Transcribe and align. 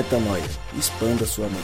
Metanoia. 0.00 0.42
Expanda 0.78 1.26
sua 1.26 1.44
mente. 1.44 1.60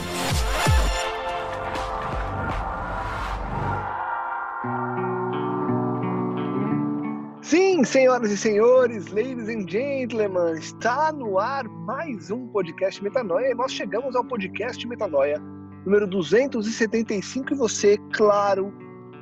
Sim, 7.41 7.83
senhoras 7.83 8.29
e 8.31 8.37
senhores, 8.37 9.07
ladies 9.07 9.49
and 9.49 9.67
gentlemen, 9.67 10.53
está 10.53 11.11
no 11.11 11.39
ar 11.39 11.67
mais 11.67 12.29
um 12.29 12.45
podcast 12.49 13.03
Metanoia 13.03 13.49
e 13.49 13.55
nós 13.55 13.71
chegamos 13.71 14.15
ao 14.15 14.23
podcast 14.23 14.87
Metanoia 14.87 15.41
número 15.83 16.05
275 16.05 17.53
e 17.53 17.57
você, 17.57 17.97
claro, 18.13 18.71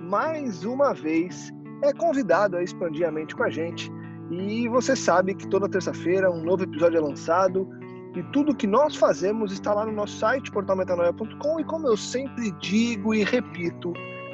mais 0.02 0.66
uma 0.66 0.94
vez 0.94 1.54
é 1.84 1.94
convidado 1.94 2.58
a 2.58 2.64
expandir 2.64 3.08
a 3.08 3.12
mente 3.12 3.34
com 3.34 3.44
a 3.44 3.50
gente. 3.50 3.90
E 4.30 4.68
você 4.68 4.94
sabe 4.94 5.36
que 5.36 5.48
toda 5.48 5.70
terça-feira 5.70 6.30
um 6.30 6.44
novo 6.44 6.64
episódio 6.64 6.98
é 6.98 7.02
lançado 7.02 7.66
e 8.16 8.24
tudo 8.32 8.56
que 8.56 8.66
nós 8.66 8.96
fazemos 8.96 9.52
está 9.52 9.74
lá 9.74 9.86
no 9.86 9.92
nosso 9.92 10.18
site, 10.18 10.50
portalmetanoia.com. 10.52 11.60
E 11.60 11.64
como 11.66 11.88
eu 11.88 11.98
sempre 11.98 12.52
digo 12.60 13.14
e 13.14 13.24
repito, 13.24 13.92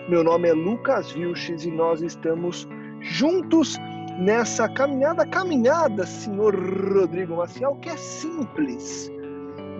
meu 0.08 0.24
nome 0.24 0.50
é 0.50 0.54
Lucas 0.54 1.12
Vilches 1.12 1.66
e 1.66 1.72
nós 1.72 2.02
estamos 2.02 2.68
juntos 3.00 3.78
nessa 4.20 4.70
caminhada, 4.70 5.26
caminhada, 5.26 6.06
senhor 6.06 6.56
Rodrigo 6.94 7.38
Maciel, 7.38 7.76
que 7.78 7.90
é 7.90 7.98
simples. 7.98 9.12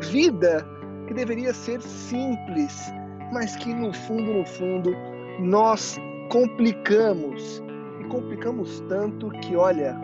Vida 0.10 0.66
que 1.08 1.14
deveria 1.14 1.54
ser 1.54 1.80
simples, 1.82 2.92
mas 3.32 3.56
que 3.58 3.74
no 3.74 3.94
fundo, 3.94 4.34
no 4.34 4.46
fundo, 4.46 4.96
nós 5.40 6.00
complicamos. 6.30 7.62
E 8.00 8.04
complicamos 8.06 8.80
tanto 8.90 9.30
que, 9.42 9.56
olha, 9.56 9.96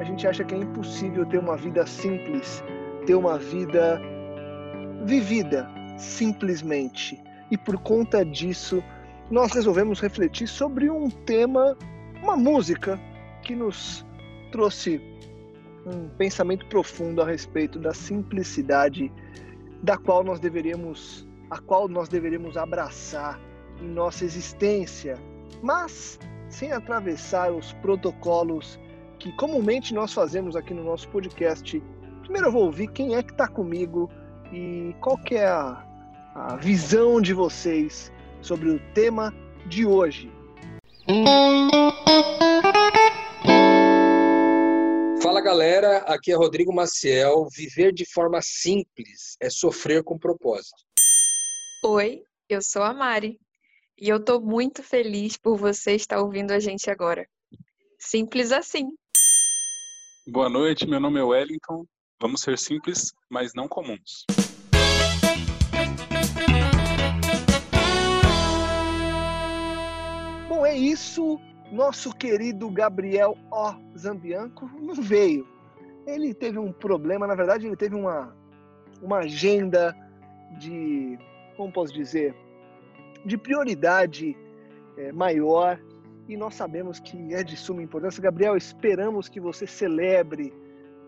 a 0.00 0.04
gente 0.04 0.26
acha 0.26 0.42
que 0.42 0.54
é 0.54 0.58
impossível 0.58 1.24
ter 1.26 1.38
uma 1.38 1.56
vida 1.56 1.86
simples, 1.86 2.64
ter 3.06 3.14
uma 3.14 3.38
vida 3.38 4.00
vivida 5.04 5.68
simplesmente. 5.98 7.22
E 7.50 7.56
por 7.56 7.78
conta 7.78 8.24
disso, 8.24 8.82
nós 9.30 9.52
resolvemos 9.52 10.00
refletir 10.00 10.48
sobre 10.48 10.90
um 10.90 11.08
tema, 11.08 11.76
uma 12.22 12.36
música 12.36 13.00
que 13.42 13.54
nos 13.54 14.04
trouxe 14.50 15.00
um 15.86 16.08
pensamento 16.16 16.66
profundo 16.66 17.20
a 17.20 17.26
respeito 17.26 17.78
da 17.78 17.92
simplicidade 17.92 19.12
da 19.82 19.98
qual 19.98 20.24
nós 20.24 20.40
deveríamos, 20.40 21.28
a 21.50 21.58
qual 21.58 21.88
nós 21.88 22.08
deveríamos 22.08 22.56
abraçar 22.56 23.38
em 23.80 23.88
nossa 23.88 24.24
existência, 24.24 25.18
mas 25.62 26.18
sem 26.48 26.72
atravessar 26.72 27.52
os 27.52 27.72
protocolos 27.74 28.78
que 29.18 29.32
comumente 29.32 29.92
nós 29.92 30.12
fazemos 30.12 30.56
aqui 30.56 30.72
no 30.72 30.84
nosso 30.84 31.08
podcast. 31.08 31.82
Primeiro 32.24 32.48
eu 32.48 32.52
vou 32.52 32.64
ouvir 32.64 32.88
quem 32.88 33.14
é 33.14 33.22
que 33.22 33.32
está 33.32 33.46
comigo 33.46 34.10
e 34.50 34.94
qual 34.98 35.18
que 35.18 35.34
é 35.34 35.46
a, 35.46 35.84
a 36.34 36.56
visão 36.56 37.20
de 37.20 37.34
vocês 37.34 38.10
sobre 38.40 38.70
o 38.70 38.80
tema 38.94 39.30
de 39.68 39.84
hoje. 39.84 40.32
Fala 45.22 45.42
galera, 45.42 45.98
aqui 45.98 46.32
é 46.32 46.34
Rodrigo 46.34 46.74
Maciel. 46.74 47.46
Viver 47.54 47.92
de 47.92 48.10
forma 48.10 48.40
simples 48.40 49.36
é 49.38 49.50
sofrer 49.50 50.02
com 50.02 50.18
propósito. 50.18 50.82
Oi, 51.84 52.22
eu 52.48 52.62
sou 52.62 52.82
a 52.82 52.94
Mari 52.94 53.38
e 54.00 54.08
eu 54.08 54.18
tô 54.18 54.40
muito 54.40 54.82
feliz 54.82 55.36
por 55.36 55.58
você 55.58 55.94
estar 55.94 56.22
ouvindo 56.22 56.52
a 56.52 56.58
gente 56.58 56.90
agora. 56.90 57.28
Simples 57.98 58.50
assim. 58.50 58.88
Boa 60.26 60.48
noite, 60.48 60.86
meu 60.86 60.98
nome 60.98 61.20
é 61.20 61.22
Wellington. 61.22 61.84
Vamos 62.20 62.40
ser 62.40 62.58
simples, 62.58 63.12
mas 63.28 63.54
não 63.54 63.68
comuns. 63.68 64.24
Bom, 70.48 70.64
é 70.64 70.76
isso. 70.76 71.38
Nosso 71.72 72.14
querido 72.14 72.70
Gabriel 72.70 73.36
O. 73.50 73.98
Zambianco 73.98 74.66
não 74.80 74.94
veio. 74.94 75.46
Ele 76.06 76.32
teve 76.32 76.58
um 76.58 76.72
problema, 76.72 77.26
na 77.26 77.34
verdade, 77.34 77.66
ele 77.66 77.76
teve 77.76 77.96
uma, 77.96 78.36
uma 79.02 79.18
agenda 79.18 79.96
de, 80.58 81.18
como 81.56 81.72
posso 81.72 81.92
dizer, 81.92 82.34
de 83.24 83.36
prioridade 83.36 84.36
é, 84.96 85.10
maior 85.10 85.80
e 86.28 86.36
nós 86.36 86.54
sabemos 86.54 87.00
que 87.00 87.34
é 87.34 87.42
de 87.42 87.56
suma 87.56 87.82
importância. 87.82 88.22
Gabriel, 88.22 88.56
esperamos 88.56 89.28
que 89.28 89.40
você 89.40 89.66
celebre 89.66 90.52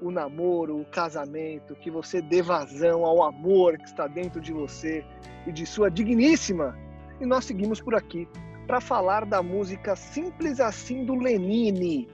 o 0.00 0.10
namoro, 0.10 0.80
o 0.80 0.84
casamento, 0.84 1.74
que 1.76 1.90
você 1.90 2.20
dê 2.20 2.42
vazão 2.42 3.04
ao 3.04 3.22
amor 3.22 3.78
que 3.78 3.84
está 3.84 4.06
dentro 4.06 4.40
de 4.40 4.52
você 4.52 5.04
e 5.46 5.52
de 5.52 5.64
sua 5.64 5.90
digníssima. 5.90 6.76
E 7.20 7.26
nós 7.26 7.44
seguimos 7.44 7.80
por 7.80 7.94
aqui 7.94 8.28
para 8.66 8.80
falar 8.80 9.24
da 9.24 9.42
música 9.42 9.96
Simples 9.96 10.60
Assim 10.60 11.04
do 11.04 11.14
Lenine. 11.14 12.08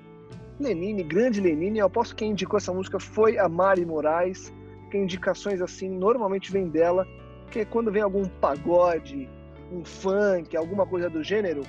Lenine, 0.61 1.03
grande 1.03 1.41
Lenine, 1.41 1.79
eu 1.79 1.87
aposto 1.87 2.15
que 2.15 2.25
quem 2.25 2.33
indicou 2.33 2.59
essa 2.59 2.73
música 2.73 3.01
foi 3.01 3.39
a 3.39 3.49
Mari 3.49 3.85
Moraes, 3.85 4.53
que 4.91 4.99
indicações 4.99 5.61
assim 5.61 5.89
normalmente 5.89 6.53
vem 6.53 6.69
dela, 6.69 7.07
que 7.51 7.61
é 7.61 7.65
quando 7.65 7.91
vem 7.91 8.03
algum 8.03 8.25
pagode, 8.25 9.29
um 9.73 9.85
funk, 9.85 10.57
alguma 10.57 10.87
coisa 10.87 11.09
do 11.09 11.25
gênero, 11.25 11.63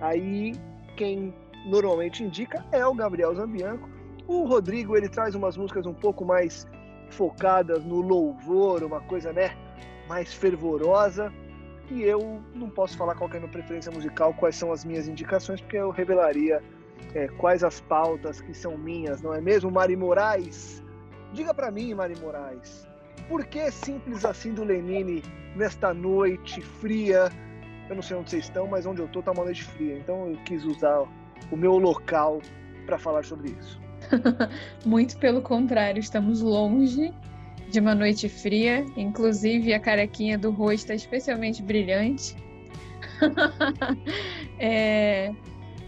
aí 0.00 0.54
quem 0.96 1.32
normalmente 1.66 2.24
indica 2.24 2.64
é 2.72 2.84
o 2.86 2.94
Gabriel 2.94 3.34
Zambianco. 3.34 3.88
O 4.32 4.44
Rodrigo 4.44 4.96
ele 4.96 5.08
traz 5.08 5.34
umas 5.34 5.56
músicas 5.56 5.86
um 5.86 5.92
pouco 5.92 6.24
mais 6.24 6.64
focadas 7.08 7.84
no 7.84 8.00
louvor, 8.00 8.84
uma 8.84 9.00
coisa 9.00 9.32
né, 9.32 9.56
mais 10.08 10.32
fervorosa. 10.32 11.32
E 11.90 12.04
eu 12.04 12.40
não 12.54 12.70
posso 12.70 12.96
falar 12.96 13.16
qual 13.16 13.28
é 13.28 13.38
a 13.38 13.40
minha 13.40 13.50
preferência 13.50 13.90
musical, 13.90 14.32
quais 14.34 14.54
são 14.54 14.70
as 14.70 14.84
minhas 14.84 15.08
indicações, 15.08 15.60
porque 15.60 15.78
eu 15.78 15.90
revelaria 15.90 16.62
é, 17.12 17.26
quais 17.26 17.64
as 17.64 17.80
pautas 17.80 18.40
que 18.40 18.54
são 18.54 18.78
minhas, 18.78 19.20
não 19.20 19.34
é 19.34 19.40
mesmo, 19.40 19.68
Mari 19.68 19.96
Moraes? 19.96 20.80
Diga 21.32 21.52
para 21.52 21.72
mim, 21.72 21.92
Mari 21.92 22.16
Moraes, 22.20 22.86
por 23.28 23.44
que 23.44 23.68
simples 23.72 24.24
assim 24.24 24.54
do 24.54 24.62
Lenine 24.62 25.24
nesta 25.56 25.92
noite 25.92 26.60
fria 26.60 27.32
eu 27.88 27.96
não 27.96 28.02
sei 28.02 28.16
onde 28.16 28.30
vocês 28.30 28.44
estão, 28.44 28.68
mas 28.68 28.86
onde 28.86 29.02
eu 29.02 29.08
tô 29.08 29.20
tá 29.20 29.32
uma 29.32 29.42
noite 29.42 29.64
fria. 29.64 29.98
Então 29.98 30.28
eu 30.28 30.36
quis 30.44 30.64
usar 30.64 31.04
o 31.50 31.56
meu 31.56 31.76
local 31.78 32.40
para 32.86 32.96
falar 32.96 33.24
sobre 33.24 33.50
isso. 33.50 33.89
Muito 34.84 35.16
pelo 35.18 35.42
contrário, 35.42 36.00
estamos 36.00 36.40
longe 36.40 37.12
de 37.70 37.80
uma 37.80 37.94
noite 37.94 38.28
fria. 38.28 38.84
Inclusive 38.96 39.72
a 39.72 39.80
carequinha 39.80 40.36
do 40.38 40.50
rosto 40.50 40.92
está 40.92 40.94
especialmente 40.94 41.62
brilhante. 41.62 42.34
é... 44.58 45.32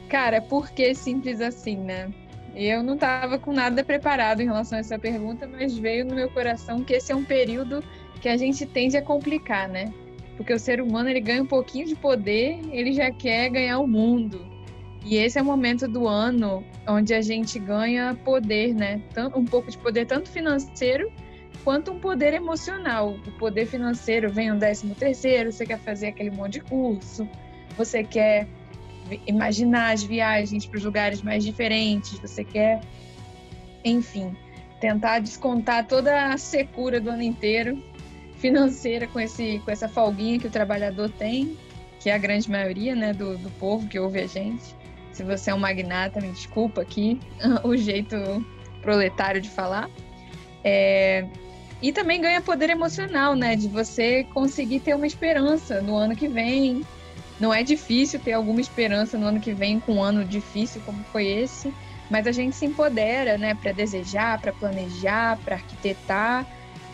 Cara, 0.09 0.43
por 0.43 0.71
que 0.71 0.95
simples 0.95 1.41
assim, 1.41 1.77
né? 1.77 2.13
Eu 2.55 2.83
não 2.83 2.95
estava 2.95 3.39
com 3.39 3.53
nada 3.53 3.83
preparado 3.83 4.43
em 4.43 4.45
relação 4.45 4.77
a 4.77 4.81
essa 4.81 4.99
pergunta, 4.99 5.47
mas 5.47 5.77
veio 5.77 6.05
no 6.05 6.15
meu 6.15 6.29
coração 6.31 6.85
que 6.85 6.93
esse 6.93 7.11
é 7.11 7.17
um 7.17 7.25
período 7.25 7.83
que 8.21 8.29
a 8.29 8.37
gente 8.37 8.67
tende 8.67 8.97
a 8.97 9.03
complicar, 9.03 9.69
né? 9.69 9.93
Porque 10.37 10.53
o 10.53 10.59
ser 10.59 10.81
humano 10.81 11.09
ele 11.09 11.21
ganha 11.21 11.43
um 11.43 11.47
pouquinho 11.47 11.87
de 11.87 11.95
poder, 11.95 12.61
ele 12.71 12.93
já 12.93 13.11
quer 13.11 13.49
ganhar 13.49 13.79
o 13.79 13.87
mundo. 13.87 14.52
E 15.05 15.17
esse 15.17 15.39
é 15.39 15.43
o 15.43 15.45
momento 15.45 15.89
do 15.89 16.07
ano 16.07 16.65
onde 16.87 17.13
a 17.13 17.21
gente 17.21 17.59
ganha 17.59 18.17
poder, 18.25 18.75
né? 18.75 19.01
Um 19.35 19.45
pouco 19.45 19.71
de 19.71 19.79
poder 19.79 20.07
tanto 20.07 20.29
financeiro 20.29 21.11
quanto 21.65 21.93
um 21.93 21.99
poder 21.99 22.35
emocional. 22.35 23.17
O 23.27 23.33
poder 23.33 23.67
financeiro 23.67 24.31
vem 24.31 24.53
um 24.53 24.59
décimo 24.59 24.95
terceiro, 24.95 25.53
você 25.53 25.67
quer 25.67 25.79
fazer 25.79 26.09
aquele 26.09 26.31
monte 26.31 26.55
de 26.55 26.61
curso, 26.61 27.29
você 27.77 28.05
quer 28.05 28.47
imaginar 29.27 29.93
as 29.93 30.03
viagens 30.03 30.67
para 30.67 30.79
os 30.79 30.85
lugares 30.85 31.23
mais 31.23 31.45
diferentes, 31.45 32.19
você 32.19 32.45
quer, 32.45 32.81
enfim, 33.85 34.37
tentar 34.81 35.19
descontar 35.19 35.87
toda 35.87 36.33
a 36.33 36.39
secura 36.39 37.01
do 37.01 37.11
ano 37.11 37.23
inteiro 37.23 37.83
financeira 38.39 39.07
com, 39.07 39.21
esse, 39.21 39.61
com 39.65 39.71
essa 39.71 39.89
folguinha 39.89 40.39
que 40.39 40.49
o 40.49 40.51
trabalhador 40.51 41.09
tem, 41.11 41.57
que 42.01 42.11
é 42.11 42.15
a 42.15 42.19
grande 42.19 42.51
maioria 42.51 42.95
né, 42.95 43.13
do, 43.13 43.39
do 43.39 43.49
povo 43.51 43.87
que 43.87 43.99
ouve 43.99 44.19
a 44.19 44.27
gente. 44.27 44.82
Se 45.13 45.23
você 45.23 45.51
é 45.51 45.55
um 45.55 45.59
magnata, 45.59 46.21
me 46.21 46.31
desculpa 46.31 46.81
aqui 46.81 47.21
o 47.63 47.77
jeito 47.77 48.17
proletário 48.81 49.41
de 49.41 49.49
falar. 49.49 49.89
É, 50.65 51.27
e 51.83 51.93
também 51.93 52.21
ganha 52.21 52.41
poder 52.41 52.71
emocional, 52.71 53.35
né? 53.35 53.57
De 53.57 53.69
você 53.69 54.25
conseguir 54.33 54.81
ter 54.81 54.95
uma 54.95 55.07
esperança 55.07 55.81
no 55.81 55.97
ano 55.97 56.15
que 56.15 56.29
vem. 56.29 56.85
Não 57.41 57.53
é 57.53 57.63
difícil 57.63 58.21
ter 58.21 58.33
alguma 58.33 58.61
esperança 58.61 59.19
no 59.19 59.27
ano 59.27 59.41
que 59.41 59.53
vem 59.53 59.81
com 59.81 59.95
um 59.95 60.03
ano 60.03 60.25
difícil 60.25 60.81
como 60.87 61.03
foi 61.05 61.27
esse, 61.27 61.75
mas 62.09 62.27
a 62.29 62.33
gente 62.33 62.55
se 62.55 62.67
empodera, 62.67 63.37
né? 63.37 63.55
Para 63.55 63.73
desejar, 63.73 64.41
para 64.41 64.53
planejar, 64.53 65.39
para 65.45 65.57
arquitetar. 65.57 66.47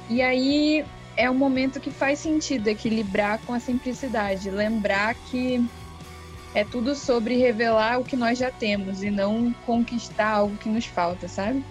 E 0.09 0.23
aí 0.23 0.85
é 1.19 1.31
um 1.31 1.35
momento 1.35 1.81
que 1.81 1.91
faz 1.91 2.21
sentido 2.21 2.69
equilibrar 2.69 3.41
com 3.41 3.53
a 3.53 3.61
simplicidade, 3.61 4.51
lembrar 4.51 5.15
que 5.15 5.63
é 6.55 6.65
tudo 6.65 6.95
sobre 6.95 7.37
revelar 7.37 8.01
o 8.01 8.05
que 8.05 8.17
nós 8.17 8.39
já 8.39 8.51
temos 8.51 9.03
e 9.03 9.11
não 9.11 9.53
conquistar 9.67 10.29
algo 10.29 10.57
que 10.57 10.69
nos 10.69 10.87
falta, 10.87 11.29
sabe? 11.29 11.63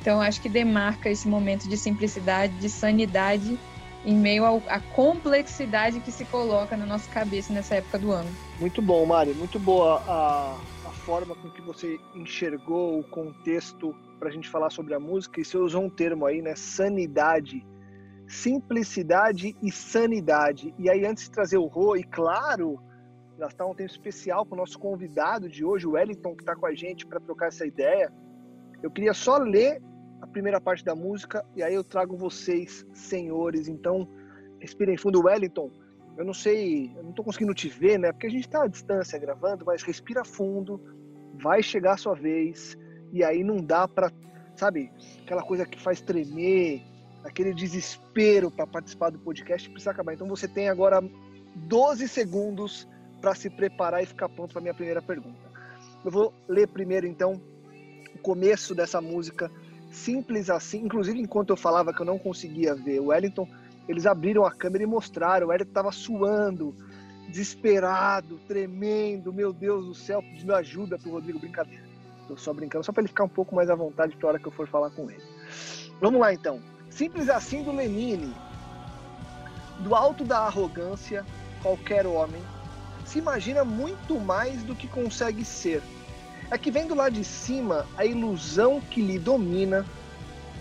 Então 0.00 0.20
acho 0.20 0.40
que 0.40 0.48
demarca 0.48 1.08
esse 1.08 1.26
momento 1.26 1.68
de 1.68 1.76
simplicidade, 1.76 2.52
de 2.58 2.68
sanidade 2.68 3.58
em 4.04 4.14
meio 4.14 4.44
à 4.44 4.80
complexidade 4.94 6.00
que 6.00 6.12
se 6.12 6.24
coloca 6.26 6.76
na 6.76 6.84
nossa 6.84 7.10
cabeça 7.10 7.52
nessa 7.52 7.76
época 7.76 7.98
do 7.98 8.12
ano. 8.12 8.28
Muito 8.60 8.82
bom, 8.82 9.04
Mari. 9.06 9.32
Muito 9.32 9.58
boa 9.58 10.02
a, 10.06 10.58
a 10.86 10.90
forma 10.90 11.34
com 11.34 11.48
que 11.48 11.62
você 11.62 11.98
enxergou 12.14 12.98
o 13.00 13.04
contexto 13.04 13.94
para 14.18 14.28
a 14.28 14.32
gente 14.32 14.48
falar 14.48 14.70
sobre 14.70 14.94
a 14.94 15.00
música. 15.00 15.40
E 15.40 15.44
você 15.44 15.56
usou 15.56 15.84
um 15.84 15.90
termo 15.90 16.26
aí, 16.26 16.42
né? 16.42 16.54
Sanidade. 16.54 17.64
Simplicidade 18.28 19.56
e 19.62 19.72
sanidade. 19.72 20.74
E 20.78 20.90
aí, 20.90 21.06
antes 21.06 21.24
de 21.24 21.30
trazer 21.30 21.56
o 21.56 21.66
Rô, 21.66 21.96
e 21.96 22.04
claro, 22.04 22.78
gastar 23.38 23.66
um 23.66 23.74
tempo 23.74 23.90
especial 23.90 24.46
com 24.46 24.54
o 24.54 24.58
nosso 24.58 24.78
convidado 24.78 25.48
de 25.48 25.64
hoje, 25.64 25.86
o 25.86 25.92
Wellington, 25.92 26.34
que 26.34 26.42
está 26.42 26.54
com 26.54 26.66
a 26.66 26.74
gente 26.74 27.06
para 27.06 27.20
trocar 27.20 27.48
essa 27.48 27.66
ideia, 27.66 28.12
eu 28.82 28.90
queria 28.90 29.14
só 29.14 29.36
ler 29.38 29.82
a 30.20 30.26
primeira 30.26 30.60
parte 30.60 30.84
da 30.84 30.94
música 30.94 31.44
e 31.54 31.62
aí 31.62 31.74
eu 31.74 31.84
trago 31.84 32.16
vocês, 32.16 32.86
senhores. 32.94 33.68
Então, 33.68 34.08
respirem 34.60 34.96
fundo, 34.96 35.24
Wellington. 35.24 35.70
Eu 36.16 36.24
não 36.24 36.34
sei, 36.34 36.92
eu 36.96 37.02
não 37.02 37.10
estou 37.10 37.24
conseguindo 37.24 37.52
te 37.52 37.68
ver, 37.68 37.98
né? 37.98 38.12
Porque 38.12 38.26
a 38.26 38.30
gente 38.30 38.46
está 38.46 38.62
à 38.62 38.68
distância 38.68 39.18
gravando, 39.18 39.64
mas 39.64 39.82
respira 39.82 40.24
fundo, 40.24 40.80
vai 41.42 41.62
chegar 41.62 41.94
a 41.94 41.96
sua 41.96 42.14
vez 42.14 42.78
e 43.12 43.24
aí 43.24 43.42
não 43.42 43.56
dá 43.56 43.88
para, 43.88 44.12
sabe, 44.56 44.92
aquela 45.22 45.42
coisa 45.42 45.66
que 45.66 45.80
faz 45.80 46.00
tremer, 46.00 46.82
aquele 47.24 47.52
desespero 47.52 48.50
para 48.50 48.66
participar 48.66 49.10
do 49.10 49.18
podcast 49.18 49.68
precisa 49.68 49.90
acabar. 49.90 50.14
Então 50.14 50.28
você 50.28 50.46
tem 50.46 50.68
agora 50.68 51.02
12 51.54 52.06
segundos 52.08 52.88
para 53.24 53.34
se 53.34 53.48
preparar 53.48 54.02
e 54.02 54.06
ficar 54.06 54.28
pronto 54.28 54.52
para 54.52 54.60
minha 54.60 54.74
primeira 54.74 55.00
pergunta. 55.00 55.38
Eu 56.04 56.10
vou 56.10 56.34
ler 56.46 56.68
primeiro 56.68 57.06
então 57.06 57.40
o 58.14 58.18
começo 58.18 58.74
dessa 58.74 59.00
música 59.00 59.50
simples 59.90 60.50
assim. 60.50 60.84
Inclusive, 60.84 61.18
enquanto 61.18 61.48
eu 61.48 61.56
falava 61.56 61.94
que 61.94 62.02
eu 62.02 62.04
não 62.04 62.18
conseguia 62.18 62.74
ver 62.74 63.00
o 63.00 63.06
Wellington, 63.06 63.48
eles 63.88 64.04
abriram 64.04 64.44
a 64.44 64.50
câmera 64.50 64.84
e 64.84 64.86
mostraram. 64.86 65.46
O 65.46 65.48
Wellington 65.48 65.70
estava 65.70 65.90
suando, 65.90 66.74
desesperado, 67.30 68.38
tremendo. 68.46 69.32
Meu 69.32 69.54
Deus 69.54 69.86
do 69.86 69.94
céu, 69.94 70.20
pedindo 70.20 70.54
ajuda 70.54 70.98
pro 70.98 71.12
Rodrigo. 71.12 71.38
Brincadeira. 71.38 71.82
Tô 72.28 72.36
só 72.36 72.52
brincando, 72.52 72.84
só 72.84 72.92
para 72.92 73.00
ele 73.00 73.08
ficar 73.08 73.24
um 73.24 73.28
pouco 73.28 73.54
mais 73.54 73.70
à 73.70 73.74
vontade 73.74 74.14
para 74.16 74.28
hora 74.28 74.38
que 74.38 74.46
eu 74.46 74.52
for 74.52 74.68
falar 74.68 74.90
com 74.90 75.10
ele. 75.10 75.22
Vamos 75.98 76.20
lá 76.20 76.30
então. 76.30 76.60
Simples 76.90 77.30
assim 77.30 77.62
do 77.62 77.72
Lenine. 77.72 78.34
Do 79.80 79.94
alto 79.94 80.24
da 80.24 80.40
arrogância, 80.40 81.24
qualquer 81.62 82.06
homem 82.06 82.42
se 83.04 83.18
imagina 83.18 83.64
muito 83.64 84.18
mais 84.18 84.62
do 84.62 84.74
que 84.74 84.88
consegue 84.88 85.44
ser 85.44 85.82
é 86.50 86.58
que 86.58 86.70
vendo 86.70 86.94
lá 86.94 87.08
de 87.08 87.24
cima 87.24 87.86
a 87.96 88.04
ilusão 88.04 88.80
que 88.80 89.00
lhe 89.00 89.18
domina 89.18 89.84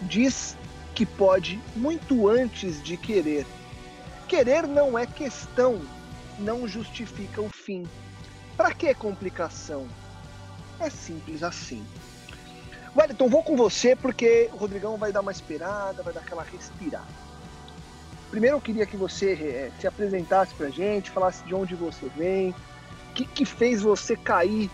diz 0.01 0.57
que 0.95 1.05
pode 1.05 1.61
muito 1.75 2.27
antes 2.27 2.81
de 2.83 2.97
querer. 2.97 3.45
Querer 4.27 4.67
não 4.67 4.97
é 4.97 5.05
questão, 5.05 5.81
não 6.39 6.67
justifica 6.67 7.41
o 7.41 7.49
fim. 7.49 7.87
Para 8.55 8.73
que 8.73 8.93
complicação? 8.93 9.87
É 10.79 10.89
simples 10.89 11.43
assim. 11.43 11.85
Wellington, 12.95 13.27
vou 13.27 13.43
com 13.43 13.55
você 13.55 13.95
porque 13.95 14.49
o 14.53 14.57
Rodrigão 14.57 14.97
vai 14.97 15.11
dar 15.11 15.21
uma 15.21 15.31
esperada, 15.31 16.03
vai 16.03 16.13
dar 16.13 16.21
aquela 16.21 16.43
respirada. 16.43 17.22
Primeiro 18.33 18.57
eu 18.57 18.61
queria 18.61 18.87
que 18.87 18.97
você 18.97 19.33
é, 19.33 19.71
se 19.79 19.85
apresentasse 19.85 20.55
pra 20.55 20.67
gente, 20.67 21.11
falasse 21.11 21.43
de 21.43 21.53
onde 21.53 21.75
você 21.75 22.09
vem, 22.17 22.49
o 22.49 23.13
que, 23.13 23.27
que 23.27 23.45
fez 23.45 23.83
você 23.83 24.17
cair 24.17 24.71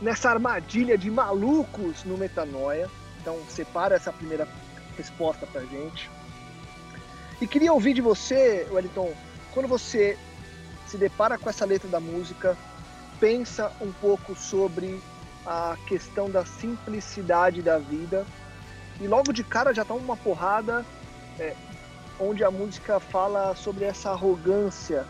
nessa 0.00 0.30
armadilha 0.30 0.96
de 0.96 1.10
malucos 1.10 2.04
no 2.04 2.16
Metanoia. 2.16 2.88
Então, 3.20 3.38
separa 3.50 3.96
essa 3.96 4.10
primeira 4.10 4.48
resposta 4.96 5.46
pra 5.46 5.60
gente. 5.60 6.10
E 7.38 7.46
queria 7.46 7.70
ouvir 7.74 7.92
de 7.92 8.00
você, 8.00 8.66
Wellington, 8.72 9.12
quando 9.52 9.68
você 9.68 10.16
se 10.86 10.96
depara 10.96 11.36
com 11.36 11.50
essa 11.50 11.66
letra 11.66 11.90
da 11.90 12.00
música, 12.00 12.56
pensa 13.20 13.70
um 13.78 13.92
pouco 13.92 14.34
sobre 14.34 14.98
a 15.44 15.76
questão 15.86 16.30
da 16.30 16.46
simplicidade 16.46 17.60
da 17.60 17.76
vida. 17.76 18.24
E 18.98 19.06
logo 19.06 19.34
de 19.34 19.44
cara 19.44 19.74
já 19.74 19.84
tá 19.84 19.92
uma 19.92 20.16
porrada 20.16 20.82
é, 21.38 21.54
onde 22.22 22.44
a 22.44 22.50
música 22.50 23.00
fala 23.00 23.54
sobre 23.54 23.84
essa 23.84 24.10
arrogância, 24.10 25.04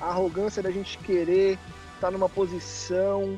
a 0.00 0.06
arrogância 0.06 0.62
da 0.62 0.70
gente 0.70 0.98
querer 0.98 1.52
estar 1.94 2.08
tá 2.08 2.10
numa 2.10 2.28
posição 2.28 3.36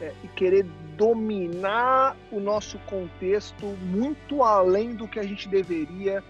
é, 0.00 0.12
e 0.22 0.28
querer 0.28 0.64
dominar 0.96 2.16
o 2.30 2.40
nosso 2.40 2.78
contexto 2.80 3.66
muito 3.66 4.42
além 4.42 4.94
do 4.94 5.08
que 5.08 5.18
a 5.18 5.22
gente 5.22 5.48
deveria, 5.48 6.22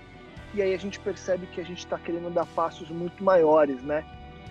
e 0.54 0.62
aí 0.62 0.74
a 0.74 0.78
gente 0.78 0.98
percebe 0.98 1.46
que 1.46 1.60
a 1.60 1.64
gente 1.64 1.78
está 1.78 1.98
querendo 1.98 2.30
dar 2.30 2.46
passos 2.46 2.88
muito 2.88 3.22
maiores, 3.22 3.82
né? 3.82 4.04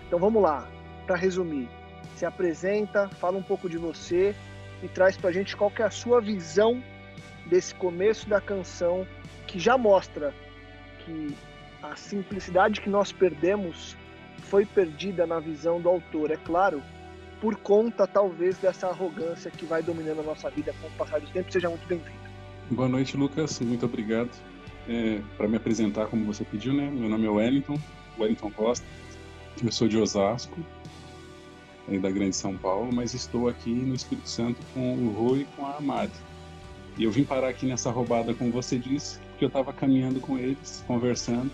Então 0.06 0.18
vamos 0.18 0.40
lá, 0.42 0.68
para 1.06 1.16
resumir, 1.16 1.68
se 2.16 2.24
apresenta, 2.24 3.08
fala 3.08 3.36
um 3.36 3.42
pouco 3.42 3.68
de 3.68 3.76
você 3.76 4.34
e 4.82 4.88
traz 4.88 5.16
para 5.16 5.30
a 5.30 5.32
gente 5.32 5.56
qual 5.56 5.70
que 5.70 5.82
é 5.82 5.84
a 5.84 5.90
sua 5.90 6.20
visão 6.20 6.82
desse 7.46 7.74
começo 7.74 8.28
da 8.28 8.40
canção 8.40 9.06
que 9.46 9.58
já 9.58 9.76
mostra 9.76 10.32
que 11.00 11.36
a 11.82 11.96
simplicidade 11.96 12.80
que 12.80 12.90
nós 12.90 13.12
perdemos 13.12 13.96
foi 14.38 14.64
perdida 14.64 15.26
na 15.26 15.40
visão 15.40 15.80
do 15.80 15.88
autor, 15.88 16.30
é 16.30 16.36
claro, 16.36 16.82
por 17.40 17.56
conta 17.56 18.06
talvez 18.06 18.56
dessa 18.58 18.88
arrogância 18.88 19.50
que 19.50 19.64
vai 19.64 19.82
dominando 19.82 20.20
a 20.20 20.22
nossa 20.22 20.50
vida 20.50 20.74
com 20.80 20.88
o 20.88 20.90
passar 20.92 21.20
do 21.20 21.26
tempo. 21.28 21.52
Seja 21.52 21.68
muito 21.68 21.86
bem-vindo. 21.86 22.18
Boa 22.70 22.88
noite, 22.88 23.16
Lucas. 23.16 23.60
Muito 23.60 23.86
obrigado. 23.86 24.30
É, 24.88 25.20
Para 25.36 25.46
me 25.46 25.56
apresentar, 25.56 26.06
como 26.06 26.24
você 26.24 26.44
pediu, 26.44 26.72
né? 26.72 26.90
Meu 26.90 27.08
nome 27.08 27.26
é 27.26 27.30
Wellington, 27.30 27.78
Wellington 28.18 28.50
Costa. 28.50 28.86
Eu 29.62 29.70
sou 29.70 29.88
de 29.88 29.98
Osasco, 29.98 30.58
da 32.00 32.10
Grande 32.10 32.36
São 32.36 32.56
Paulo, 32.56 32.92
mas 32.92 33.14
estou 33.14 33.48
aqui 33.48 33.70
no 33.70 33.94
Espírito 33.94 34.28
Santo 34.28 34.60
com 34.74 34.94
o 34.94 35.10
Rui 35.10 35.40
e 35.40 35.44
com 35.56 35.66
a 35.66 35.76
Amade. 35.76 36.12
E 36.96 37.04
eu 37.04 37.10
vim 37.10 37.24
parar 37.24 37.48
aqui 37.48 37.66
nessa 37.66 37.90
roubada, 37.90 38.34
como 38.34 38.50
você 38.50 38.78
disse, 38.78 39.18
porque 39.30 39.44
eu 39.44 39.48
estava 39.48 39.72
caminhando 39.72 40.20
com 40.20 40.36
eles, 40.36 40.84
conversando, 40.86 41.50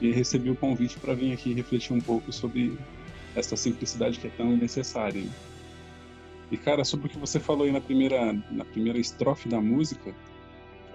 e 0.00 0.12
recebi 0.12 0.50
o 0.50 0.56
convite 0.56 0.98
para 0.98 1.14
vir 1.14 1.32
aqui 1.32 1.52
refletir 1.52 1.92
um 1.92 2.00
pouco 2.00 2.32
sobre 2.32 2.78
essa 3.34 3.56
simplicidade 3.56 4.18
que 4.18 4.26
é 4.26 4.30
tão 4.30 4.56
necessária. 4.56 5.22
E 6.50 6.56
cara, 6.56 6.84
sobre 6.84 7.06
o 7.06 7.10
que 7.10 7.18
você 7.18 7.38
falou 7.38 7.64
aí 7.64 7.72
na 7.72 7.80
primeira 7.80 8.32
na 8.50 8.64
primeira 8.64 8.98
estrofe 8.98 9.48
da 9.48 9.60
música, 9.60 10.14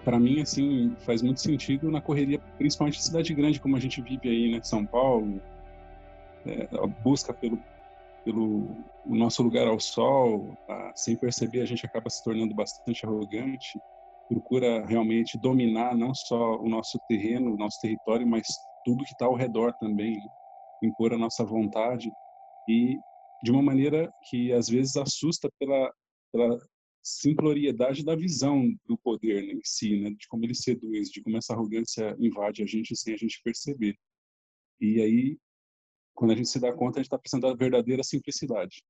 para 0.03 0.19
mim 0.19 0.41
assim 0.41 0.95
faz 1.05 1.21
muito 1.21 1.41
sentido 1.41 1.91
na 1.91 2.01
correria, 2.01 2.39
principalmente 2.57 2.97
de 2.97 3.03
cidade 3.03 3.33
grande 3.33 3.59
como 3.59 3.75
a 3.75 3.79
gente 3.79 4.01
vive 4.01 4.29
aí, 4.29 4.51
né, 4.51 4.61
São 4.63 4.85
Paulo, 4.85 5.41
é, 6.45 6.67
a 6.71 6.87
busca 6.87 7.33
pelo 7.33 7.59
pelo 8.23 8.67
o 9.05 9.15
nosso 9.15 9.43
lugar 9.43 9.67
ao 9.67 9.79
sol, 9.81 10.57
sem 10.95 11.15
perceber 11.15 11.59
a 11.61 11.65
gente 11.65 11.85
acaba 11.85 12.09
se 12.09 12.23
tornando 12.23 12.55
bastante 12.55 13.05
arrogante, 13.05 13.81
procura 14.29 14.85
realmente 14.85 15.37
dominar 15.37 15.93
não 15.93 16.15
só 16.15 16.55
o 16.55 16.69
nosso 16.69 16.97
terreno, 17.07 17.53
o 17.53 17.57
nosso 17.57 17.81
território, 17.81 18.25
mas 18.25 18.47
tudo 18.83 19.03
que 19.03 19.11
está 19.11 19.25
ao 19.25 19.35
redor 19.35 19.73
também, 19.79 20.17
impor 20.81 21.13
a 21.13 21.17
nossa 21.17 21.43
vontade 21.43 22.11
e 22.67 22.97
de 23.43 23.51
uma 23.51 23.61
maneira 23.61 24.11
que 24.29 24.53
às 24.53 24.67
vezes 24.67 24.95
assusta 24.95 25.49
pela, 25.59 25.91
pela 26.31 26.57
simploriedade 27.03 28.03
da 28.03 28.15
visão 28.15 28.73
do 28.85 28.97
poder 28.97 29.45
né, 29.45 29.53
em 29.53 29.61
si, 29.63 29.99
né, 29.99 30.11
de 30.11 30.27
como 30.27 30.45
ele 30.45 30.55
seduz, 30.55 31.09
de 31.09 31.21
como 31.21 31.37
essa 31.37 31.53
arrogância 31.53 32.15
invade 32.19 32.63
a 32.63 32.65
gente 32.65 32.95
sem 32.95 33.13
a 33.13 33.17
gente 33.17 33.41
perceber. 33.43 33.97
E 34.79 35.01
aí, 35.01 35.37
quando 36.13 36.31
a 36.31 36.35
gente 36.35 36.49
se 36.49 36.59
dá 36.59 36.73
conta, 36.73 36.99
a 36.99 37.01
gente 37.01 37.07
está 37.07 37.17
precisando 37.17 37.47
da 37.47 37.53
verdadeira 37.53 38.03
simplicidade. 38.03 38.83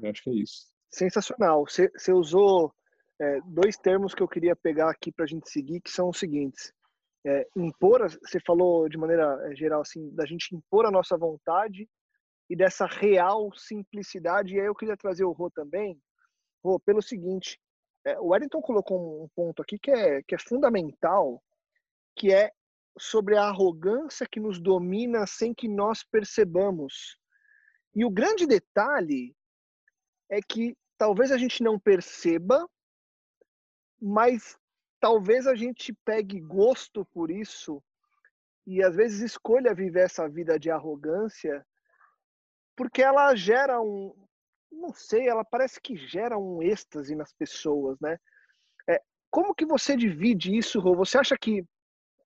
Eu 0.00 0.10
acho 0.10 0.22
que 0.22 0.30
é 0.30 0.34
isso. 0.34 0.72
Sensacional. 0.90 1.64
Você 1.66 2.12
usou 2.12 2.72
é, 3.20 3.40
dois 3.46 3.76
termos 3.76 4.14
que 4.14 4.22
eu 4.22 4.28
queria 4.28 4.54
pegar 4.54 4.90
aqui 4.90 5.10
para 5.10 5.24
a 5.24 5.28
gente 5.28 5.50
seguir, 5.50 5.80
que 5.80 5.90
são 5.90 6.08
os 6.08 6.18
seguintes. 6.18 6.72
É, 7.26 7.48
impor, 7.56 8.02
você 8.02 8.38
falou 8.40 8.88
de 8.88 8.98
maneira 8.98 9.38
é, 9.50 9.56
geral 9.56 9.80
assim, 9.80 10.14
da 10.14 10.26
gente 10.26 10.54
impor 10.54 10.84
a 10.84 10.90
nossa 10.90 11.16
vontade 11.16 11.88
e 12.50 12.54
dessa 12.54 12.86
real 12.86 13.50
simplicidade. 13.56 14.54
E 14.54 14.60
aí 14.60 14.66
eu 14.66 14.74
queria 14.74 14.96
trazer 14.96 15.24
o 15.24 15.32
Rô 15.32 15.50
também, 15.50 15.98
Rô, 16.62 16.78
pelo 16.80 17.02
seguinte, 17.02 17.58
é, 18.04 18.18
o 18.18 18.28
Wellington 18.28 18.60
colocou 18.60 19.24
um 19.24 19.28
ponto 19.34 19.62
aqui 19.62 19.78
que 19.78 19.90
é, 19.90 20.22
que 20.22 20.34
é 20.34 20.38
fundamental, 20.38 21.42
que 22.16 22.32
é 22.32 22.50
sobre 22.98 23.36
a 23.36 23.44
arrogância 23.44 24.26
que 24.30 24.40
nos 24.40 24.60
domina 24.60 25.26
sem 25.26 25.54
que 25.54 25.68
nós 25.68 26.04
percebamos. 26.04 27.18
E 27.94 28.04
o 28.04 28.10
grande 28.10 28.46
detalhe 28.46 29.34
é 30.30 30.40
que 30.40 30.76
talvez 30.96 31.32
a 31.32 31.38
gente 31.38 31.62
não 31.62 31.78
perceba, 31.78 32.68
mas 34.00 34.56
talvez 35.04 35.46
a 35.46 35.54
gente 35.54 35.92
pegue 35.92 36.40
gosto 36.40 37.04
por 37.12 37.30
isso 37.30 37.84
e 38.66 38.82
às 38.82 38.96
vezes 38.96 39.20
escolha 39.20 39.74
viver 39.74 40.06
essa 40.06 40.26
vida 40.26 40.58
de 40.58 40.70
arrogância 40.70 41.62
porque 42.74 43.02
ela 43.02 43.34
gera 43.34 43.82
um, 43.82 44.14
não 44.72 44.94
sei, 44.94 45.28
ela 45.28 45.44
parece 45.44 45.78
que 45.78 45.94
gera 45.94 46.38
um 46.38 46.62
êxtase 46.62 47.14
nas 47.14 47.34
pessoas, 47.34 48.00
né? 48.00 48.18
É, 48.88 48.98
como 49.30 49.54
que 49.54 49.66
você 49.66 49.94
divide 49.94 50.56
isso, 50.56 50.80
Rô? 50.80 50.96
Você 50.96 51.18
acha 51.18 51.36
que, 51.36 51.62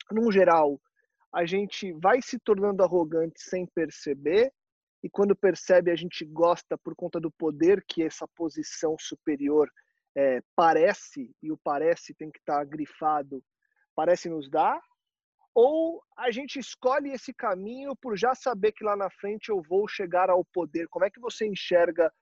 no 0.08 0.30
geral, 0.30 0.80
a 1.34 1.44
gente 1.44 1.92
vai 1.94 2.22
se 2.22 2.38
tornando 2.38 2.84
arrogante 2.84 3.42
sem 3.42 3.66
perceber, 3.66 4.52
e 5.02 5.10
quando 5.10 5.34
percebe, 5.34 5.90
a 5.90 5.96
gente 5.96 6.24
gosta 6.24 6.78
por 6.78 6.94
conta 6.94 7.18
do 7.18 7.30
poder 7.32 7.84
que 7.88 8.04
essa 8.04 8.28
posição 8.36 8.94
superior 9.00 9.68
é, 10.16 10.40
parece, 10.56 11.30
e 11.42 11.52
o 11.52 11.58
parece 11.58 12.14
tem 12.14 12.30
que 12.30 12.38
estar 12.38 12.58
tá 12.58 12.64
grifado, 12.64 13.42
parece 13.94 14.28
nos 14.28 14.48
dar, 14.50 14.80
ou 15.54 16.00
a 16.16 16.30
gente 16.30 16.58
escolhe 16.58 17.10
esse 17.10 17.34
caminho 17.34 17.96
por 17.96 18.16
já 18.16 18.34
saber 18.34 18.72
que 18.72 18.84
lá 18.84 18.96
na 18.96 19.10
frente 19.10 19.48
eu 19.48 19.60
vou 19.60 19.88
chegar 19.88 20.30
ao 20.30 20.44
poder? 20.44 20.86
Como 20.88 21.04
é 21.04 21.10
que 21.10 21.18
você 21.18 21.46
enxerga 21.46 22.12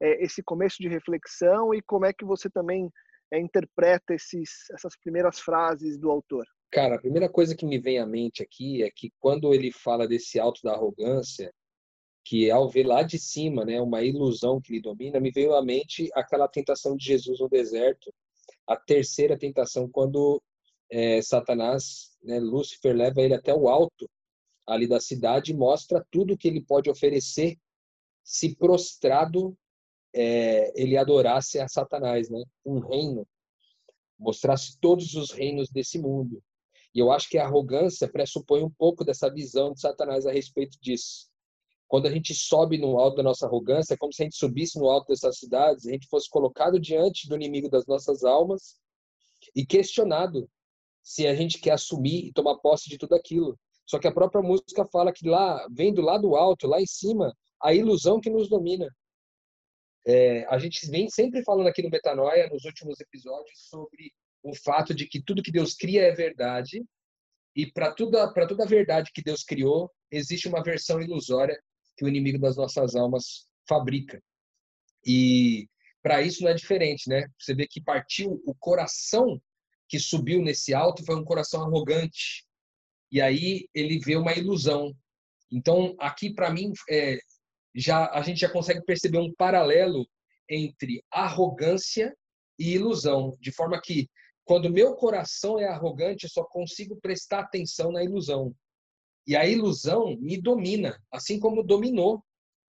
é, 0.00 0.24
esse 0.24 0.42
começo 0.42 0.76
de 0.78 0.88
reflexão 0.88 1.74
e 1.74 1.82
como 1.82 2.06
é 2.06 2.12
que 2.12 2.24
você 2.24 2.48
também 2.48 2.90
é, 3.30 3.38
interpreta 3.38 4.14
esses, 4.14 4.70
essas 4.72 4.96
primeiras 4.96 5.38
frases 5.38 5.98
do 5.98 6.10
autor? 6.10 6.46
Cara, 6.72 6.96
a 6.96 7.00
primeira 7.00 7.28
coisa 7.28 7.54
que 7.54 7.66
me 7.66 7.78
vem 7.78 7.98
à 7.98 8.06
mente 8.06 8.42
aqui 8.42 8.82
é 8.82 8.90
que 8.90 9.12
quando 9.20 9.52
ele 9.52 9.70
fala 9.70 10.08
desse 10.08 10.38
alto 10.38 10.60
da 10.62 10.72
arrogância, 10.72 11.52
que 12.26 12.50
ao 12.50 12.68
ver 12.68 12.84
lá 12.84 13.04
de 13.04 13.20
cima, 13.20 13.64
né, 13.64 13.80
uma 13.80 14.02
ilusão 14.02 14.60
que 14.60 14.72
lhe 14.72 14.80
domina, 14.80 15.20
me 15.20 15.30
veio 15.30 15.54
à 15.54 15.62
mente 15.62 16.10
aquela 16.12 16.48
tentação 16.48 16.96
de 16.96 17.04
Jesus 17.04 17.38
no 17.38 17.48
deserto, 17.48 18.12
a 18.66 18.76
terceira 18.76 19.38
tentação 19.38 19.88
quando 19.88 20.42
é, 20.90 21.22
Satanás, 21.22 22.18
né, 22.20 22.40
Lúcifer 22.40 22.96
leva 22.96 23.22
ele 23.22 23.32
até 23.32 23.54
o 23.54 23.68
alto 23.68 24.10
ali 24.66 24.88
da 24.88 24.98
cidade 24.98 25.52
e 25.52 25.56
mostra 25.56 26.04
tudo 26.10 26.36
que 26.36 26.48
ele 26.48 26.60
pode 26.60 26.90
oferecer 26.90 27.56
se 28.24 28.56
prostrado 28.56 29.56
é, 30.12 30.72
ele 30.74 30.96
adorasse 30.96 31.60
a 31.60 31.68
Satanás, 31.68 32.28
né? 32.28 32.42
Um 32.64 32.80
reino, 32.80 33.24
mostrasse 34.18 34.76
todos 34.80 35.14
os 35.14 35.30
reinos 35.30 35.70
desse 35.70 35.96
mundo. 35.96 36.42
E 36.92 36.98
eu 36.98 37.12
acho 37.12 37.28
que 37.28 37.38
a 37.38 37.44
arrogância 37.44 38.08
pressupõe 38.08 38.64
um 38.64 38.70
pouco 38.70 39.04
dessa 39.04 39.30
visão 39.30 39.72
de 39.72 39.80
Satanás 39.80 40.26
a 40.26 40.32
respeito 40.32 40.76
disso. 40.80 41.28
Quando 41.88 42.06
a 42.06 42.10
gente 42.10 42.34
sobe 42.34 42.78
no 42.78 42.98
alto 42.98 43.16
da 43.16 43.22
nossa 43.22 43.46
arrogância, 43.46 43.94
é 43.94 43.96
como 43.96 44.12
se 44.12 44.22
a 44.22 44.24
gente 44.24 44.36
subisse 44.36 44.78
no 44.78 44.88
alto 44.88 45.08
dessas 45.08 45.38
cidades, 45.38 45.86
a 45.86 45.92
gente 45.92 46.08
fosse 46.08 46.28
colocado 46.28 46.80
diante 46.80 47.28
do 47.28 47.36
inimigo 47.36 47.68
das 47.68 47.86
nossas 47.86 48.24
almas 48.24 48.76
e 49.54 49.64
questionado 49.64 50.48
se 51.02 51.26
a 51.26 51.34
gente 51.34 51.60
quer 51.60 51.72
assumir 51.72 52.26
e 52.26 52.32
tomar 52.32 52.56
posse 52.56 52.88
de 52.88 52.98
tudo 52.98 53.14
aquilo. 53.14 53.56
Só 53.86 54.00
que 54.00 54.08
a 54.08 54.12
própria 54.12 54.42
música 54.42 54.84
fala 54.86 55.12
que 55.12 55.28
lá, 55.28 55.64
vendo 55.70 56.02
lá 56.02 56.18
do 56.18 56.34
alto, 56.34 56.66
lá 56.66 56.80
em 56.80 56.86
cima, 56.86 57.32
a 57.62 57.72
ilusão 57.72 58.20
que 58.20 58.28
nos 58.28 58.48
domina. 58.48 58.88
É, 60.04 60.44
a 60.46 60.58
gente 60.58 60.88
vem 60.90 61.08
sempre 61.08 61.44
falando 61.44 61.68
aqui 61.68 61.82
no 61.82 61.90
Metanoia, 61.90 62.48
nos 62.48 62.64
últimos 62.64 62.98
episódios, 63.00 63.68
sobre 63.68 64.12
o 64.42 64.54
fato 64.54 64.92
de 64.92 65.06
que 65.06 65.22
tudo 65.22 65.42
que 65.42 65.52
Deus 65.52 65.74
cria 65.74 66.02
é 66.02 66.12
verdade 66.12 66.84
e 67.54 67.66
para 67.66 67.92
toda 67.92 68.32
toda 68.32 68.64
a 68.64 68.66
verdade 68.66 69.10
que 69.12 69.22
Deus 69.22 69.42
criou 69.42 69.90
existe 70.10 70.46
uma 70.46 70.62
versão 70.62 71.00
ilusória 71.00 71.60
que 71.96 72.04
o 72.04 72.08
inimigo 72.08 72.38
das 72.38 72.56
nossas 72.56 72.94
almas 72.94 73.46
fabrica. 73.68 74.22
E 75.04 75.68
para 76.02 76.22
isso 76.22 76.42
não 76.42 76.50
é 76.50 76.54
diferente, 76.54 77.08
né? 77.08 77.28
Você 77.38 77.54
vê 77.54 77.66
que 77.66 77.80
partiu 77.80 78.42
o 78.46 78.54
coração 78.54 79.40
que 79.88 79.98
subiu 79.98 80.42
nesse 80.42 80.74
alto 80.74 81.04
foi 81.04 81.16
um 81.16 81.24
coração 81.24 81.62
arrogante. 81.62 82.44
E 83.10 83.20
aí 83.20 83.68
ele 83.74 83.98
vê 83.98 84.16
uma 84.16 84.32
ilusão. 84.32 84.94
Então, 85.50 85.94
aqui 85.98 86.34
para 86.34 86.50
mim 86.50 86.72
é, 86.90 87.18
já 87.74 88.10
a 88.10 88.22
gente 88.22 88.40
já 88.40 88.48
consegue 88.48 88.84
perceber 88.84 89.18
um 89.18 89.32
paralelo 89.34 90.08
entre 90.48 91.04
arrogância 91.10 92.16
e 92.58 92.74
ilusão, 92.74 93.36
de 93.40 93.52
forma 93.52 93.80
que 93.80 94.08
quando 94.44 94.70
meu 94.70 94.94
coração 94.94 95.58
é 95.58 95.66
arrogante, 95.66 96.24
eu 96.24 96.30
só 96.30 96.44
consigo 96.44 96.96
prestar 97.00 97.40
atenção 97.40 97.90
na 97.90 98.02
ilusão. 98.02 98.54
E 99.26 99.34
a 99.34 99.46
ilusão 99.46 100.16
me 100.18 100.40
domina, 100.40 101.02
assim 101.10 101.40
como 101.40 101.62
dominou 101.62 102.22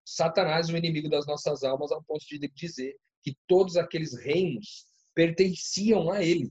Satanás, 0.07 0.69
o 0.69 0.77
inimigo 0.77 1.09
das 1.09 1.27
nossas 1.27 1.63
almas, 1.63 1.91
ao 1.91 2.01
ponto 2.01 2.25
de 2.25 2.39
dizer 2.55 2.95
que 3.21 3.35
todos 3.45 3.75
aqueles 3.75 4.17
reinos 4.17 4.85
pertenciam 5.13 6.09
a 6.09 6.23
ele. 6.23 6.49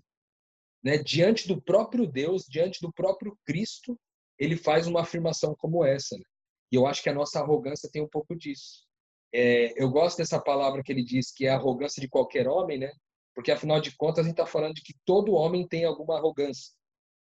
Né? 0.85 0.99
Diante 0.99 1.49
do 1.49 1.61
próprio 1.61 2.07
Deus, 2.07 2.45
diante 2.45 2.81
do 2.83 2.93
próprio 2.93 3.37
Cristo, 3.47 3.99
ele 4.39 4.57
faz 4.57 4.87
uma 4.87 5.01
afirmação 5.01 5.55
como 5.59 5.83
essa. 5.83 6.17
Né? 6.17 6.25
E 6.71 6.77
eu 6.77 6.87
acho 6.87 7.03
que 7.03 7.09
a 7.09 7.15
nossa 7.15 7.41
arrogância 7.41 7.89
tem 7.91 8.03
um 8.03 8.09
pouco 8.09 8.37
disso. 8.37 8.85
É, 9.33 9.83
eu 9.83 9.91
gosto 9.91 10.19
dessa 10.19 10.39
palavra 10.39 10.83
que 10.83 10.93
ele 10.93 11.03
diz, 11.03 11.33
que 11.33 11.47
é 11.47 11.51
a 11.51 11.57
arrogância 11.57 12.01
de 12.01 12.09
qualquer 12.09 12.47
homem, 12.47 12.79
né? 12.79 12.93
Porque 13.35 13.51
afinal 13.51 13.81
de 13.81 13.95
contas 13.97 14.21
a 14.21 14.23
gente 14.23 14.33
está 14.33 14.47
falando 14.47 14.75
de 14.75 14.83
que 14.83 14.95
todo 15.05 15.33
homem 15.33 15.67
tem 15.67 15.85
alguma 15.85 16.17
arrogância. 16.17 16.75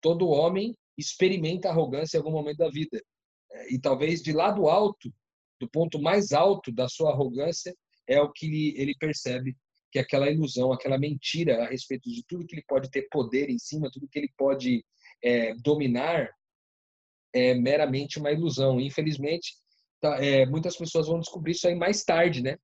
Todo 0.01 0.29
homem 0.29 0.75
experimenta 0.97 1.69
arrogância 1.69 2.17
em 2.17 2.19
algum 2.19 2.31
momento 2.31 2.57
da 2.57 2.69
vida. 2.69 3.01
É, 3.51 3.73
e 3.73 3.79
talvez 3.79 4.21
de 4.21 4.31
lado 4.31 4.67
alto, 4.67 5.13
do 5.59 5.69
ponto 5.69 6.01
mais 6.01 6.31
alto 6.31 6.71
da 6.71 6.87
sua 6.87 7.11
arrogância, 7.11 7.75
é 8.07 8.19
o 8.21 8.31
que 8.31 8.73
ele 8.77 8.95
percebe 8.97 9.55
que 9.91 9.99
aquela 9.99 10.29
ilusão, 10.29 10.73
aquela 10.73 10.97
mentira 10.97 11.63
a 11.63 11.69
respeito 11.69 12.09
de 12.09 12.23
tudo 12.27 12.45
que 12.47 12.55
ele 12.55 12.65
pode 12.67 12.89
ter 12.89 13.07
poder 13.11 13.49
em 13.49 13.59
cima, 13.59 13.91
tudo 13.91 14.07
que 14.07 14.17
ele 14.17 14.33
pode 14.35 14.83
é, 15.23 15.53
dominar, 15.55 16.29
é 17.31 17.53
meramente 17.53 18.19
uma 18.19 18.31
ilusão. 18.31 18.79
Infelizmente, 18.79 19.53
tá, 20.01 20.17
é, 20.23 20.45
muitas 20.47 20.75
pessoas 20.75 21.07
vão 21.07 21.19
descobrir 21.19 21.51
isso 21.51 21.67
aí 21.67 21.75
mais 21.75 22.03
tarde, 22.03 22.41
né? 22.41 22.57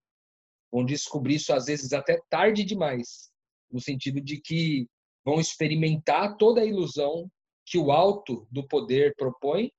Vão 0.72 0.84
descobrir 0.84 1.36
isso 1.36 1.54
às 1.54 1.66
vezes 1.66 1.94
até 1.94 2.20
tarde 2.30 2.64
demais, 2.64 3.32
no 3.72 3.80
sentido 3.80 4.20
de 4.20 4.42
que 4.42 4.88
vão 5.24 5.40
experimentar 5.40 6.36
toda 6.36 6.62
a 6.62 6.66
ilusão 6.66 7.30
que 7.70 7.78
o 7.78 7.92
alto 7.92 8.48
do 8.52 8.68
poder 8.68 9.14
propõe, 9.16 9.72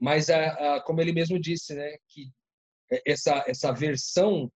mas 0.00 0.30
a, 0.30 0.76
a, 0.76 0.82
como 0.82 1.00
ele 1.00 1.12
mesmo 1.12 1.38
disse, 1.38 1.74
né, 1.74 1.96
que 2.08 2.30
essa 3.06 3.44
essa 3.46 3.72
versão 3.72 4.50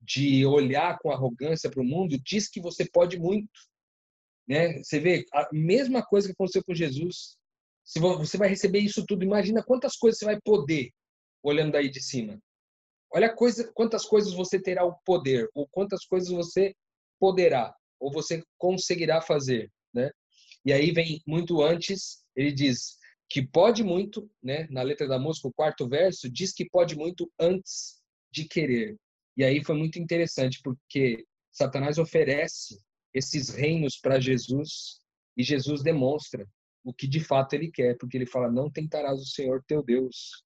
de 0.00 0.46
olhar 0.46 0.98
com 0.98 1.10
arrogância 1.10 1.70
para 1.70 1.80
o 1.80 1.84
mundo 1.84 2.18
diz 2.24 2.48
que 2.48 2.60
você 2.60 2.88
pode 2.88 3.18
muito, 3.18 3.50
né? 4.48 4.78
Você 4.82 4.98
vê 4.98 5.24
a 5.32 5.48
mesma 5.52 6.04
coisa 6.04 6.28
que 6.28 6.32
aconteceu 6.32 6.62
com 6.64 6.74
Jesus. 6.74 7.36
Se 7.84 8.00
você 8.00 8.36
vai 8.36 8.48
receber 8.48 8.80
isso 8.80 9.04
tudo, 9.06 9.24
imagina 9.24 9.62
quantas 9.62 9.96
coisas 9.96 10.18
você 10.18 10.24
vai 10.24 10.40
poder 10.40 10.90
olhando 11.42 11.72
daí 11.72 11.90
de 11.90 12.02
cima. 12.02 12.38
Olha 13.12 13.34
coisa, 13.34 13.70
quantas 13.74 14.04
coisas 14.04 14.32
você 14.32 14.60
terá 14.60 14.84
o 14.84 14.96
poder, 15.04 15.48
ou 15.54 15.68
quantas 15.68 16.04
coisas 16.06 16.30
você 16.30 16.74
poderá, 17.20 17.74
ou 18.00 18.12
você 18.12 18.42
conseguirá 18.58 19.20
fazer, 19.20 19.70
né? 19.92 20.10
E 20.64 20.72
aí 20.72 20.92
vem 20.92 21.20
muito 21.26 21.62
antes, 21.62 22.24
ele 22.36 22.52
diz 22.52 22.98
que 23.28 23.42
pode 23.42 23.82
muito, 23.82 24.30
né? 24.42 24.66
Na 24.70 24.82
letra 24.82 25.08
da 25.08 25.18
música, 25.18 25.48
o 25.48 25.52
quarto 25.52 25.88
verso 25.88 26.30
diz 26.30 26.52
que 26.52 26.68
pode 26.68 26.94
muito 26.96 27.32
antes 27.38 28.00
de 28.30 28.44
querer. 28.44 28.96
E 29.36 29.42
aí 29.42 29.64
foi 29.64 29.74
muito 29.74 29.98
interessante 29.98 30.60
porque 30.62 31.24
Satanás 31.50 31.98
oferece 31.98 32.78
esses 33.14 33.48
reinos 33.48 33.96
para 33.96 34.20
Jesus 34.20 35.00
e 35.36 35.42
Jesus 35.42 35.82
demonstra 35.82 36.46
o 36.84 36.92
que 36.92 37.06
de 37.06 37.20
fato 37.20 37.54
ele 37.54 37.70
quer, 37.70 37.96
porque 37.96 38.16
ele 38.16 38.26
fala: 38.26 38.50
Não 38.50 38.70
tentarás 38.70 39.20
o 39.20 39.26
Senhor 39.26 39.62
teu 39.66 39.82
Deus. 39.82 40.44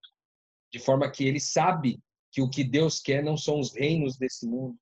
De 0.73 0.79
forma 0.79 1.11
que 1.11 1.25
ele 1.25 1.41
sabe 1.41 2.01
que 2.31 2.43
o 2.43 2.51
que 2.51 2.63
Deus 2.63 3.01
quer 3.01 3.23
não 3.23 3.37
são 3.37 3.59
os 3.59 3.75
reinos 3.75 4.17
desse 4.17 4.47
mundo, 4.47 4.77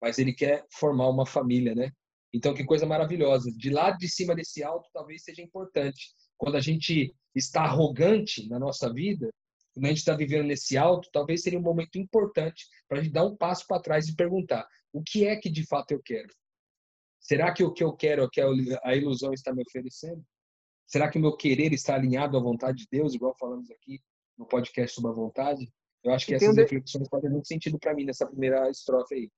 mas 0.00 0.18
ele 0.18 0.32
quer 0.32 0.64
formar 0.70 1.08
uma 1.08 1.26
família, 1.26 1.74
né? 1.74 1.90
Então, 2.32 2.54
que 2.54 2.64
coisa 2.64 2.86
maravilhosa. 2.86 3.50
De 3.52 3.70
lá 3.70 3.90
de 3.90 4.08
cima 4.08 4.34
desse 4.34 4.62
alto, 4.62 4.88
talvez 4.92 5.22
seja 5.22 5.42
importante. 5.42 6.14
Quando 6.36 6.56
a 6.56 6.60
gente 6.60 7.14
está 7.34 7.62
arrogante 7.62 8.48
na 8.48 8.58
nossa 8.58 8.92
vida, 8.92 9.30
quando 9.74 9.86
a 9.86 9.88
gente 9.88 9.98
está 9.98 10.14
vivendo 10.14 10.46
nesse 10.46 10.76
alto, 10.76 11.08
talvez 11.12 11.42
seria 11.42 11.58
um 11.58 11.62
momento 11.62 11.98
importante 11.98 12.66
para 12.88 12.98
a 12.98 13.02
gente 13.02 13.12
dar 13.12 13.24
um 13.24 13.36
passo 13.36 13.66
para 13.66 13.82
trás 13.82 14.08
e 14.08 14.16
perguntar: 14.16 14.66
o 14.92 15.02
que 15.02 15.26
é 15.26 15.36
que 15.36 15.50
de 15.50 15.66
fato 15.66 15.92
eu 15.92 16.02
quero? 16.02 16.28
Será 17.20 17.52
que 17.52 17.62
o 17.62 17.72
que 17.72 17.84
eu 17.84 17.92
quero 17.92 18.22
é 18.22 18.24
o 18.24 18.30
que 18.30 18.40
a 18.82 18.96
ilusão 18.96 19.32
está 19.32 19.54
me 19.54 19.62
oferecendo? 19.62 20.24
Será 20.86 21.08
que 21.08 21.18
o 21.18 21.20
meu 21.20 21.36
querer 21.36 21.72
está 21.72 21.94
alinhado 21.94 22.36
à 22.36 22.40
vontade 22.40 22.78
de 22.78 22.88
Deus, 22.90 23.14
igual 23.14 23.34
falamos 23.38 23.70
aqui 23.70 24.00
no 24.36 24.46
podcast 24.46 24.94
sobre 24.94 25.10
a 25.10 25.14
vontade? 25.14 25.72
Eu 26.02 26.12
acho 26.12 26.26
que 26.26 26.34
essas 26.34 26.56
reflexões 26.56 27.08
fazem 27.08 27.30
muito 27.30 27.46
sentido 27.46 27.78
para 27.78 27.94
mim 27.94 28.04
nessa 28.04 28.26
primeira 28.26 28.68
estrofe 28.68 29.14
aí. 29.14 29.30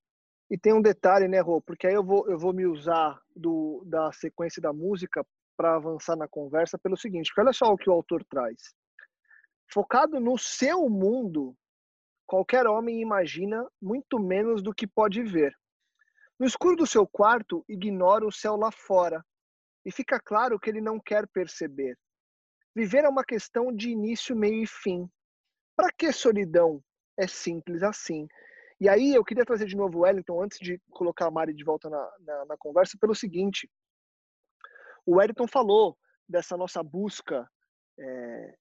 E 0.51 0.59
tem 0.59 0.73
um 0.73 0.83
detalhe, 0.83 1.27
né, 1.27 1.41
Rô? 1.41 1.61
Porque 1.61 1.87
aí 1.87 1.95
eu 1.95 2.05
vou, 2.05 2.29
eu 2.29 2.39
vou 2.39 2.53
me 2.53 2.67
usar 2.67 3.21
do, 3.35 3.83
da 3.87 4.13
sequência 4.13 4.61
da 4.61 4.73
música 4.73 5.25
para 5.57 5.77
avançar 5.77 6.17
na 6.17 6.29
conversa 6.29 6.79
pelo 6.79 6.97
seguinte, 6.97 7.33
olha 7.39 7.53
só 7.53 7.73
o 7.73 7.77
que 7.77 7.89
o 7.89 7.93
autor 7.93 8.25
traz. 8.25 8.75
Focado 9.73 10.21
no 10.21 10.37
seu 10.37 10.89
mundo, 10.89 11.57
qualquer 12.27 12.67
homem 12.67 13.01
imagina 13.01 13.67
muito 13.81 14.19
menos 14.19 14.63
do 14.63 14.75
que 14.75 14.87
pode 14.87 15.23
ver. 15.23 15.55
No 16.39 16.47
escuro 16.47 16.77
do 16.77 16.87
seu 16.87 17.07
quarto, 17.07 17.65
ignora 17.69 18.27
o 18.27 18.33
céu 18.33 18.57
lá 18.57 18.71
fora, 18.71 19.25
e 19.85 19.93
fica 19.93 20.19
claro 20.19 20.59
que 20.59 20.69
ele 20.69 20.81
não 20.81 20.99
quer 20.99 21.27
perceber. 21.29 21.97
Viver 22.75 23.05
é 23.05 23.09
uma 23.09 23.25
questão 23.25 23.73
de 23.73 23.91
início, 23.91 24.35
meio 24.35 24.63
e 24.63 24.67
fim. 24.67 25.09
Para 25.77 25.93
que 25.93 26.13
solidão? 26.13 26.83
É 27.17 27.27
simples 27.29 27.83
assim. 27.83 28.27
E 28.81 28.89
aí 28.89 29.15
eu 29.15 29.25
queria 29.25 29.45
trazer 29.45 29.67
de 29.67 29.77
novo 29.77 29.99
o 29.99 30.01
Wellington, 30.03 30.43
antes 30.43 30.59
de 30.59 30.81
colocar 30.91 31.27
a 31.27 31.31
Mari 31.31 31.55
de 31.55 31.65
volta 31.65 31.89
na, 31.89 32.13
na, 32.21 32.45
na 32.47 32.57
conversa, 32.57 32.99
pelo 33.01 33.15
seguinte. 33.15 33.71
O 35.07 35.17
Wellington 35.17 35.47
falou 35.47 35.97
dessa 36.29 36.57
nossa 36.57 36.83
busca 36.83 37.49
é, 37.99 38.55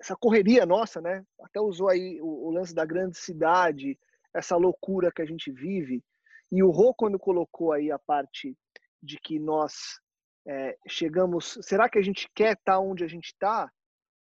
essa 0.00 0.16
correria 0.16 0.64
nossa, 0.64 1.00
né? 1.00 1.24
Até 1.42 1.60
usou 1.60 1.88
aí 1.88 2.20
o, 2.20 2.48
o, 2.48 2.50
lance 2.50 2.74
da 2.74 2.84
grande 2.84 3.18
cidade, 3.18 3.98
essa 4.34 4.56
loucura 4.56 5.12
que 5.12 5.22
a 5.22 5.26
gente 5.26 5.52
vive. 5.52 6.02
E 6.50 6.62
o 6.62 6.70
Rô, 6.70 6.94
quando 6.94 7.18
colocou 7.18 7.72
aí 7.72 7.92
a 7.92 7.98
parte 7.98 8.56
de 9.02 9.18
que 9.18 9.38
nós 9.38 10.00
é, 10.46 10.76
chegamos, 10.88 11.58
será 11.62 11.88
que 11.88 11.98
a 11.98 12.02
gente 12.02 12.28
quer 12.34 12.54
estar 12.54 12.72
tá 12.72 12.80
onde 12.80 13.04
a 13.04 13.08
gente 13.08 13.26
está? 13.26 13.70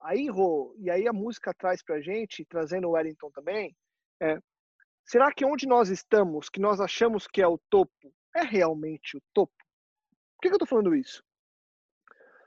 Aí, 0.00 0.28
Rô, 0.28 0.74
e 0.78 0.90
aí 0.90 1.06
a 1.06 1.12
música 1.12 1.54
traz 1.54 1.82
pra 1.82 2.00
gente, 2.00 2.44
trazendo 2.46 2.88
o 2.88 2.92
Wellington 2.92 3.30
também, 3.30 3.76
é, 4.20 4.38
será 5.04 5.32
que 5.32 5.44
onde 5.44 5.66
nós 5.66 5.88
estamos, 5.88 6.48
que 6.48 6.60
nós 6.60 6.80
achamos 6.80 7.26
que 7.26 7.42
é 7.42 7.46
o 7.46 7.58
topo, 7.70 8.14
é 8.34 8.42
realmente 8.42 9.16
o 9.16 9.22
topo? 9.32 9.52
Por 10.36 10.48
que, 10.48 10.54
eu 10.54 10.58
tô 10.58 10.66
falando 10.66 10.94
isso? 10.94 11.22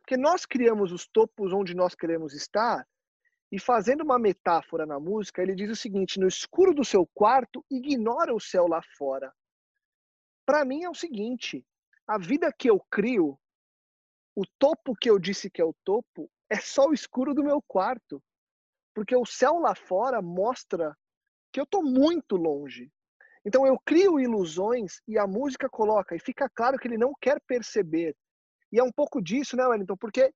Porque 0.02 0.18
nós 0.18 0.46
criamos 0.46 0.92
os 0.92 1.08
topos 1.08 1.54
onde 1.54 1.76
nós 1.76 1.96
queremos 1.96 2.34
estar 2.34 2.88
e 3.52 3.60
fazendo 3.60 4.02
uma 4.04 4.18
metáfora 4.18 4.84
na 4.84 5.00
música, 5.00 5.42
ele 5.42 5.54
diz 5.54 5.70
o 5.70 5.76
seguinte: 5.76 6.20
no 6.20 6.28
escuro 6.28 6.74
do 6.74 6.84
seu 6.84 7.06
quarto, 7.14 7.64
ignora 7.70 8.34
o 8.34 8.40
céu 8.40 8.68
lá 8.68 8.82
fora. 8.98 9.32
Para 10.44 10.66
mim 10.66 10.84
é 10.84 10.90
o 10.90 10.96
seguinte: 10.96 11.64
a 12.08 12.18
vida 12.18 12.52
que 12.52 12.70
eu 12.70 12.80
crio, 12.90 13.40
o 14.36 14.44
topo 14.58 14.96
que 14.96 15.10
eu 15.10 15.20
disse 15.20 15.50
que 15.50 15.62
é 15.62 15.66
o 15.66 15.76
topo, 15.84 16.30
é 16.50 16.60
só 16.60 16.88
o 16.88 16.94
escuro 16.94 17.34
do 17.34 17.44
meu 17.44 17.62
quarto. 17.62 18.22
Porque 18.94 19.16
o 19.16 19.26
céu 19.26 19.60
lá 19.60 19.76
fora 19.76 20.22
mostra 20.22 20.98
que 21.54 21.60
eu 21.60 21.64
estou 21.64 21.84
muito 21.84 22.36
longe. 22.36 22.92
Então 23.46 23.66
eu 23.66 23.78
crio 23.86 24.20
ilusões 24.20 25.00
e 25.08 25.18
a 25.20 25.28
música 25.28 25.70
coloca, 25.70 26.16
e 26.16 26.20
fica 26.20 26.50
claro 26.50 26.78
que 26.78 26.88
ele 26.88 26.98
não 26.98 27.14
quer 27.22 27.40
perceber. 27.48 28.16
E 28.72 28.80
é 28.80 28.84
um 28.84 28.92
pouco 28.92 29.22
disso, 29.22 29.56
né, 29.56 29.66
Wellington? 29.66 29.96
Porque 29.96 30.34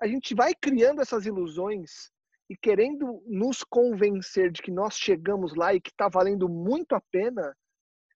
a 0.00 0.06
gente 0.08 0.34
vai 0.34 0.52
criando 0.54 1.00
essas 1.00 1.26
ilusões 1.26 2.10
e 2.50 2.56
querendo 2.56 3.22
nos 3.26 3.62
convencer 3.62 4.50
de 4.50 4.60
que 4.60 4.70
nós 4.70 4.94
chegamos 4.94 5.54
lá 5.54 5.74
e 5.74 5.80
que 5.80 5.90
está 5.90 6.08
valendo 6.08 6.48
muito 6.48 6.94
a 6.94 7.00
pena, 7.12 7.54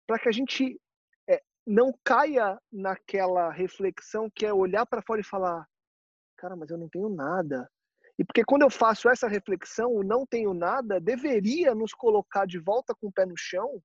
para 0.07 0.19
que 0.19 0.29
a 0.29 0.31
gente 0.31 0.79
é, 1.27 1.41
não 1.65 1.91
caia 2.03 2.59
naquela 2.71 3.51
reflexão 3.51 4.29
que 4.33 4.45
é 4.45 4.53
olhar 4.53 4.85
para 4.85 5.01
fora 5.01 5.19
e 5.19 5.25
falar: 5.25 5.67
cara, 6.37 6.55
mas 6.55 6.69
eu 6.69 6.77
não 6.77 6.87
tenho 6.87 7.09
nada. 7.09 7.69
E 8.19 8.25
porque 8.25 8.43
quando 8.43 8.63
eu 8.63 8.69
faço 8.69 9.07
essa 9.07 9.29
reflexão, 9.29 9.93
o 9.93 10.03
não 10.03 10.25
tenho 10.25 10.53
nada 10.53 10.99
deveria 10.99 11.73
nos 11.73 11.93
colocar 11.93 12.45
de 12.45 12.59
volta 12.59 12.93
com 12.93 13.07
o 13.07 13.11
pé 13.11 13.25
no 13.25 13.37
chão 13.37 13.81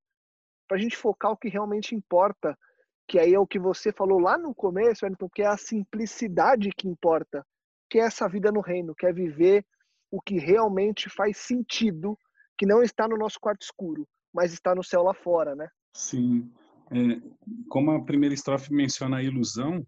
para 0.67 0.77
a 0.77 0.81
gente 0.81 0.97
focar 0.97 1.31
o 1.31 1.37
que 1.37 1.49
realmente 1.49 1.95
importa, 1.95 2.59
que 3.07 3.19
aí 3.19 3.33
é 3.33 3.39
o 3.39 3.47
que 3.47 3.61
você 3.61 3.93
falou 3.93 4.19
lá 4.19 4.37
no 4.37 4.53
começo, 4.53 5.05
Wellington, 5.05 5.29
que 5.33 5.43
é 5.43 5.47
a 5.47 5.57
simplicidade 5.57 6.71
que 6.77 6.89
importa, 6.89 7.47
que 7.89 8.01
é 8.01 8.03
essa 8.03 8.29
vida 8.29 8.51
no 8.51 8.61
reino, 8.61 8.95
que 8.95 9.07
é 9.07 9.13
viver 9.13 9.65
o 10.11 10.21
que 10.21 10.37
realmente 10.39 11.09
faz 11.09 11.39
sentido, 11.39 12.19
que 12.59 12.67
não 12.67 12.83
está 12.83 13.07
no 13.07 13.17
nosso 13.17 13.39
quarto 13.39 13.63
escuro, 13.63 14.09
mas 14.33 14.53
está 14.53 14.75
no 14.75 14.83
céu 14.83 15.03
lá 15.03 15.15
fora, 15.15 15.55
né? 15.55 15.69
Sim. 15.95 16.51
É, 16.91 17.21
como 17.69 17.93
a 17.93 18.05
primeira 18.05 18.35
estrofe 18.35 18.73
menciona 18.73 19.19
a 19.19 19.23
ilusão, 19.23 19.87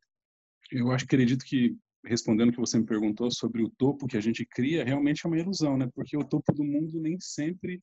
eu 0.71 0.93
acredito 0.93 1.45
que 1.45 1.77
respondendo 2.07 2.51
o 2.51 2.53
que 2.53 2.61
você 2.61 2.79
me 2.79 2.87
perguntou 2.87 3.31
sobre 3.31 3.63
o 3.63 3.71
topo 3.71 4.07
que 4.07 4.17
a 4.17 4.21
gente 4.21 4.47
cria, 4.47 4.85
realmente 4.85 5.25
é 5.25 5.29
uma 5.29 5.39
ilusão, 5.39 5.77
né? 5.77 5.89
Porque 5.95 6.17
o 6.17 6.25
topo 6.25 6.53
do 6.53 6.65
mundo 6.65 7.01
nem 7.01 7.19
sempre 7.21 7.83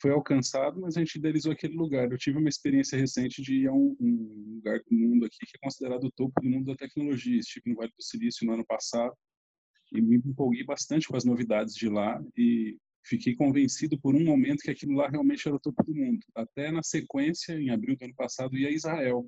foi 0.00 0.10
alcançado, 0.12 0.80
mas 0.80 0.96
a 0.96 1.00
gente 1.00 1.16
idealizou 1.16 1.52
aquele 1.52 1.74
lugar. 1.74 2.10
Eu 2.10 2.18
tive 2.18 2.38
uma 2.38 2.48
experiência 2.48 2.98
recente 2.98 3.42
de 3.42 3.62
ir 3.62 3.68
a 3.68 3.72
um, 3.72 3.96
um 4.00 4.54
lugar 4.56 4.78
do 4.80 4.96
mundo 4.96 5.26
aqui 5.26 5.38
que 5.40 5.56
é 5.56 5.60
considerado 5.62 6.04
o 6.04 6.12
topo 6.12 6.40
do 6.40 6.48
mundo 6.48 6.66
da 6.66 6.76
tecnologia. 6.76 7.38
Estive 7.38 7.70
no 7.70 7.76
Vale 7.76 7.90
do 7.90 8.02
Silício 8.02 8.46
no 8.46 8.54
ano 8.54 8.64
passado 8.64 9.14
e 9.92 10.00
me 10.00 10.16
empolguei 10.16 10.64
bastante 10.64 11.08
com 11.08 11.16
as 11.16 11.24
novidades 11.24 11.74
de 11.74 11.88
lá 11.88 12.22
e 12.36 12.78
fiquei 13.04 13.34
convencido 13.34 13.98
por 13.98 14.14
um 14.14 14.24
momento 14.24 14.60
que 14.60 14.70
aquilo 14.70 14.94
lá 14.94 15.08
realmente 15.08 15.46
era 15.46 15.56
o 15.56 15.60
topo 15.60 15.82
do 15.82 15.94
mundo. 15.94 16.20
Até 16.34 16.70
na 16.70 16.82
sequência, 16.82 17.54
em 17.54 17.70
abril 17.70 17.96
do 17.96 18.04
ano 18.04 18.14
passado, 18.14 18.56
ia 18.56 18.68
a 18.68 18.72
Israel 18.72 19.26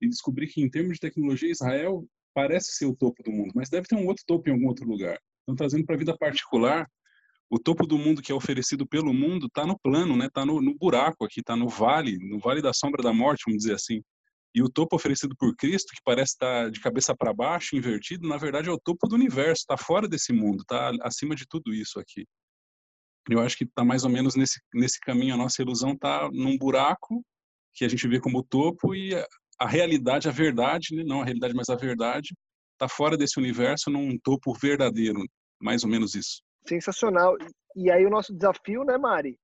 e 0.00 0.08
descobri 0.08 0.46
que 0.46 0.62
em 0.62 0.70
termos 0.70 0.94
de 0.94 1.00
tecnologia, 1.00 1.50
Israel 1.50 2.06
parece 2.34 2.72
ser 2.72 2.86
o 2.86 2.96
topo 2.96 3.22
do 3.22 3.30
mundo, 3.30 3.52
mas 3.54 3.70
deve 3.70 3.86
ter 3.86 3.94
um 3.94 4.06
outro 4.06 4.24
topo 4.26 4.48
em 4.48 4.52
algum 4.52 4.66
outro 4.66 4.86
lugar. 4.86 5.18
Então, 5.42 5.54
trazendo 5.54 5.84
para 5.84 5.94
a 5.94 5.98
vida 5.98 6.16
particular, 6.16 6.88
o 7.50 7.58
topo 7.58 7.86
do 7.86 7.96
mundo 7.96 8.20
que 8.20 8.32
é 8.32 8.34
oferecido 8.34 8.86
pelo 8.86 9.12
mundo 9.14 9.46
está 9.46 9.66
no 9.66 9.78
plano, 9.78 10.16
né? 10.16 10.26
Está 10.26 10.44
no, 10.44 10.60
no 10.60 10.74
buraco 10.74 11.24
aqui, 11.24 11.40
está 11.40 11.54
no 11.54 11.68
vale, 11.68 12.18
no 12.18 12.38
vale 12.38 12.60
da 12.60 12.72
sombra 12.72 13.02
da 13.02 13.12
morte, 13.12 13.44
vamos 13.46 13.62
dizer 13.62 13.74
assim. 13.74 14.02
E 14.54 14.62
o 14.62 14.68
topo 14.68 14.96
oferecido 14.96 15.34
por 15.36 15.54
Cristo, 15.56 15.92
que 15.94 16.00
parece 16.04 16.32
estar 16.32 16.70
de 16.70 16.80
cabeça 16.80 17.14
para 17.14 17.34
baixo, 17.34 17.76
invertido, 17.76 18.28
na 18.28 18.36
verdade 18.36 18.68
é 18.68 18.72
o 18.72 18.78
topo 18.78 19.08
do 19.08 19.14
universo, 19.14 19.62
está 19.62 19.76
fora 19.76 20.08
desse 20.08 20.32
mundo, 20.32 20.62
está 20.62 20.92
acima 21.02 21.34
de 21.34 21.46
tudo 21.46 21.74
isso 21.74 21.98
aqui. 21.98 22.26
Eu 23.28 23.40
acho 23.40 23.56
que 23.56 23.64
está 23.64 23.84
mais 23.84 24.04
ou 24.04 24.10
menos 24.10 24.36
nesse, 24.36 24.60
nesse 24.72 25.00
caminho, 25.00 25.34
a 25.34 25.36
nossa 25.36 25.60
ilusão 25.60 25.92
está 25.92 26.30
num 26.32 26.56
buraco 26.56 27.24
que 27.74 27.84
a 27.84 27.88
gente 27.88 28.06
vê 28.06 28.20
como 28.20 28.44
topo 28.44 28.94
e 28.94 29.12
a, 29.58 29.66
realidade, 29.66 30.28
a 30.28 30.32
verdade, 30.32 30.94
né? 30.94 31.02
não 31.04 31.20
a 31.20 31.24
realidade, 31.24 31.54
mas 31.54 31.68
a 31.68 31.76
verdade, 31.76 32.34
está 32.72 32.88
fora 32.88 33.16
desse 33.16 33.38
universo 33.38 33.90
num 33.90 34.18
topo 34.18 34.52
verdadeiro, 34.52 35.20
mais 35.60 35.84
ou 35.84 35.90
menos 35.90 36.14
isso. 36.14 36.42
Sensacional. 36.66 37.36
E 37.76 37.90
aí 37.90 38.04
o 38.04 38.10
nosso 38.10 38.34
desafio, 38.34 38.84
né, 38.84 38.96
Mari, 38.96 39.38